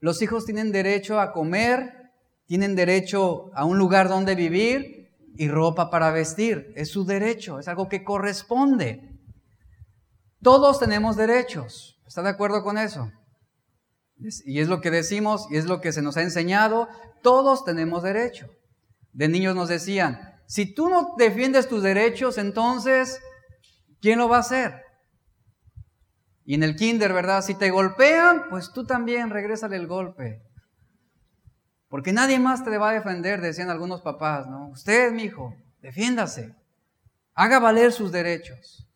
Los 0.00 0.20
hijos 0.20 0.44
tienen 0.44 0.72
derecho 0.72 1.20
a 1.20 1.32
comer, 1.32 2.10
tienen 2.46 2.74
derecho 2.74 3.50
a 3.54 3.64
un 3.64 3.78
lugar 3.78 4.08
donde 4.08 4.34
vivir 4.34 5.08
y 5.36 5.48
ropa 5.48 5.88
para 5.88 6.10
vestir. 6.10 6.72
Es 6.74 6.90
su 6.90 7.04
derecho, 7.04 7.60
es 7.60 7.68
algo 7.68 7.88
que 7.88 8.02
corresponde. 8.02 9.20
Todos 10.42 10.80
tenemos 10.80 11.16
derechos. 11.16 12.00
¿Está 12.08 12.22
de 12.22 12.30
acuerdo 12.30 12.64
con 12.64 12.76
eso? 12.76 13.12
Y 14.44 14.58
es 14.58 14.66
lo 14.66 14.80
que 14.80 14.90
decimos 14.90 15.46
y 15.48 15.58
es 15.58 15.66
lo 15.66 15.80
que 15.80 15.92
se 15.92 16.02
nos 16.02 16.16
ha 16.16 16.22
enseñado. 16.22 16.88
Todos 17.22 17.64
tenemos 17.64 18.02
derecho 18.02 18.48
de 19.18 19.26
niños 19.26 19.56
nos 19.56 19.68
decían, 19.68 20.40
si 20.46 20.72
tú 20.72 20.88
no 20.88 21.16
defiendes 21.18 21.68
tus 21.68 21.82
derechos, 21.82 22.38
entonces, 22.38 23.20
¿quién 24.00 24.20
lo 24.20 24.28
va 24.28 24.36
a 24.36 24.40
hacer? 24.40 24.80
Y 26.44 26.54
en 26.54 26.62
el 26.62 26.76
kinder, 26.76 27.12
¿verdad? 27.12 27.42
Si 27.42 27.56
te 27.56 27.70
golpean, 27.70 28.44
pues 28.48 28.72
tú 28.72 28.86
también 28.86 29.30
regrésale 29.30 29.74
el 29.74 29.88
golpe. 29.88 30.40
Porque 31.88 32.12
nadie 32.12 32.38
más 32.38 32.64
te 32.64 32.78
va 32.78 32.90
a 32.90 32.92
defender, 32.92 33.40
decían 33.40 33.70
algunos 33.70 34.02
papás, 34.02 34.46
¿no? 34.46 34.68
Usted, 34.68 35.10
mi 35.10 35.24
hijo, 35.24 35.52
defiéndase. 35.82 36.54
Haga 37.34 37.58
valer 37.58 37.90
sus 37.90 38.12
derechos. 38.12 38.88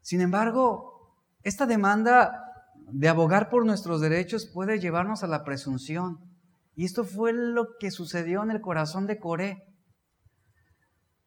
Sin 0.00 0.20
embargo, 0.20 1.16
esta 1.44 1.64
demanda 1.64 2.44
de 2.88 3.08
abogar 3.08 3.50
por 3.50 3.64
nuestros 3.64 4.00
derechos 4.00 4.46
puede 4.46 4.80
llevarnos 4.80 5.22
a 5.22 5.28
la 5.28 5.44
presunción. 5.44 6.33
Y 6.74 6.84
esto 6.84 7.04
fue 7.04 7.32
lo 7.32 7.76
que 7.78 7.90
sucedió 7.90 8.42
en 8.42 8.50
el 8.50 8.60
corazón 8.60 9.06
de 9.06 9.18
Coré. 9.18 9.62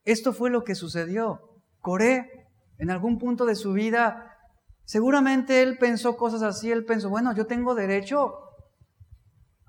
Esto 0.04 0.34
fue 0.34 0.50
lo 0.50 0.64
que 0.64 0.76
sucedió. 0.76 1.40
Coré, 1.80 2.30
en 2.78 2.90
algún 2.90 3.18
punto 3.18 3.46
de 3.46 3.56
su 3.56 3.74
vida, 3.74 4.32
seguramente 4.86 5.62
él 5.64 5.78
pensó 5.78 6.16
cosas 6.18 6.44
así. 6.44 6.72
Él 6.72 6.86
pensó, 6.86 7.10
bueno, 7.10 7.34
yo 7.34 7.46
tengo 7.46 7.76
derecho 7.76 8.34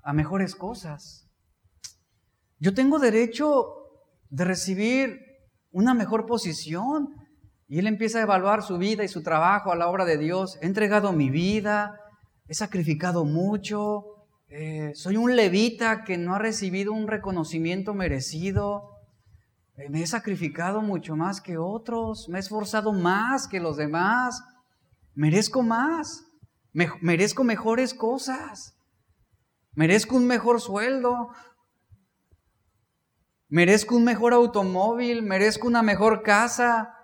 a 0.03 0.13
mejores 0.13 0.55
cosas. 0.55 1.27
Yo 2.57 2.73
tengo 2.73 2.99
derecho 2.99 3.75
de 4.29 4.45
recibir 4.45 5.19
una 5.71 5.93
mejor 5.93 6.25
posición. 6.25 7.15
Y 7.67 7.79
él 7.79 7.87
empieza 7.87 8.19
a 8.19 8.23
evaluar 8.23 8.63
su 8.63 8.77
vida 8.77 9.03
y 9.03 9.07
su 9.07 9.23
trabajo 9.23 9.71
a 9.71 9.75
la 9.75 9.89
obra 9.89 10.03
de 10.03 10.17
Dios. 10.17 10.57
He 10.61 10.65
entregado 10.65 11.13
mi 11.13 11.29
vida, 11.29 11.99
he 12.47 12.53
sacrificado 12.53 13.25
mucho, 13.25 14.18
eh, 14.49 14.93
soy 14.95 15.15
un 15.15 15.35
levita 15.35 16.03
que 16.03 16.17
no 16.17 16.33
ha 16.33 16.39
recibido 16.39 16.91
un 16.91 17.07
reconocimiento 17.07 17.93
merecido. 17.93 18.95
Eh, 19.75 19.89
me 19.89 20.01
he 20.01 20.07
sacrificado 20.07 20.81
mucho 20.81 21.15
más 21.15 21.39
que 21.39 21.57
otros. 21.57 22.27
Me 22.29 22.39
he 22.39 22.41
esforzado 22.41 22.91
más 22.91 23.47
que 23.47 23.59
los 23.59 23.77
demás. 23.77 24.43
Merezco 25.13 25.61
más. 25.61 26.25
merezco 26.73 27.43
mejores 27.43 27.93
cosas. 27.93 28.75
Merezco 29.73 30.15
un 30.15 30.25
mejor 30.25 30.59
sueldo. 30.59 31.29
Merezco 33.49 33.95
un 33.95 34.03
mejor 34.03 34.33
automóvil. 34.33 35.21
Merezco 35.21 35.67
una 35.67 35.83
mejor 35.83 36.23
casa. 36.23 36.95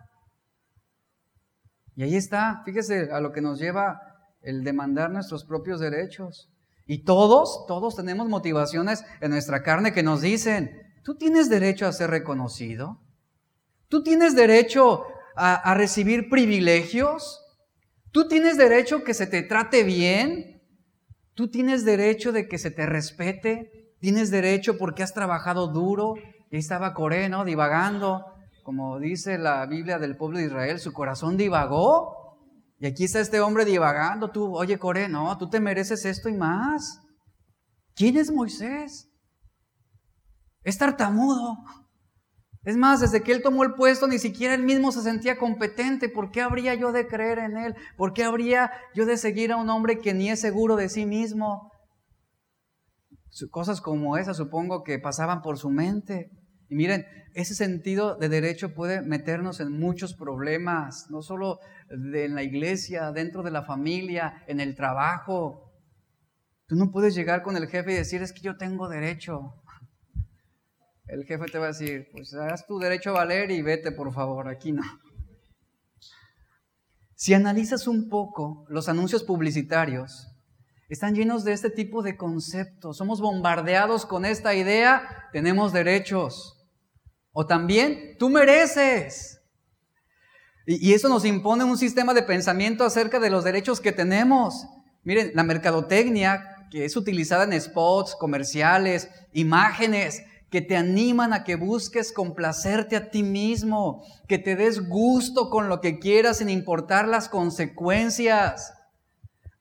Y 1.96 2.04
ahí 2.04 2.16
está, 2.16 2.62
fíjese 2.66 3.10
a 3.12 3.22
lo 3.22 3.32
que 3.32 3.40
nos 3.40 3.60
lleva 3.60 4.02
el 4.42 4.64
demandar 4.64 5.12
nuestros 5.12 5.46
propios 5.46 5.80
derechos. 5.80 6.52
Y 6.86 7.04
todos, 7.04 7.66
todos 7.68 7.96
tenemos 7.96 8.28
motivaciones 8.28 9.04
en 9.22 9.32
nuestra 9.32 9.64
carne 9.64 9.94
que 9.94 10.04
nos 10.04 10.22
dicen, 10.22 10.82
tú 11.04 11.16
tienes 11.16 11.50
derecho 11.50 11.88
a 11.88 11.92
ser 11.92 12.12
reconocido, 12.12 13.02
tú 13.88 14.04
tienes 14.04 14.36
derecho 14.36 15.04
a, 15.36 15.74
recibir 15.74 16.30
privilegios, 16.30 17.42
tú 18.12 18.28
tienes 18.28 18.58
derecho 18.58 19.04
que 19.04 19.14
se 19.14 19.28
te 19.28 19.42
trate 19.42 19.84
bien, 19.84 20.62
tú 21.34 21.50
tienes 21.50 21.84
derecho 21.86 22.32
de 22.32 22.48
que 22.48 22.58
se 22.58 22.72
te 22.72 22.86
respete, 22.86 23.94
tienes 24.00 24.32
derecho 24.32 24.78
porque 24.78 25.04
has 25.04 25.14
trabajado 25.14 25.68
duro. 25.68 26.14
Y 26.52 26.58
estaba 26.58 26.94
Coré. 26.94 27.30
Divagando, 27.46 28.24
como 28.64 29.00
dice 29.00 29.38
la 29.38 29.66
Biblia 29.66 30.00
del 30.00 30.16
pueblo 30.16 30.38
de 30.38 30.46
Israel, 30.46 30.80
su 30.80 30.94
corazón 30.94 31.36
divagó 31.36 32.25
y 32.86 32.88
aquí 32.88 33.06
está 33.06 33.20
este 33.20 33.40
hombre 33.40 33.66
divagando, 33.66 34.30
tú, 34.30 34.56
oye 34.56 34.78
Coré, 34.78 35.10
no, 35.10 35.36
tú 35.40 35.50
te 35.50 35.60
mereces 35.60 36.06
esto 36.06 36.30
y 36.30 36.36
más. 36.36 37.02
¿Quién 37.96 38.16
es 38.16 38.32
Moisés? 38.32 39.10
Es 40.62 40.78
tartamudo. 40.78 41.58
Es 42.62 42.78
más, 42.78 43.00
desde 43.00 43.24
que 43.24 43.32
él 43.32 43.42
tomó 43.42 43.64
el 43.64 43.74
puesto, 43.74 44.06
ni 44.06 44.20
siquiera 44.20 44.54
él 44.54 44.62
mismo 44.62 44.92
se 44.92 45.02
sentía 45.02 45.40
competente. 45.40 46.10
¿Por 46.10 46.30
qué 46.30 46.44
habría 46.44 46.76
yo 46.76 46.92
de 46.92 47.08
creer 47.08 47.40
en 47.40 47.58
él? 47.58 47.76
¿Por 47.98 48.14
qué 48.14 48.24
habría 48.24 48.72
yo 48.94 49.08
de 49.08 49.18
seguir 49.18 49.52
a 49.52 49.58
un 49.58 49.72
hombre 49.72 49.98
que 49.98 50.14
ni 50.14 50.30
es 50.30 50.40
seguro 50.40 50.76
de 50.76 50.88
sí 50.88 51.08
mismo? 51.08 51.72
Cosas 53.50 53.82
como 53.82 54.16
esas 54.16 54.38
supongo 54.38 54.84
que 54.84 55.00
pasaban 55.00 55.42
por 55.42 55.58
su 55.58 55.72
mente. 55.72 56.30
Y 56.70 56.76
miren, 56.76 57.08
ese 57.34 57.56
sentido 57.56 58.16
de 58.16 58.30
derecho 58.30 58.76
puede 58.76 59.02
meternos 59.02 59.60
en 59.60 59.72
muchos 59.72 60.14
problemas, 60.14 61.08
no 61.10 61.24
solo 61.24 61.58
de, 61.90 62.26
en 62.26 62.36
la 62.36 62.44
iglesia, 62.44 63.12
dentro 63.12 63.44
de 63.44 63.52
la 63.52 63.64
familia, 63.64 64.44
en 64.48 64.60
el 64.60 64.76
trabajo. 64.76 65.72
Tú 66.68 66.76
no 66.76 66.92
puedes 66.92 67.16
llegar 67.16 67.44
con 67.44 67.58
el 67.58 67.68
jefe 67.68 67.92
y 67.92 67.96
decir, 67.96 68.22
es 68.22 68.34
que 68.34 68.42
yo 68.42 68.58
tengo 68.58 68.90
derecho. 68.90 69.62
El 71.08 71.26
jefe 71.26 71.46
te 71.46 71.60
va 71.60 71.66
a 71.66 71.68
decir, 71.70 72.08
pues 72.12 72.34
haz 72.34 72.66
tu 72.66 72.80
derecho 72.80 73.12
a 73.12 73.20
valer 73.20 73.52
y 73.52 73.62
vete, 73.62 73.92
por 73.92 74.14
favor, 74.14 74.48
aquí 74.48 74.72
no. 74.72 74.84
Si 77.16 77.34
analizas 77.34 77.88
un 77.88 78.10
poco 78.10 78.66
los 78.70 78.90
anuncios 78.90 79.24
publicitarios, 79.24 80.28
están 80.90 81.16
llenos 81.16 81.44
de 81.44 81.54
este 81.54 81.70
tipo 81.70 82.04
de 82.04 82.18
conceptos. 82.18 82.98
Somos 82.98 83.22
bombardeados 83.22 84.06
con 84.06 84.26
esta 84.26 84.54
idea, 84.54 85.30
tenemos 85.32 85.74
derechos. 85.74 86.68
O 87.32 87.46
también, 87.46 88.18
tú 88.20 88.30
mereces. 88.30 89.42
Y, 90.66 90.94
eso 90.94 91.10
nos 91.10 91.26
impone 91.26 91.64
un 91.64 91.78
sistema 91.78 92.14
de 92.14 92.24
pensamiento 92.24 92.84
acerca 92.84 93.20
de 93.20 93.30
los 93.30 93.44
derechos 93.44 93.80
que 93.80 93.92
tenemos. 93.92 94.68
Miren, 95.04 95.32
la 95.36 95.44
mercadotecnia 95.44 96.68
que 96.72 96.86
es 96.86 96.96
utilizada 96.96 97.44
en 97.44 97.60
spots, 97.60 98.16
comerciales, 98.16 99.10
imágenes, 99.34 100.24
que 100.50 100.62
te 100.62 100.76
animan 100.78 101.34
a 101.34 101.44
que 101.44 101.56
busques 101.56 102.12
complacerte 102.12 102.96
a 102.96 103.12
ti 103.12 103.24
mismo, 103.24 104.04
que 104.28 104.38
te 104.38 104.56
des 104.56 104.88
gusto 104.88 105.50
con 105.50 105.70
lo 105.70 105.82
que 105.82 106.00
quieras 106.00 106.38
sin 106.38 106.50
importar 106.50 107.08
las 107.08 107.30
consecuencias. 107.30 108.74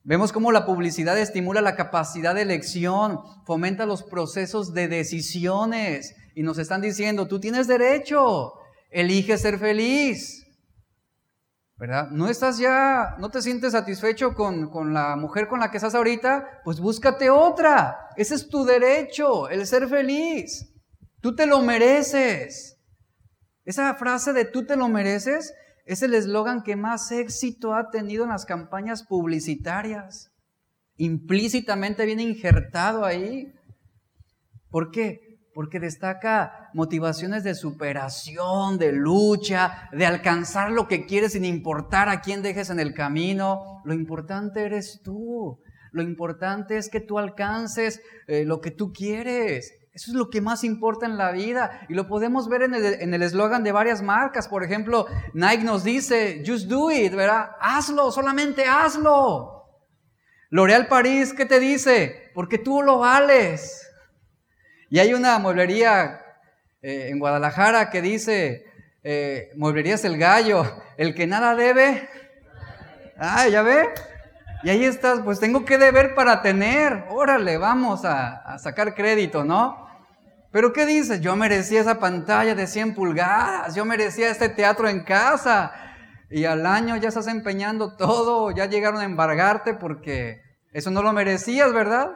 Vemos 0.03 0.33
cómo 0.33 0.53
la 0.53 0.67
publicidad 0.67 1.19
estimula 1.19 1.63
la 1.63 1.77
capacidad 1.77 2.35
de 2.35 2.43
elección, 2.43 3.21
fomenta 3.47 3.87
los 3.87 4.03
procesos 4.03 4.75
de 4.75 4.89
decisiones 4.89 6.15
y 6.35 6.43
nos 6.43 6.59
están 6.59 6.81
diciendo, 6.81 7.27
tú 7.27 7.41
tienes 7.41 7.67
derecho, 7.67 8.53
elige 8.91 9.39
ser 9.39 9.59
feliz. 9.59 10.44
¿Verdad? 11.77 12.11
No 12.11 12.29
estás 12.29 12.59
ya, 12.59 13.17
no 13.19 13.31
te 13.31 13.43
sientes 13.43 13.73
satisfecho 13.73 14.35
con, 14.35 14.71
con, 14.71 14.95
la 14.95 15.17
mujer 15.17 15.49
con 15.49 15.59
la 15.59 15.71
que 15.71 15.79
estás 15.79 15.95
ahorita, 15.95 16.61
pues 16.65 16.79
búscate 16.79 17.31
otra. 17.31 18.11
Ese 18.17 18.37
es 18.37 18.49
tu 18.49 18.65
derecho, 18.65 19.49
el 19.49 19.67
ser 19.67 19.89
feliz. 19.89 20.73
Tú 21.21 21.35
te 21.35 21.47
lo 21.47 21.61
mereces. 21.63 22.79
Esa 23.65 23.95
frase 23.95 24.33
de 24.33 24.45
tú 24.45 24.67
te 24.67 24.77
lo 24.77 24.89
mereces 24.89 25.55
es 25.85 26.03
el 26.03 26.15
eslogan 26.15 26.63
que 26.63 26.77
más 26.77 27.11
éxito 27.11 27.75
ha 27.75 27.91
tenido 27.91 28.25
en 28.25 28.31
las 28.31 28.45
campañas 28.45 29.03
publicitarias. 29.03 30.31
Implícitamente 30.97 32.07
viene 32.07 32.23
injertado 32.23 33.05
ahí. 33.05 33.53
¿Por 34.71 34.91
qué? 34.91 35.24
Porque 35.55 35.79
destaca 35.79 36.71
motivaciones 36.75 37.45
de 37.45 37.55
superación, 37.55 38.77
de 38.77 38.93
lucha, 38.93 39.89
de 39.93 40.05
alcanzar 40.05 40.73
lo 40.73 40.89
que 40.89 41.07
quieres 41.07 41.33
sin 41.33 41.45
importar 41.45 42.09
a 42.09 42.21
quién 42.21 42.43
dejes 42.43 42.71
en 42.71 42.81
el 42.81 42.93
camino. 42.93 43.81
Lo 43.85 43.95
importante 43.95 44.65
eres 44.65 45.01
tú. 45.05 45.61
Lo 45.93 46.03
importante 46.03 46.77
es 46.77 46.91
que 46.91 47.01
tú 47.01 47.21
alcances 47.21 48.03
eh, 48.27 48.45
lo 48.45 48.61
que 48.61 48.73
tú 48.73 48.93
quieres. 48.93 49.73
Eso 49.93 50.11
es 50.11 50.17
lo 50.17 50.29
que 50.29 50.41
más 50.41 50.65
importa 50.65 51.07
en 51.07 51.17
la 51.17 51.31
vida. 51.31 51.87
Y 51.89 51.95
lo 51.95 52.09
podemos 52.09 52.49
ver 52.49 52.63
en 52.65 53.15
el 53.15 53.23
eslogan 53.23 53.63
de 53.63 53.71
varias 53.71 54.03
marcas. 54.03 54.49
Por 54.49 54.65
ejemplo, 54.65 55.07
Nike 55.35 55.63
nos 55.63 55.85
dice, 55.85 56.43
just 56.45 56.67
do 56.67 56.91
it, 56.91 57.15
¿verdad? 57.15 57.51
Hazlo, 57.61 58.11
solamente 58.11 58.65
hazlo. 58.67 59.53
L'Oréal 60.51 60.89
París, 60.89 61.33
¿qué 61.33 61.47
te 61.47 61.61
dice? 61.61 62.33
Porque 62.35 62.59
tú 62.59 62.83
lo 62.83 62.99
vales. 62.99 63.89
Y 64.91 64.99
hay 64.99 65.15
una 65.15 65.39
mueblería 65.39 66.21
eh, 66.83 67.09
en 67.11 67.19
Guadalajara 67.19 67.91
que 67.91 68.03
dice, 68.03 68.67
eh, 69.03 69.51
mueblerías 69.57 70.05
el 70.05 70.19
gallo, 70.19 70.65
el 70.97 71.15
que 71.15 71.27
nada 71.27 71.55
debe. 71.55 72.09
Ah, 73.17 73.49
¿ya 73.49 73.63
ve? 73.63 73.89
Y 74.63 74.71
ahí 74.71 74.85
estás, 74.85 75.21
pues 75.21 75.41
tengo 75.41 75.65
que 75.65 75.79
deber 75.79 76.15
para 76.15 76.43
tener. 76.43 77.05
Órale, 77.11 77.59
vamos 77.59 78.05
a, 78.05 78.37
a 78.37 78.59
sacar 78.59 78.95
crédito, 78.95 79.45
¿no? 79.45 79.85
Pero 80.51 80.73
¿qué 80.73 80.87
dices? 80.87 81.21
Yo 81.21 81.35
merecía 81.37 81.81
esa 81.81 81.99
pantalla 81.99 82.55
de 82.55 82.67
100 82.67 82.95
pulgadas, 82.95 83.75
yo 83.75 83.85
merecía 83.85 84.31
este 84.31 84.49
teatro 84.49 84.89
en 84.89 85.05
casa. 85.05 85.73
Y 86.31 86.45
al 86.45 86.65
año 86.67 86.97
ya 86.97 87.09
estás 87.09 87.27
empeñando 87.27 87.97
todo, 87.97 88.51
ya 88.51 88.67
llegaron 88.67 89.01
a 89.01 89.05
embargarte 89.05 89.75
porque 89.75 90.43
eso 90.73 90.91
no 90.91 91.03
lo 91.03 91.13
merecías, 91.13 91.73
¿verdad? 91.73 92.11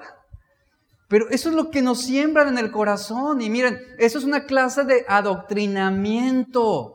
Pero 1.08 1.28
eso 1.30 1.48
es 1.48 1.54
lo 1.54 1.70
que 1.70 1.82
nos 1.82 2.02
siembran 2.02 2.48
en 2.48 2.58
el 2.58 2.70
corazón. 2.70 3.40
Y 3.40 3.48
miren, 3.48 3.80
eso 3.98 4.18
es 4.18 4.24
una 4.24 4.44
clase 4.44 4.84
de 4.84 5.04
adoctrinamiento 5.08 6.94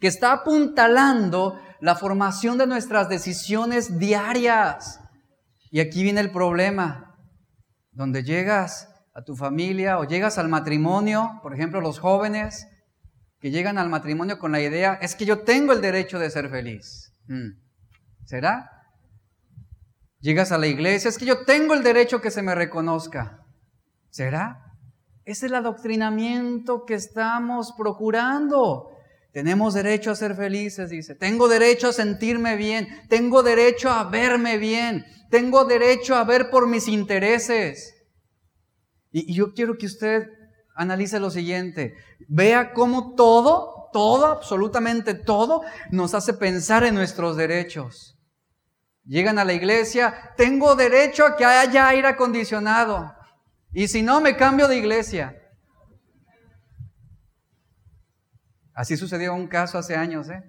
que 0.00 0.06
está 0.06 0.32
apuntalando 0.32 1.60
la 1.80 1.96
formación 1.96 2.58
de 2.58 2.66
nuestras 2.66 3.08
decisiones 3.08 3.98
diarias. 3.98 5.00
Y 5.70 5.80
aquí 5.80 6.02
viene 6.04 6.20
el 6.20 6.30
problema, 6.30 7.16
donde 7.90 8.22
llegas 8.22 8.88
a 9.14 9.22
tu 9.22 9.34
familia 9.34 9.98
o 9.98 10.04
llegas 10.04 10.38
al 10.38 10.48
matrimonio, 10.48 11.40
por 11.42 11.52
ejemplo, 11.52 11.80
los 11.80 11.98
jóvenes 11.98 12.68
que 13.40 13.50
llegan 13.50 13.78
al 13.78 13.88
matrimonio 13.88 14.38
con 14.38 14.52
la 14.52 14.60
idea, 14.60 14.94
es 15.00 15.16
que 15.16 15.24
yo 15.24 15.40
tengo 15.40 15.72
el 15.72 15.80
derecho 15.80 16.18
de 16.20 16.30
ser 16.30 16.48
feliz. 16.48 17.12
Mm. 17.26 17.50
¿Será? 18.24 18.77
Llegas 20.20 20.50
a 20.50 20.58
la 20.58 20.66
iglesia, 20.66 21.08
es 21.08 21.18
que 21.18 21.26
yo 21.26 21.44
tengo 21.44 21.74
el 21.74 21.82
derecho 21.82 22.20
que 22.20 22.30
se 22.30 22.42
me 22.42 22.54
reconozca. 22.54 23.44
¿Será? 24.10 24.74
Es 25.24 25.42
el 25.42 25.54
adoctrinamiento 25.54 26.84
que 26.84 26.94
estamos 26.94 27.74
procurando. 27.76 28.90
Tenemos 29.32 29.74
derecho 29.74 30.10
a 30.10 30.16
ser 30.16 30.34
felices, 30.34 30.90
dice. 30.90 31.14
Tengo 31.14 31.48
derecho 31.48 31.88
a 31.88 31.92
sentirme 31.92 32.56
bien. 32.56 32.88
Tengo 33.08 33.42
derecho 33.42 33.90
a 33.90 34.04
verme 34.04 34.58
bien. 34.58 35.04
Tengo 35.30 35.64
derecho 35.64 36.14
a 36.16 36.24
ver 36.24 36.50
por 36.50 36.66
mis 36.66 36.88
intereses. 36.88 37.94
Y, 39.12 39.32
yo 39.32 39.52
quiero 39.54 39.76
que 39.76 39.86
usted 39.86 40.28
analice 40.74 41.20
lo 41.20 41.30
siguiente. 41.30 41.94
Vea 42.26 42.72
cómo 42.72 43.14
todo, 43.14 43.90
todo, 43.92 44.26
absolutamente 44.26 45.14
todo, 45.14 45.62
nos 45.90 46.14
hace 46.14 46.32
pensar 46.32 46.84
en 46.84 46.94
nuestros 46.94 47.36
derechos. 47.36 48.07
Llegan 49.08 49.38
a 49.38 49.44
la 49.46 49.54
iglesia, 49.54 50.34
tengo 50.36 50.76
derecho 50.76 51.24
a 51.24 51.34
que 51.34 51.42
haya 51.42 51.88
aire 51.88 52.08
acondicionado. 52.08 53.10
Y 53.72 53.88
si 53.88 54.02
no, 54.02 54.20
me 54.20 54.36
cambio 54.36 54.68
de 54.68 54.76
iglesia. 54.76 55.34
Así 58.74 58.98
sucedió 58.98 59.34
un 59.34 59.48
caso 59.48 59.78
hace 59.78 59.96
años. 59.96 60.28
¿eh? 60.28 60.42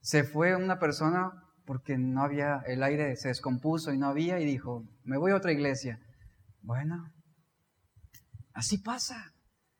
Se 0.00 0.24
fue 0.24 0.56
una 0.56 0.80
persona 0.80 1.30
porque 1.64 1.96
no 1.96 2.24
había, 2.24 2.62
el 2.66 2.82
aire 2.82 3.14
se 3.14 3.28
descompuso 3.28 3.92
y 3.92 3.98
no 3.98 4.08
había 4.08 4.40
y 4.40 4.44
dijo, 4.44 4.82
me 5.04 5.16
voy 5.16 5.30
a 5.30 5.36
otra 5.36 5.52
iglesia. 5.52 6.00
Bueno, 6.62 7.12
así 8.54 8.78
pasa. 8.78 9.32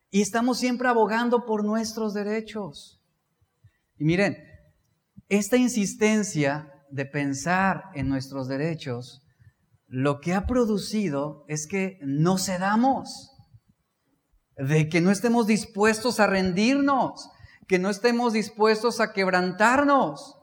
Y 0.09 0.23
estamos 0.23 0.61
siempre 0.61 0.87
abogando 0.87 1.47
por 1.47 1.65
nuestros 1.65 2.15
derechos. 2.15 3.03
Y 3.97 4.05
miren, 4.05 4.37
esta 5.29 5.57
insistencia 5.57 6.72
de 6.93 7.07
pensar 7.07 7.85
en 7.95 8.09
nuestros 8.09 8.49
derechos, 8.49 9.23
lo 9.89 10.21
que 10.21 10.35
ha 10.35 10.47
producido 10.47 11.45
es 11.49 11.67
que 11.67 11.99
no 12.03 12.39
cedamos, 12.39 13.31
de 14.57 14.89
que 14.89 15.01
no 15.01 15.11
estemos 15.11 15.47
dispuestos 15.47 16.21
a 16.21 16.27
rendirnos, 16.27 17.29
que 17.67 17.79
no 17.79 17.91
estemos 17.91 18.33
dispuestos 18.33 19.01
a 19.01 19.13
quebrantarnos. 19.13 20.39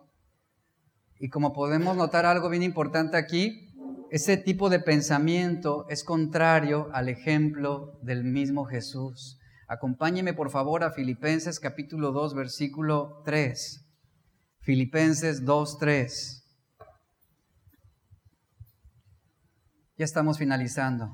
Y 1.20 1.30
como 1.30 1.54
podemos 1.54 1.96
notar 1.96 2.26
algo 2.26 2.50
bien 2.50 2.64
importante 2.64 3.18
aquí, 3.18 3.70
ese 4.10 4.38
tipo 4.38 4.70
de 4.70 4.80
pensamiento 4.80 5.86
es 5.90 6.04
contrario 6.04 6.90
al 6.94 7.10
ejemplo 7.10 8.00
del 8.02 8.24
mismo 8.24 8.66
Jesús. 8.66 9.40
Acompáñeme 9.68 10.34
por 10.34 10.50
favor 10.50 10.84
a 10.84 10.92
Filipenses 10.92 11.60
capítulo 11.60 12.12
2, 12.12 12.34
versículo 12.34 13.22
3. 13.24 13.86
Filipenses 14.62 15.46
2, 15.46 15.78
3. 15.78 16.39
Ya 20.00 20.06
estamos 20.06 20.38
finalizando. 20.38 21.14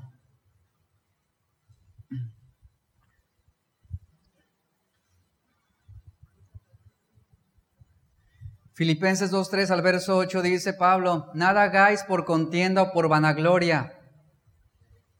Filipenses 8.74 9.32
2.3 9.32 9.70
al 9.70 9.82
verso 9.82 10.16
8 10.16 10.40
dice 10.40 10.72
Pablo, 10.72 11.32
nada 11.34 11.64
hagáis 11.64 12.04
por 12.04 12.24
contienda 12.24 12.82
o 12.82 12.92
por 12.92 13.08
vanagloria. 13.08 13.92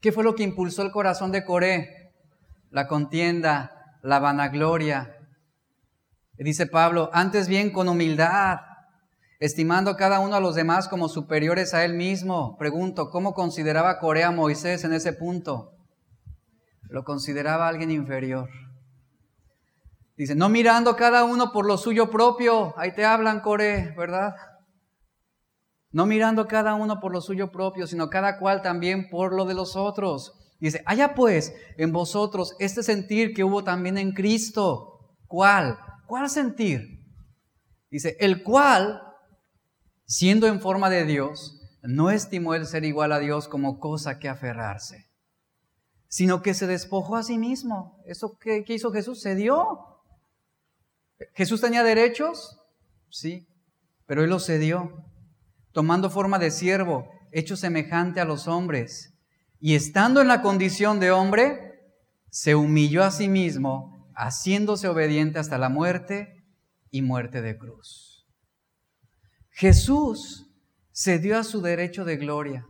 ¿Qué 0.00 0.12
fue 0.12 0.22
lo 0.22 0.36
que 0.36 0.44
impulsó 0.44 0.82
el 0.82 0.92
corazón 0.92 1.32
de 1.32 1.44
Coré? 1.44 2.14
La 2.70 2.86
contienda, 2.86 3.98
la 4.00 4.20
vanagloria. 4.20 5.18
dice 6.34 6.68
Pablo, 6.68 7.10
antes 7.12 7.48
bien 7.48 7.72
con 7.72 7.88
humildad, 7.88 8.60
estimando 9.38 9.96
cada 9.96 10.20
uno 10.20 10.36
a 10.36 10.40
los 10.40 10.54
demás 10.54 10.88
como 10.88 11.08
superiores 11.08 11.74
a 11.74 11.84
él 11.84 11.94
mismo. 11.94 12.56
Pregunto, 12.58 13.10
¿cómo 13.10 13.34
consideraba 13.34 13.98
Coré 13.98 14.24
a 14.24 14.30
Moisés 14.30 14.84
en 14.84 14.92
ese 14.92 15.12
punto? 15.12 15.72
Lo 16.88 17.04
consideraba 17.04 17.68
alguien 17.68 17.90
inferior. 17.90 18.48
Dice, 20.16 20.34
no 20.34 20.48
mirando 20.48 20.96
cada 20.96 21.24
uno 21.24 21.52
por 21.52 21.66
lo 21.66 21.76
suyo 21.76 22.10
propio. 22.10 22.72
Ahí 22.78 22.94
te 22.94 23.04
hablan, 23.04 23.40
Core, 23.40 23.94
¿verdad? 23.96 24.34
No 25.90 26.06
mirando 26.06 26.46
cada 26.46 26.74
uno 26.74 27.00
por 27.00 27.12
lo 27.12 27.20
suyo 27.20 27.50
propio, 27.50 27.86
sino 27.86 28.08
cada 28.08 28.38
cual 28.38 28.62
también 28.62 29.08
por 29.10 29.34
lo 29.34 29.44
de 29.44 29.54
los 29.54 29.76
otros. 29.76 30.32
Dice, 30.58 30.82
haya 30.86 31.14
pues 31.14 31.54
en 31.76 31.92
vosotros 31.92 32.56
este 32.58 32.82
sentir 32.82 33.34
que 33.34 33.44
hubo 33.44 33.62
también 33.62 33.98
en 33.98 34.12
Cristo. 34.12 35.16
¿Cuál? 35.26 35.78
¿Cuál 36.06 36.30
sentir? 36.30 36.80
Dice, 37.90 38.16
el 38.20 38.42
cual, 38.42 39.02
siendo 40.06 40.46
en 40.46 40.60
forma 40.60 40.88
de 40.88 41.04
Dios, 41.04 41.60
no 41.82 42.10
estimó 42.10 42.54
el 42.54 42.66
ser 42.66 42.84
igual 42.84 43.12
a 43.12 43.18
Dios 43.18 43.48
como 43.48 43.78
cosa 43.78 44.18
que 44.18 44.28
aferrarse, 44.28 45.10
sino 46.08 46.42
que 46.42 46.54
se 46.54 46.66
despojó 46.66 47.16
a 47.16 47.22
sí 47.22 47.38
mismo. 47.38 48.02
¿Eso 48.06 48.38
que, 48.38 48.64
hizo 48.68 48.92
Jesús? 48.92 49.20
Se 49.20 49.34
dio. 49.34 50.02
¿Jesús 51.34 51.60
tenía 51.60 51.82
derechos? 51.82 52.58
Sí, 53.10 53.48
pero 54.06 54.24
él 54.24 54.30
los 54.30 54.46
cedió, 54.46 55.04
tomando 55.72 56.10
forma 56.10 56.38
de 56.38 56.50
siervo, 56.50 57.08
hecho 57.32 57.56
semejante 57.56 58.20
a 58.20 58.24
los 58.24 58.48
hombres. 58.48 59.14
Y 59.58 59.74
estando 59.74 60.20
en 60.20 60.28
la 60.28 60.42
condición 60.42 61.00
de 61.00 61.10
hombre, 61.10 61.66
se 62.30 62.54
humilló 62.54 63.02
a 63.04 63.10
sí 63.10 63.28
mismo, 63.28 64.10
haciéndose 64.14 64.88
obediente 64.88 65.38
hasta 65.38 65.56
la 65.58 65.68
muerte 65.68 66.44
y 66.90 67.02
muerte 67.02 67.42
de 67.42 67.56
cruz. 67.56 68.05
Jesús 69.56 70.46
cedió 70.92 71.38
a 71.38 71.44
su 71.44 71.60
derecho 71.60 72.04
de 72.04 72.16
gloria. 72.16 72.66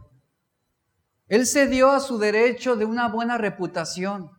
Él 1.26 1.46
cedió 1.46 1.90
a 1.90 2.00
su 2.00 2.18
derecho 2.18 2.76
de 2.76 2.84
una 2.84 3.08
buena 3.08 3.38
reputación. 3.38 4.30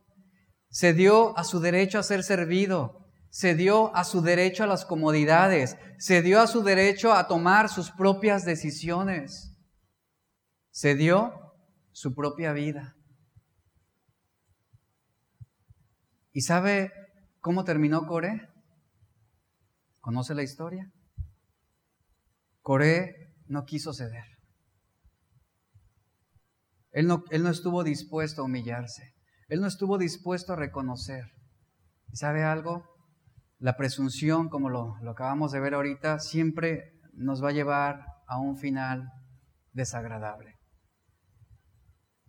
Cedió 0.69 1.37
a 1.37 1.43
su 1.43 1.59
derecho 1.59 1.99
a 1.99 2.03
ser 2.03 2.23
servido 2.23 3.07
se 3.37 3.53
dio 3.53 3.95
a 3.95 4.03
su 4.03 4.21
derecho 4.21 4.63
a 4.63 4.67
las 4.67 4.83
comodidades, 4.83 5.77
se 5.99 6.23
dio 6.23 6.41
a 6.41 6.47
su 6.47 6.63
derecho 6.63 7.13
a 7.13 7.27
tomar 7.27 7.69
sus 7.69 7.91
propias 7.91 8.45
decisiones, 8.45 9.55
se 10.71 10.95
dio 10.95 11.53
su 11.91 12.15
propia 12.15 12.53
vida. 12.53 12.95
¿Y 16.31 16.41
sabe 16.41 16.91
cómo 17.39 17.63
terminó 17.63 18.07
Coré? 18.07 18.49
¿Conoce 19.99 20.33
la 20.33 20.41
historia? 20.41 20.91
Coré 22.67 23.31
no 23.47 23.63
quiso 23.63 23.93
ceder. 23.93 24.25
Él 26.91 27.07
no, 27.07 27.23
él 27.29 27.43
no 27.43 27.49
estuvo 27.49 27.81
dispuesto 27.81 28.41
a 28.41 28.43
humillarse. 28.43 29.13
Él 29.47 29.61
no 29.61 29.67
estuvo 29.67 29.97
dispuesto 29.97 30.51
a 30.51 30.57
reconocer. 30.57 31.23
¿Y 32.11 32.17
sabe 32.17 32.43
algo? 32.43 32.83
La 33.57 33.77
presunción, 33.77 34.49
como 34.49 34.67
lo, 34.67 34.97
acabamos 35.09 35.53
de 35.53 35.61
ver 35.61 35.75
ahorita, 35.75 36.19
siempre 36.19 36.91
nos 37.13 37.41
va 37.41 37.51
a 37.51 37.53
llevar 37.53 38.01
a 38.27 38.37
un 38.37 38.57
final 38.57 39.13
desagradable. 39.71 40.55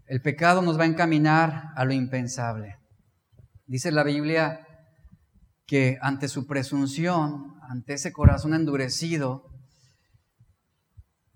El 0.07 0.23
pecado 0.23 0.63
nos 0.63 0.79
va 0.79 0.85
a 0.85 0.87
encaminar 0.87 1.73
a 1.75 1.85
lo 1.85 1.95
impensable. 1.95 2.77
Dice 3.67 3.91
la 3.91 4.05
Biblia 4.05 4.65
que 5.67 5.99
ante 6.01 6.29
su 6.29 6.47
presunción, 6.47 7.57
ante 7.69 7.95
ese 7.95 8.13
corazón 8.13 8.55
endurecido, 8.55 9.48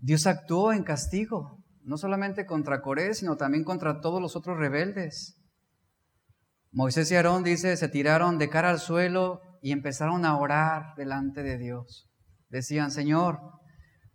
Dios 0.03 0.27
actuó 0.27 0.73
en 0.73 0.83
castigo, 0.83 1.65
no 1.85 1.97
solamente 1.97 2.45
contra 2.45 2.83
Coré, 2.83 3.15
sino 3.15 3.37
también 3.37 3.63
contra 3.63 4.01
todos 4.01 4.21
los 4.21 4.35
otros 4.35 4.59
rebeldes. 4.59 5.39
Moisés 6.73 7.09
y 7.13 7.15
Aarón, 7.15 7.45
dice, 7.45 7.77
se 7.77 7.89
tiraron 7.89 8.37
de 8.37 8.49
cara 8.49 8.71
al 8.71 8.81
suelo 8.81 9.41
y 9.63 9.71
empezaron 9.71 10.25
a 10.25 10.37
orar 10.37 10.97
delante 10.97 11.45
de 11.45 11.57
Dios. 11.57 12.11
Decían, 12.49 12.91
Señor, 12.91 13.39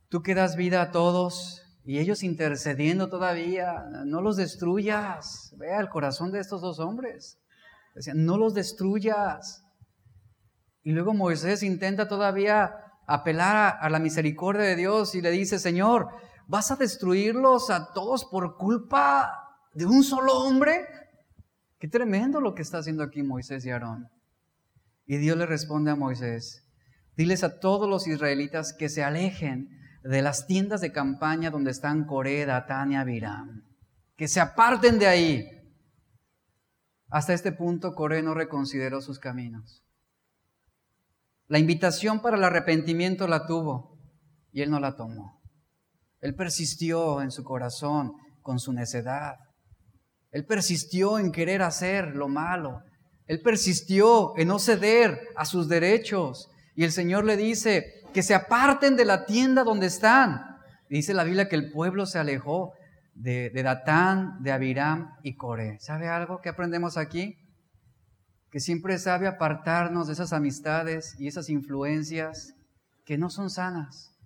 tú 0.09 0.21
que 0.21 0.35
das 0.35 0.57
vida 0.57 0.81
a 0.81 0.91
todos 0.91 1.61
y 1.85 1.99
ellos 1.99 2.21
intercediendo 2.21 3.07
todavía, 3.07 3.85
no 4.05 4.21
los 4.21 4.35
destruyas. 4.35 5.53
Vea 5.57 5.79
el 5.79 5.87
corazón 5.87 6.33
de 6.33 6.39
estos 6.39 6.59
dos 6.59 6.79
hombres. 6.79 7.39
Decían, 7.95 8.25
no 8.25 8.37
los 8.37 8.53
destruyas. 8.53 9.63
Y 10.83 10.91
luego 10.91 11.13
Moisés 11.13 11.63
intenta 11.63 12.09
todavía 12.09 12.73
apelar 13.07 13.77
a, 13.79 13.89
la 13.89 13.99
misericordia 13.99 14.63
de 14.63 14.75
Dios 14.75 15.15
y 15.15 15.21
le 15.21 15.31
dice, 15.31 15.57
Señor, 15.57 16.09
¿vas 16.45 16.69
a 16.71 16.75
destruirlos 16.75 17.69
a 17.69 17.93
todos 17.93 18.25
por 18.25 18.57
culpa 18.57 19.31
de 19.73 19.85
un 19.85 20.03
solo 20.03 20.33
hombre? 20.33 20.85
Qué 21.79 21.87
tremendo 21.87 22.41
lo 22.41 22.53
que 22.53 22.61
está 22.61 22.79
haciendo 22.79 23.03
aquí 23.03 23.23
Moisés 23.23 23.65
y 23.65 23.71
Aarón. 23.71 24.09
Y 25.05 25.17
Dios 25.17 25.37
le 25.37 25.45
responde 25.45 25.89
a 25.89 25.95
Moisés, 25.95 26.67
diles 27.15 27.45
a 27.45 27.59
todos 27.59 27.89
los 27.89 28.07
israelitas 28.07 28.73
que 28.73 28.89
se 28.89 29.05
alejen 29.05 29.69
de 30.03 30.21
las 30.21 30.45
tiendas 30.45 30.81
de 30.81 30.91
campaña 30.91 31.49
donde 31.49 31.71
están 31.71 32.05
Coré, 32.05 32.45
Datán 32.45 32.91
y 32.91 32.97
Abiram, 32.97 33.63
que 34.17 34.27
se 34.27 34.41
aparten 34.41 34.99
de 34.99 35.07
ahí. 35.07 35.47
Hasta 37.09 37.33
este 37.33 37.53
punto 37.53 37.95
Coré 37.95 38.21
no 38.21 38.33
reconsideró 38.33 38.99
sus 38.99 39.17
caminos. 39.17 39.86
La 41.47 41.59
invitación 41.59 42.21
para 42.21 42.37
el 42.37 42.43
arrepentimiento 42.43 43.27
la 43.27 43.45
tuvo 43.45 43.97
y 44.51 44.61
él 44.61 44.69
no 44.69 44.79
la 44.79 44.95
tomó. 44.95 45.41
Él 46.19 46.35
persistió 46.35 47.21
en 47.21 47.31
su 47.31 47.43
corazón 47.43 48.13
con 48.41 48.59
su 48.59 48.73
necedad. 48.73 49.35
Él 50.31 50.45
persistió 50.45 51.19
en 51.19 51.31
querer 51.31 51.61
hacer 51.61 52.15
lo 52.15 52.27
malo. 52.27 52.81
Él 53.27 53.41
persistió 53.41 54.37
en 54.37 54.49
no 54.49 54.59
ceder 54.59 55.19
a 55.35 55.45
sus 55.45 55.67
derechos. 55.67 56.49
Y 56.75 56.83
el 56.83 56.91
Señor 56.91 57.23
le 57.23 57.37
dice 57.37 58.01
que 58.13 58.23
se 58.23 58.33
aparten 58.33 58.95
de 58.95 59.05
la 59.05 59.25
tienda 59.25 59.63
donde 59.63 59.87
están. 59.87 60.41
Dice 60.89 61.13
la 61.13 61.23
Biblia 61.23 61.49
que 61.49 61.55
el 61.55 61.71
pueblo 61.71 62.05
se 62.05 62.19
alejó 62.19 62.73
de, 63.13 63.49
Datán, 63.63 64.41
de 64.41 64.51
Abiram 64.51 65.15
y 65.23 65.35
Coré. 65.35 65.79
¿Sabe 65.79 66.07
algo 66.07 66.39
que 66.41 66.49
aprendemos 66.49 66.97
aquí? 66.97 67.37
Que 68.57 68.61
siempre 68.61 68.97
sabe 68.97 69.27
apartarnos 69.27 70.07
de 70.07 70.13
esas 70.13 70.33
amistades 70.33 71.15
y 71.19 71.27
esas 71.27 71.47
influencias 71.47 72.55
que 73.05 73.15
no 73.15 73.29
son 73.29 73.51
sanas, 73.51 74.17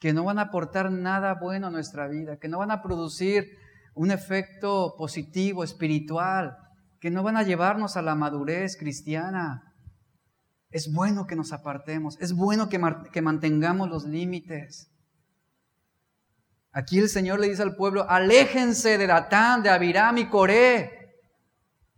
que 0.00 0.14
no 0.14 0.24
van 0.24 0.38
a 0.38 0.44
aportar 0.44 0.90
nada 0.90 1.34
bueno 1.34 1.66
a 1.66 1.70
nuestra 1.70 2.08
vida, 2.08 2.38
que 2.38 2.48
no 2.48 2.56
van 2.56 2.70
a 2.70 2.80
producir 2.80 3.50
un 3.92 4.10
efecto 4.12 4.94
positivo, 4.96 5.62
espiritual, 5.62 6.56
que 7.00 7.10
no 7.10 7.22
van 7.22 7.36
a 7.36 7.42
llevarnos 7.42 7.98
a 7.98 8.02
la 8.02 8.14
madurez 8.14 8.78
cristiana. 8.78 9.74
Es 10.70 10.90
bueno 10.90 11.26
que 11.26 11.36
nos 11.36 11.52
apartemos, 11.52 12.16
es 12.22 12.32
bueno 12.32 12.70
que, 12.70 12.78
mantengamos 13.20 13.90
los 13.90 14.06
límites. 14.06 14.90
Aquí 16.72 16.98
el 16.98 17.10
Señor 17.10 17.40
le 17.40 17.50
dice 17.50 17.62
al 17.62 17.76
pueblo, 17.76 18.08
aléjense 18.08 18.96
de 18.96 19.06
Datán, 19.06 19.62
de 19.62 19.68
Abiram 19.68 20.16
y 20.16 20.30
Coré. 20.30 20.94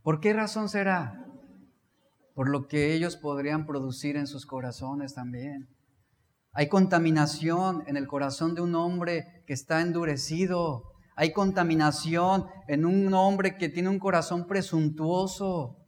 ¿Por 0.03 0.19
qué 0.19 0.33
razón 0.33 0.69
será? 0.69 1.20
Por 2.41 2.49
lo 2.49 2.69
que 2.69 2.95
ellos 2.95 3.19
podrían 3.19 3.67
producir 3.67 4.17
en 4.17 4.27
sus 4.27 4.47
corazones 4.47 5.13
también. 5.13 5.69
Hay 6.53 6.71
contaminación 6.71 7.85
en 7.87 7.99
el 7.99 8.07
corazón 8.07 8.55
de 8.55 8.63
un 8.63 8.75
hombre 8.77 9.45
que 9.47 9.53
está 9.53 9.83
endurecido, 9.83 10.85
hay 11.17 11.35
contaminación 11.35 12.47
en 12.67 12.87
un 12.87 13.13
hombre 13.13 13.59
que 13.59 13.69
tiene 13.69 13.91
un 13.91 13.99
corazón 13.99 14.47
presuntuoso, 14.47 15.85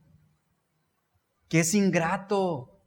que 1.49 1.61
es 1.61 1.73
ingrato, 1.73 2.83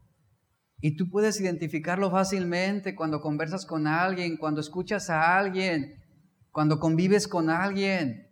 Y 0.79 0.95
tú 0.95 1.09
puedes 1.09 1.41
identificarlo 1.41 2.11
fácilmente 2.11 2.93
cuando 2.93 3.19
conversas 3.19 3.65
con 3.65 3.87
alguien, 3.87 4.37
cuando 4.37 4.61
escuchas 4.61 5.09
a 5.09 5.39
alguien, 5.39 6.03
cuando 6.51 6.79
convives 6.79 7.27
con 7.27 7.49
alguien. 7.49 8.27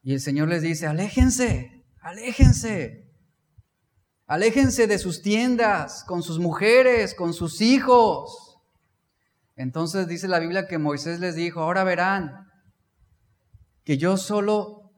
Y 0.00 0.12
el 0.12 0.20
Señor 0.20 0.46
les 0.46 0.62
dice, 0.62 0.86
aléjense, 0.86 1.84
aléjense. 2.00 3.07
Aléjense 4.28 4.86
de 4.86 4.98
sus 4.98 5.22
tiendas, 5.22 6.04
con 6.04 6.22
sus 6.22 6.38
mujeres, 6.38 7.14
con 7.14 7.32
sus 7.32 7.62
hijos. 7.62 8.58
Entonces 9.56 10.06
dice 10.06 10.28
la 10.28 10.38
Biblia 10.38 10.68
que 10.68 10.76
Moisés 10.76 11.18
les 11.18 11.34
dijo, 11.34 11.60
ahora 11.60 11.82
verán 11.82 12.46
que 13.84 13.96
yo 13.96 14.18
solo, 14.18 14.92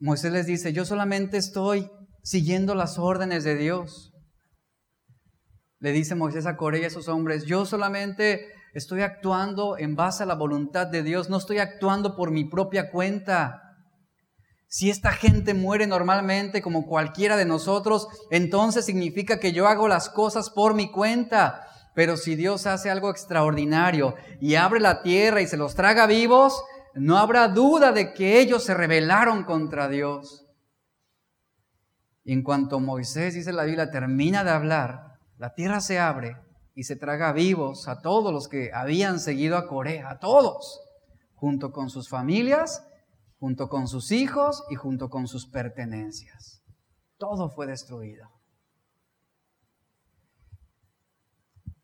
Moisés 0.00 0.32
les 0.32 0.46
dice, 0.46 0.72
yo 0.72 0.84
solamente 0.84 1.36
estoy 1.36 1.92
siguiendo 2.24 2.74
las 2.74 2.98
órdenes 2.98 3.44
de 3.44 3.54
Dios. 3.54 4.12
Le 5.78 5.92
dice 5.92 6.16
Moisés 6.16 6.46
a 6.46 6.56
Coré 6.56 6.80
y 6.80 6.84
a 6.84 6.88
esos 6.88 7.06
hombres, 7.06 7.44
yo 7.44 7.64
solamente 7.66 8.48
estoy 8.74 9.02
actuando 9.02 9.78
en 9.78 9.94
base 9.94 10.24
a 10.24 10.26
la 10.26 10.34
voluntad 10.34 10.88
de 10.88 11.04
Dios, 11.04 11.30
no 11.30 11.36
estoy 11.36 11.58
actuando 11.58 12.16
por 12.16 12.32
mi 12.32 12.44
propia 12.44 12.90
cuenta. 12.90 13.61
Si 14.72 14.88
esta 14.88 15.12
gente 15.12 15.52
muere 15.52 15.86
normalmente 15.86 16.62
como 16.62 16.86
cualquiera 16.86 17.36
de 17.36 17.44
nosotros, 17.44 18.08
entonces 18.30 18.86
significa 18.86 19.38
que 19.38 19.52
yo 19.52 19.68
hago 19.68 19.86
las 19.86 20.08
cosas 20.08 20.48
por 20.48 20.72
mi 20.72 20.90
cuenta. 20.90 21.68
Pero 21.94 22.16
si 22.16 22.36
Dios 22.36 22.66
hace 22.66 22.88
algo 22.88 23.10
extraordinario 23.10 24.14
y 24.40 24.54
abre 24.54 24.80
la 24.80 25.02
tierra 25.02 25.42
y 25.42 25.46
se 25.46 25.58
los 25.58 25.74
traga 25.74 26.06
vivos, 26.06 26.64
no 26.94 27.18
habrá 27.18 27.48
duda 27.48 27.92
de 27.92 28.14
que 28.14 28.40
ellos 28.40 28.64
se 28.64 28.72
rebelaron 28.72 29.44
contra 29.44 29.88
Dios. 29.88 30.46
Y 32.24 32.32
en 32.32 32.42
cuanto 32.42 32.80
Moisés, 32.80 33.34
dice 33.34 33.52
la 33.52 33.64
Biblia, 33.64 33.90
termina 33.90 34.42
de 34.42 34.52
hablar, 34.52 35.18
la 35.36 35.52
tierra 35.52 35.82
se 35.82 35.98
abre 35.98 36.38
y 36.74 36.84
se 36.84 36.96
traga 36.96 37.34
vivos 37.34 37.88
a 37.88 38.00
todos 38.00 38.32
los 38.32 38.48
que 38.48 38.70
habían 38.72 39.20
seguido 39.20 39.58
a 39.58 39.68
Corea, 39.68 40.08
a 40.08 40.18
todos, 40.18 40.80
junto 41.34 41.72
con 41.72 41.90
sus 41.90 42.08
familias 42.08 42.82
junto 43.42 43.68
con 43.68 43.88
sus 43.88 44.12
hijos 44.12 44.62
y 44.70 44.76
junto 44.76 45.10
con 45.10 45.26
sus 45.26 45.48
pertenencias. 45.48 46.62
Todo 47.16 47.50
fue 47.50 47.66
destruido. 47.66 48.30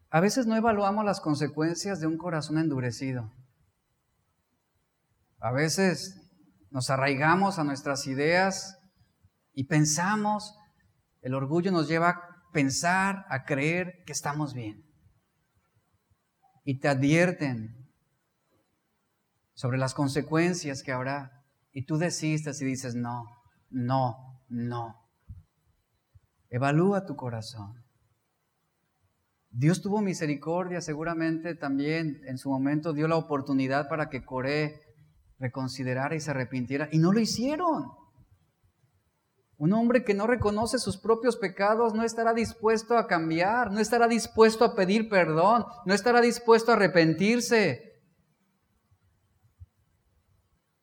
A 0.09 0.21
veces 0.21 0.47
no 0.47 0.55
evaluamos 0.55 1.05
las 1.05 1.21
consecuencias 1.21 1.99
de 1.99 2.07
un 2.07 2.17
corazón 2.17 2.59
endurecido. 2.59 3.35
A 5.41 5.51
veces 5.51 6.31
nos 6.71 6.91
arraigamos 6.91 7.59
a 7.59 7.65
nuestras 7.65 8.07
ideas 8.07 8.79
y 9.53 9.65
pensamos, 9.65 10.57
el 11.23 11.35
orgullo 11.35 11.73
nos 11.73 11.89
lleva 11.89 12.11
a 12.11 12.21
pensar, 12.53 13.27
a 13.31 13.43
creer 13.43 14.05
que 14.07 14.13
estamos 14.13 14.55
bien. 14.55 14.89
Y 16.63 16.79
te 16.79 16.87
advierten 16.87 17.91
sobre 19.55 19.77
las 19.77 19.93
consecuencias 19.93 20.85
que 20.85 20.93
habrá 20.93 21.35
y 21.73 21.85
tú 21.85 21.97
desistes 21.97 22.61
y 22.61 22.65
dices, 22.65 22.95
no, 22.95 23.25
no, 23.71 24.43
no. 24.49 24.95
Evalúa 26.51 27.05
tu 27.05 27.17
corazón. 27.17 27.85
Dios 29.51 29.81
tuvo 29.83 30.01
misericordia, 30.01 30.81
seguramente 30.81 31.55
también 31.55 32.21
en 32.27 32.39
su 32.39 32.51
momento 32.51 32.93
dio 32.93 33.09
la 33.09 33.17
oportunidad 33.17 33.89
para 33.89 34.09
que 34.09 34.25
Coré 34.25 34.81
reconsiderara 35.39 36.15
y 36.15 36.21
se 36.21 36.31
arrepintiera, 36.31 36.89
y 36.93 36.99
no 36.99 37.13
lo 37.13 37.21
hicieron. 37.21 37.87
Un 39.57 39.73
hombre 39.73 40.05
que 40.05 40.15
no 40.15 40.27
reconoce 40.27 40.79
sus 40.79 40.99
propios 40.99 41.37
pecados 41.37 41.93
no 41.93 42.05
estará 42.05 42.33
dispuesto 42.33 42.97
a 42.97 43.09
cambiar, 43.09 43.73
no 43.73 43.81
estará 43.81 44.07
dispuesto 44.07 44.65
a 44.65 44.77
pedir 44.77 45.09
perdón, 45.09 45.65
no 45.85 45.95
estará 45.95 46.21
dispuesto 46.21 46.71
a 46.71 46.75
arrepentirse. 46.75 47.88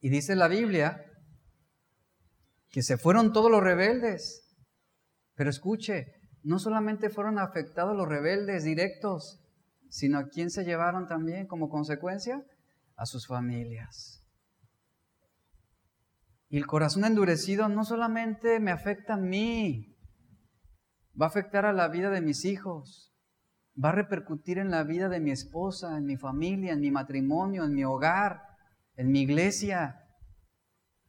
Y 0.05 0.09
dice 0.09 0.35
la 0.35 0.47
Biblia 0.47 1.03
que 2.69 2.83
se 2.83 2.95
fueron 2.95 3.33
todos 3.33 3.49
los 3.49 3.63
rebeldes. 3.63 4.55
Pero 5.33 5.49
escuche, 5.49 6.13
no 6.43 6.59
solamente 6.59 7.09
fueron 7.09 7.39
afectados 7.39 7.97
los 7.97 8.07
rebeldes 8.07 8.63
directos, 8.63 9.41
sino 9.89 10.19
a 10.19 10.27
quién 10.27 10.51
se 10.51 10.63
llevaron 10.63 11.07
también 11.07 11.47
como 11.47 11.69
consecuencia? 11.69 12.45
A 12.95 13.07
sus 13.07 13.25
familias. 13.25 14.23
Y 16.49 16.57
el 16.57 16.67
corazón 16.67 17.03
endurecido 17.03 17.67
no 17.67 17.83
solamente 17.83 18.59
me 18.59 18.69
afecta 18.69 19.15
a 19.15 19.17
mí, 19.17 19.97
va 21.19 21.25
a 21.25 21.29
afectar 21.29 21.65
a 21.65 21.73
la 21.73 21.87
vida 21.87 22.11
de 22.11 22.21
mis 22.21 22.45
hijos, 22.45 23.11
va 23.83 23.89
a 23.89 23.93
repercutir 23.93 24.59
en 24.59 24.69
la 24.69 24.83
vida 24.83 25.09
de 25.09 25.19
mi 25.19 25.31
esposa, 25.31 25.97
en 25.97 26.05
mi 26.05 26.15
familia, 26.15 26.73
en 26.73 26.81
mi 26.81 26.91
matrimonio, 26.91 27.63
en 27.63 27.73
mi 27.73 27.83
hogar 27.83 28.44
en 28.97 29.11
mi 29.11 29.21
iglesia. 29.21 30.01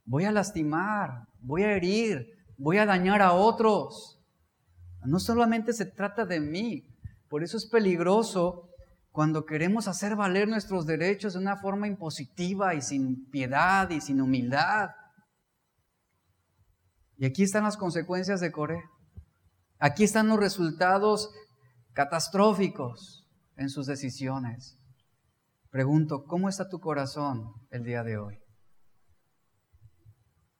Voy 0.05 0.25
a 0.25 0.31
lastimar, 0.31 1.27
voy 1.39 1.63
a 1.63 1.73
herir, 1.73 2.27
voy 2.57 2.77
a 2.77 2.85
dañar 2.85 3.21
a 3.21 3.33
otros. 3.33 4.19
No 5.03 5.19
solamente 5.19 5.73
se 5.73 5.85
trata 5.85 6.25
de 6.25 6.39
mí, 6.39 6.83
por 7.29 7.43
eso 7.43 7.57
es 7.57 7.65
peligroso 7.67 8.69
cuando 9.11 9.45
queremos 9.45 9.87
hacer 9.87 10.15
valer 10.15 10.47
nuestros 10.47 10.85
derechos 10.85 11.33
de 11.33 11.39
una 11.39 11.57
forma 11.57 11.87
impositiva 11.87 12.75
y 12.75 12.81
sin 12.81 13.29
piedad 13.29 13.89
y 13.89 13.99
sin 13.99 14.21
humildad. 14.21 14.89
Y 17.17 17.25
aquí 17.25 17.43
están 17.43 17.63
las 17.63 17.77
consecuencias 17.77 18.41
de 18.41 18.51
Corea. 18.51 18.83
Aquí 19.79 20.03
están 20.03 20.27
los 20.27 20.39
resultados 20.39 21.31
catastróficos 21.93 23.27
en 23.55 23.69
sus 23.69 23.87
decisiones. 23.87 24.76
Pregunto, 25.69 26.23
¿cómo 26.25 26.47
está 26.47 26.69
tu 26.69 26.79
corazón 26.79 27.53
el 27.71 27.83
día 27.83 28.03
de 28.03 28.17
hoy? 28.17 28.39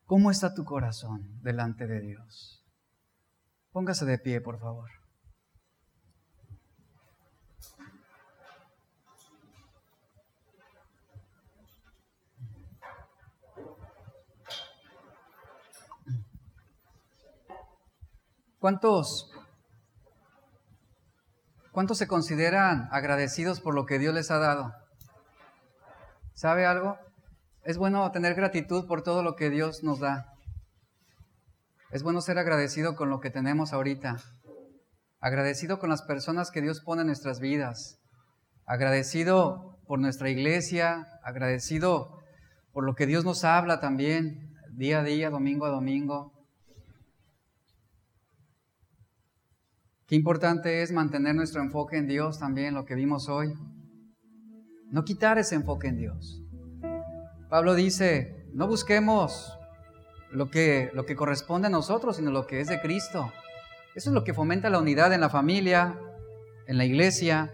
¿Cómo 0.05 0.32
está 0.32 0.53
tu 0.53 0.66
corazón 0.66 1.39
delante 1.41 1.88
de 1.88 2.01
Dios? 2.01 2.66
Póngase 3.72 4.05
de 4.05 4.20
pie, 4.20 4.41
por 4.41 4.60
favor. 4.60 4.89
¿Cuántos, 18.60 19.32
¿Cuántos 21.72 21.97
se 21.97 22.08
consideran 22.08 22.89
agradecidos 22.91 23.62
por 23.62 23.74
lo 23.74 23.86
que 23.86 23.99
Dios 23.99 24.14
les 24.14 24.32
ha 24.32 24.39
dado? 24.39 24.86
¿Sabe 26.38 26.67
algo? 26.67 26.99
Es 27.63 27.79
bueno 27.79 28.11
tener 28.11 28.35
gratitud 28.35 28.85
por 28.85 29.01
todo 29.01 29.23
lo 29.23 29.35
que 29.35 29.49
Dios 29.49 29.81
nos 29.81 29.99
da. 29.99 30.35
Es 31.89 32.03
bueno 32.03 32.21
ser 32.21 32.38
agradecido 32.38 32.95
con 32.95 33.09
lo 33.09 33.19
que 33.19 33.31
tenemos 33.31 33.73
ahorita. 33.73 34.17
Agradecido 35.19 35.79
con 35.79 35.89
las 35.89 36.03
personas 36.03 36.51
que 36.51 36.61
Dios 36.61 36.81
pone 36.81 37.01
en 37.01 37.07
nuestras 37.07 37.39
vidas. 37.39 37.99
Agradecido 38.67 39.79
por 39.88 39.97
nuestra 39.97 40.29
iglesia. 40.29 41.07
Agradecido 41.23 42.19
por 42.71 42.83
lo 42.83 42.93
que 42.93 43.07
Dios 43.07 43.25
nos 43.25 43.43
habla 43.43 43.79
también, 43.79 44.53
día 44.69 44.99
a 44.99 45.03
día, 45.03 45.31
domingo 45.31 45.65
a 45.65 45.69
domingo. 45.69 46.33
Qué 50.05 50.15
importante 50.15 50.83
es 50.83 50.91
mantener 50.91 51.33
nuestro 51.33 51.63
enfoque 51.63 51.97
en 51.97 52.05
Dios 52.05 52.38
también, 52.38 52.75
lo 52.75 52.85
que 52.85 52.93
vimos 52.93 53.27
hoy. 53.27 53.55
No 54.91 55.03
quitar 55.03 55.38
ese 55.38 55.55
enfoque 55.55 55.88
en 55.88 55.97
Dios. 55.97 56.41
Pablo 57.49 57.75
dice, 57.75 58.45
no 58.53 58.67
busquemos 58.67 59.57
lo 60.31 60.49
que, 60.49 60.91
lo 60.93 61.05
que 61.05 61.15
corresponde 61.15 61.67
a 61.67 61.69
nosotros, 61.71 62.17
sino 62.17 62.31
lo 62.31 62.47
que 62.47 62.59
es 62.59 62.67
de 62.67 62.81
Cristo. 62.81 63.31
Eso 63.95 64.09
es 64.09 64.13
lo 64.13 64.23
que 64.23 64.33
fomenta 64.33 64.69
la 64.69 64.79
unidad 64.79 65.13
en 65.13 65.21
la 65.21 65.29
familia, 65.29 65.97
en 66.67 66.77
la 66.77 66.85
iglesia. 66.85 67.51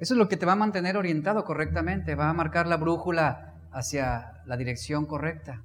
Eso 0.00 0.14
es 0.14 0.18
lo 0.18 0.28
que 0.28 0.36
te 0.36 0.46
va 0.46 0.52
a 0.52 0.56
mantener 0.56 0.96
orientado 0.96 1.44
correctamente, 1.44 2.14
va 2.14 2.30
a 2.30 2.32
marcar 2.32 2.66
la 2.66 2.76
brújula 2.76 3.54
hacia 3.72 4.42
la 4.46 4.56
dirección 4.56 5.06
correcta. 5.06 5.62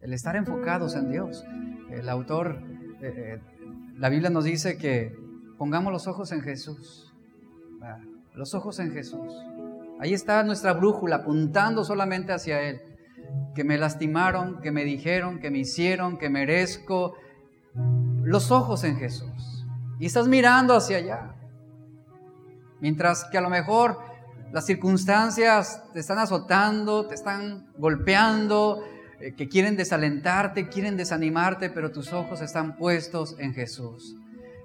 El 0.00 0.12
estar 0.12 0.36
enfocados 0.36 0.94
en 0.94 1.10
Dios. 1.10 1.44
El 1.90 2.08
autor, 2.08 2.62
eh, 3.00 3.12
eh, 3.16 3.40
la 3.96 4.08
Biblia 4.08 4.30
nos 4.30 4.44
dice 4.44 4.78
que 4.78 5.16
pongamos 5.58 5.92
los 5.92 6.06
ojos 6.06 6.32
en 6.32 6.40
Jesús. 6.40 7.12
Los 8.34 8.54
ojos 8.54 8.78
en 8.78 8.92
Jesús. 8.92 9.32
Ahí 10.00 10.14
está 10.14 10.42
nuestra 10.44 10.72
brújula 10.74 11.16
apuntando 11.16 11.84
solamente 11.84 12.32
hacia 12.32 12.62
Él. 12.62 12.80
Que 13.54 13.64
me 13.64 13.78
lastimaron, 13.78 14.60
que 14.60 14.70
me 14.70 14.84
dijeron, 14.84 15.40
que 15.40 15.50
me 15.50 15.58
hicieron, 15.58 16.18
que 16.18 16.30
merezco. 16.30 17.14
Los 18.22 18.50
ojos 18.50 18.84
en 18.84 18.96
Jesús. 18.96 19.66
Y 19.98 20.06
estás 20.06 20.28
mirando 20.28 20.76
hacia 20.76 20.98
allá. 20.98 21.34
Mientras 22.80 23.24
que 23.24 23.38
a 23.38 23.40
lo 23.40 23.50
mejor 23.50 23.98
las 24.52 24.66
circunstancias 24.66 25.82
te 25.92 26.00
están 26.00 26.18
azotando, 26.18 27.06
te 27.06 27.14
están 27.14 27.66
golpeando, 27.76 28.84
eh, 29.20 29.34
que 29.34 29.48
quieren 29.48 29.76
desalentarte, 29.76 30.68
quieren 30.68 30.96
desanimarte, 30.96 31.70
pero 31.70 31.90
tus 31.90 32.12
ojos 32.12 32.40
están 32.40 32.76
puestos 32.76 33.36
en 33.38 33.52
Jesús. 33.52 34.14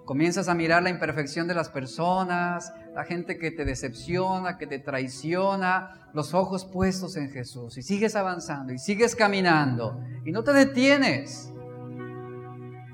Comienzas 0.05 0.47
a 0.47 0.53
mirar 0.53 0.84
la 0.84 0.89
imperfección 0.89 1.47
de 1.47 1.55
las 1.55 1.69
personas, 1.69 2.71
la 2.94 3.04
gente 3.04 3.38
que 3.38 3.52
te 3.52 3.66
decepciona, 3.66 4.58
que 4.58 4.68
te 4.68 4.80
traiciona, 4.80 6.10
los 6.14 6.34
ojos 6.34 6.66
puestos 6.66 7.16
en 7.18 7.32
Jesús. 7.32 7.78
Y 7.78 7.82
sigues 7.82 8.16
avanzando 8.16 8.72
y 8.72 8.78
sigues 8.78 9.16
caminando 9.16 10.00
y 10.26 10.32
no 10.32 10.44
te 10.44 10.54
detienes. 10.54 11.52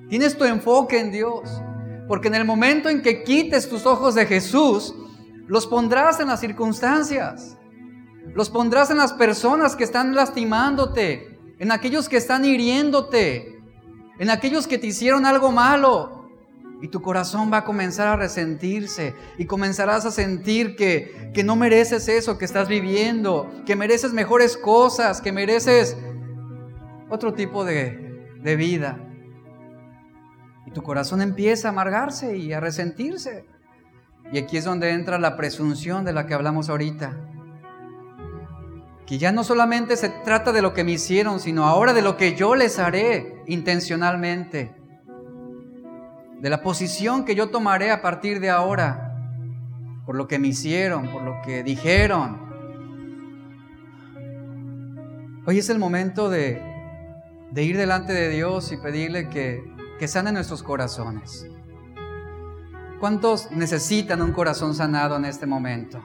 Tienes 0.09 0.37
tu 0.37 0.45
enfoque 0.45 0.99
en 0.99 1.11
Dios. 1.11 1.61
Porque 2.07 2.27
en 2.27 2.35
el 2.35 2.45
momento 2.45 2.89
en 2.89 3.03
que 3.03 3.23
quites 3.23 3.69
tus 3.69 3.85
ojos 3.85 4.15
de 4.15 4.25
Jesús, 4.25 4.95
los 5.47 5.67
pondrás 5.67 6.19
en 6.19 6.27
las 6.27 6.39
circunstancias. 6.39 7.55
Los 8.33 8.49
pondrás 8.49 8.89
en 8.89 8.97
las 8.97 9.13
personas 9.13 9.75
que 9.75 9.83
están 9.83 10.15
lastimándote, 10.15 11.39
en 11.59 11.71
aquellos 11.71 12.09
que 12.09 12.17
están 12.17 12.45
hiriéndote, 12.45 13.61
en 14.17 14.29
aquellos 14.31 14.65
que 14.65 14.79
te 14.79 14.87
hicieron 14.87 15.27
algo 15.27 15.51
malo. 15.51 16.18
Y 16.81 16.87
tu 16.87 17.01
corazón 17.01 17.51
va 17.51 17.57
a 17.57 17.65
comenzar 17.65 18.07
a 18.07 18.15
resentirse 18.15 19.13
y 19.37 19.45
comenzarás 19.45 20.05
a 20.05 20.11
sentir 20.11 20.77
que, 20.77 21.31
que 21.33 21.43
no 21.43 21.57
mereces 21.57 22.07
eso 22.07 22.37
que 22.37 22.45
estás 22.45 22.69
viviendo, 22.69 23.51
que 23.65 23.75
mereces 23.75 24.13
mejores 24.13 24.55
cosas, 24.55 25.19
que 25.19 25.33
mereces 25.33 25.97
otro 27.09 27.33
tipo 27.33 27.65
de, 27.65 28.37
de 28.41 28.55
vida. 28.55 28.97
Y 30.65 30.71
tu 30.71 30.81
corazón 30.81 31.21
empieza 31.21 31.67
a 31.67 31.71
amargarse 31.71 32.37
y 32.37 32.53
a 32.53 32.61
resentirse. 32.61 33.45
Y 34.31 34.37
aquí 34.37 34.55
es 34.55 34.63
donde 34.63 34.91
entra 34.91 35.19
la 35.19 35.35
presunción 35.35 36.05
de 36.05 36.13
la 36.13 36.27
que 36.27 36.33
hablamos 36.33 36.69
ahorita. 36.69 37.17
Que 39.05 39.17
ya 39.17 39.33
no 39.33 39.43
solamente 39.43 39.97
se 39.97 40.07
trata 40.07 40.53
de 40.53 40.61
lo 40.61 40.73
que 40.73 40.83
me 40.85 40.93
hicieron, 40.93 41.41
sino 41.41 41.65
ahora 41.65 41.93
de 41.93 42.03
lo 42.03 42.15
que 42.15 42.35
yo 42.35 42.55
les 42.55 42.79
haré 42.79 43.43
intencionalmente 43.47 44.78
de 46.39 46.49
la 46.49 46.61
posición 46.61 47.25
que 47.25 47.35
yo 47.35 47.49
tomaré 47.49 47.91
a 47.91 48.01
partir 48.01 48.39
de 48.39 48.49
ahora, 48.49 49.15
por 50.05 50.15
lo 50.15 50.27
que 50.27 50.39
me 50.39 50.47
hicieron, 50.47 51.11
por 51.11 51.21
lo 51.21 51.41
que 51.43 51.63
dijeron. 51.63 52.49
Hoy 55.45 55.59
es 55.59 55.69
el 55.69 55.79
momento 55.79 56.29
de, 56.29 56.61
ir 57.55 57.77
delante 57.77 58.13
de 58.13 58.29
Dios 58.29 58.71
y 58.71 58.77
pedirle 58.77 59.29
que 59.29 60.07
sane 60.07 60.31
nuestros 60.31 60.63
corazones. 60.63 61.47
¿Cuántos 62.99 63.51
necesitan 63.51 64.21
un 64.21 64.33
corazón 64.33 64.73
sanado 64.75 65.15
en 65.15 65.25
este 65.25 65.45
momento? 65.45 66.01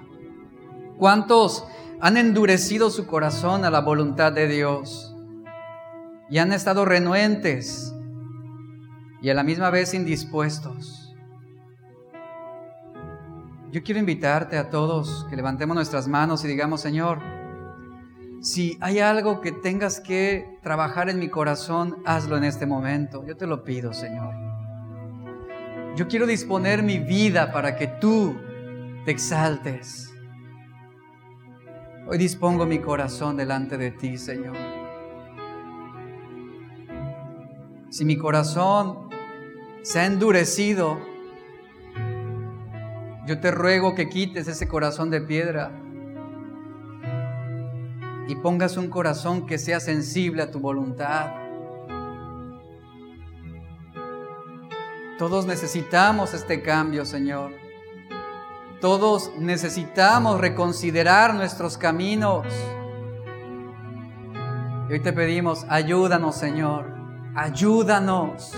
¿Cuántos 0.97 1.66
han 2.01 2.16
endurecido 2.16 2.91
su 2.91 3.07
corazón 3.07 3.64
a 3.64 3.70
la 3.70 3.80
voluntad 3.80 4.32
de 4.32 4.47
Dios 4.47 5.16
y 6.28 6.39
han 6.39 6.53
estado 6.53 6.85
renuentes 6.85 7.94
y 9.25 9.31
a 9.31 9.35
la 9.35 9.43
misma 9.43 9.70
vez 9.70 9.95
indispuestos. 9.95 11.16
Yo 13.72 13.83
quiero 13.83 13.99
invitarte 13.99 14.59
a 14.59 14.68
todos 14.68 15.27
que 15.31 15.37
levantemos 15.37 15.75
nuestras 15.75 16.07
manos 16.07 16.45
y 16.45 16.49
digamos, 16.49 16.83
Señor, 16.83 17.20
si 18.43 18.77
hay 18.83 18.99
algo 18.99 19.41
que 19.41 19.51
tengas 19.51 19.99
que 19.99 20.59
trabajar 20.62 21.09
en 21.09 21.18
mi 21.18 21.31
corazón, 21.31 22.03
hazlo 22.05 22.37
en 22.37 22.45
este 22.45 22.66
momento. 22.66 23.25
Yo 23.25 23.35
te 23.35 23.47
lo 23.47 23.64
pido, 23.64 23.95
Señor. 23.95 24.35
Yo 25.97 26.07
quiero 26.07 26.27
disponer 26.27 26.83
mi 26.83 26.99
vida 26.99 27.51
para 27.51 27.77
que 27.77 27.87
tú 27.87 28.37
te 29.07 29.11
exaltes. 29.11 30.12
Hoy 32.07 32.18
dispongo 32.18 32.66
mi 32.66 32.81
corazón 32.81 33.39
delante 33.39 33.79
de 33.79 33.91
ti, 33.91 34.18
Señor. 34.18 34.55
Si 37.95 38.05
mi 38.05 38.16
corazón 38.16 39.04
se 39.85 40.01
ha 40.01 40.07
endurecido, 40.07 40.99
yo 43.26 43.39
te 43.39 43.51
ruego 43.51 43.95
que 43.95 44.09
quites 44.09 44.49
ese 44.49 44.66
corazón 44.66 45.11
de 45.11 45.20
piedra 45.20 45.72
y 48.26 48.35
pongas 48.37 48.78
un 48.78 48.89
corazón 48.89 49.45
que 49.45 49.59
sea 49.59 49.80
sensible 49.80 50.43
a 50.43 50.51
tu 50.51 50.59
voluntad. 50.59 51.35
Todos 55.18 55.45
necesitamos 55.45 56.32
este 56.32 56.62
cambio, 56.62 57.05
Señor. 57.05 57.53
Todos 58.80 59.32
necesitamos 59.39 60.41
reconsiderar 60.41 61.35
nuestros 61.35 61.76
caminos. 61.76 62.47
Y 64.89 64.95
hoy 64.95 65.01
te 65.01 65.12
pedimos, 65.12 65.66
ayúdanos, 65.68 66.37
Señor. 66.37 66.87
Ayúdanos 67.35 68.55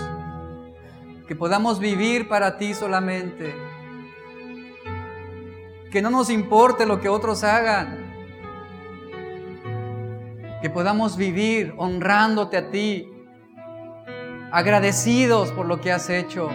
que 1.27 1.35
podamos 1.35 1.79
vivir 1.79 2.29
para 2.29 2.57
ti 2.57 2.73
solamente, 2.73 3.53
que 5.91 6.01
no 6.01 6.09
nos 6.09 6.29
importe 6.29 6.85
lo 6.85 7.01
que 7.01 7.09
otros 7.09 7.43
hagan, 7.43 8.07
que 10.61 10.69
podamos 10.69 11.17
vivir 11.17 11.73
honrándote 11.77 12.57
a 12.57 12.71
ti, 12.71 13.11
agradecidos 14.51 15.51
por 15.51 15.65
lo 15.65 15.81
que 15.81 15.91
has 15.91 16.09
hecho, 16.09 16.49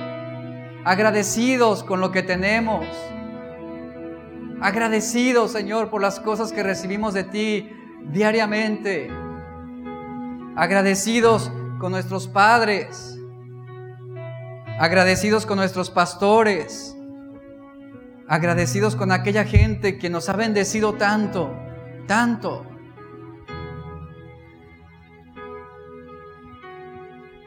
agradecidos 0.84 1.84
con 1.84 2.00
lo 2.00 2.10
que 2.10 2.22
tenemos, 2.22 2.86
agradecidos 4.62 5.52
Señor 5.52 5.90
por 5.90 6.00
las 6.00 6.18
cosas 6.18 6.50
que 6.50 6.62
recibimos 6.62 7.12
de 7.12 7.24
ti 7.24 7.70
diariamente, 8.10 9.10
agradecidos 10.56 11.52
con 11.78 11.92
nuestros 11.92 12.26
padres, 12.26 13.21
agradecidos 14.78 15.46
con 15.46 15.58
nuestros 15.58 15.90
pastores, 15.90 16.96
agradecidos 18.28 18.96
con 18.96 19.12
aquella 19.12 19.44
gente 19.44 19.98
que 19.98 20.10
nos 20.10 20.28
ha 20.28 20.36
bendecido 20.36 20.94
tanto, 20.94 21.54
tanto. 22.06 22.66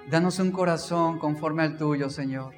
Danos 0.10 0.40
un 0.40 0.52
corazón 0.52 1.18
conforme 1.18 1.64
al 1.64 1.78
tuyo, 1.78 2.10
Señor. 2.10 2.54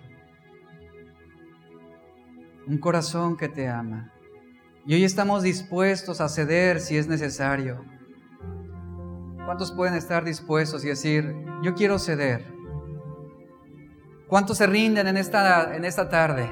Un 2.68 2.78
corazón 2.78 3.38
que 3.38 3.47
te 3.47 3.70
ama. 3.70 4.11
Y 4.86 4.93
hoy 4.93 5.05
estamos 5.05 5.43
dispuestos 5.43 6.20
a 6.20 6.28
ceder 6.28 6.82
si 6.82 6.97
es 6.97 7.07
necesario. 7.07 7.86
¿Cuántos 9.45 9.72
pueden 9.72 9.95
estar 9.95 10.26
dispuestos 10.26 10.84
y 10.84 10.89
decir, 10.89 11.34
yo 11.63 11.74
quiero 11.74 11.99
ceder? 11.99 12.57
¿Cuántos 14.28 14.58
se 14.58 14.68
rinden 14.68 15.08
en 15.08 15.16
esta, 15.16 15.74
en 15.76 15.86
esta 15.86 16.10
tarde? 16.10 16.52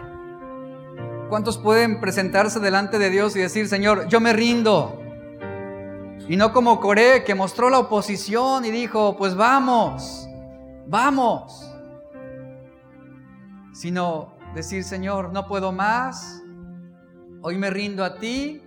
¿Cuántos 1.29 1.57
pueden 1.57 1.99
presentarse 1.99 2.61
delante 2.61 2.97
de 2.97 3.09
Dios 3.09 3.35
y 3.35 3.39
decir, 3.39 3.67
Señor, 3.67 4.07
yo 4.07 4.21
me 4.21 4.31
rindo? 4.31 5.01
Y 6.29 6.37
no 6.37 6.53
como 6.53 6.79
Coré, 6.79 7.25
que 7.25 7.35
mostró 7.35 7.69
la 7.69 7.79
oposición 7.79 8.63
y 8.63 8.71
dijo, 8.71 9.17
pues 9.17 9.35
vamos, 9.35 10.25
vamos. 10.87 11.69
Sino 13.73 14.37
decir, 14.53 14.85
Señor, 14.85 15.33
no 15.33 15.45
puedo 15.45 15.73
más, 15.73 16.41
hoy 17.41 17.57
me 17.57 17.69
rindo 17.69 18.05
a 18.05 18.15
ti. 18.15 18.63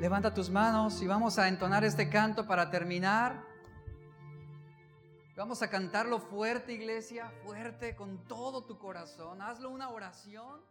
Levanta 0.00 0.32
tus 0.32 0.48
manos 0.48 1.02
y 1.02 1.06
vamos 1.06 1.38
a 1.38 1.48
entonar 1.48 1.84
este 1.84 2.08
canto 2.08 2.46
para 2.46 2.70
terminar. 2.70 3.44
Vamos 5.36 5.60
a 5.60 5.68
cantarlo 5.68 6.18
fuerte, 6.18 6.72
iglesia, 6.72 7.30
fuerte, 7.44 7.94
con 7.94 8.24
todo 8.26 8.64
tu 8.64 8.78
corazón. 8.78 9.42
Hazlo 9.42 9.68
una 9.68 9.90
oración. 9.90 10.62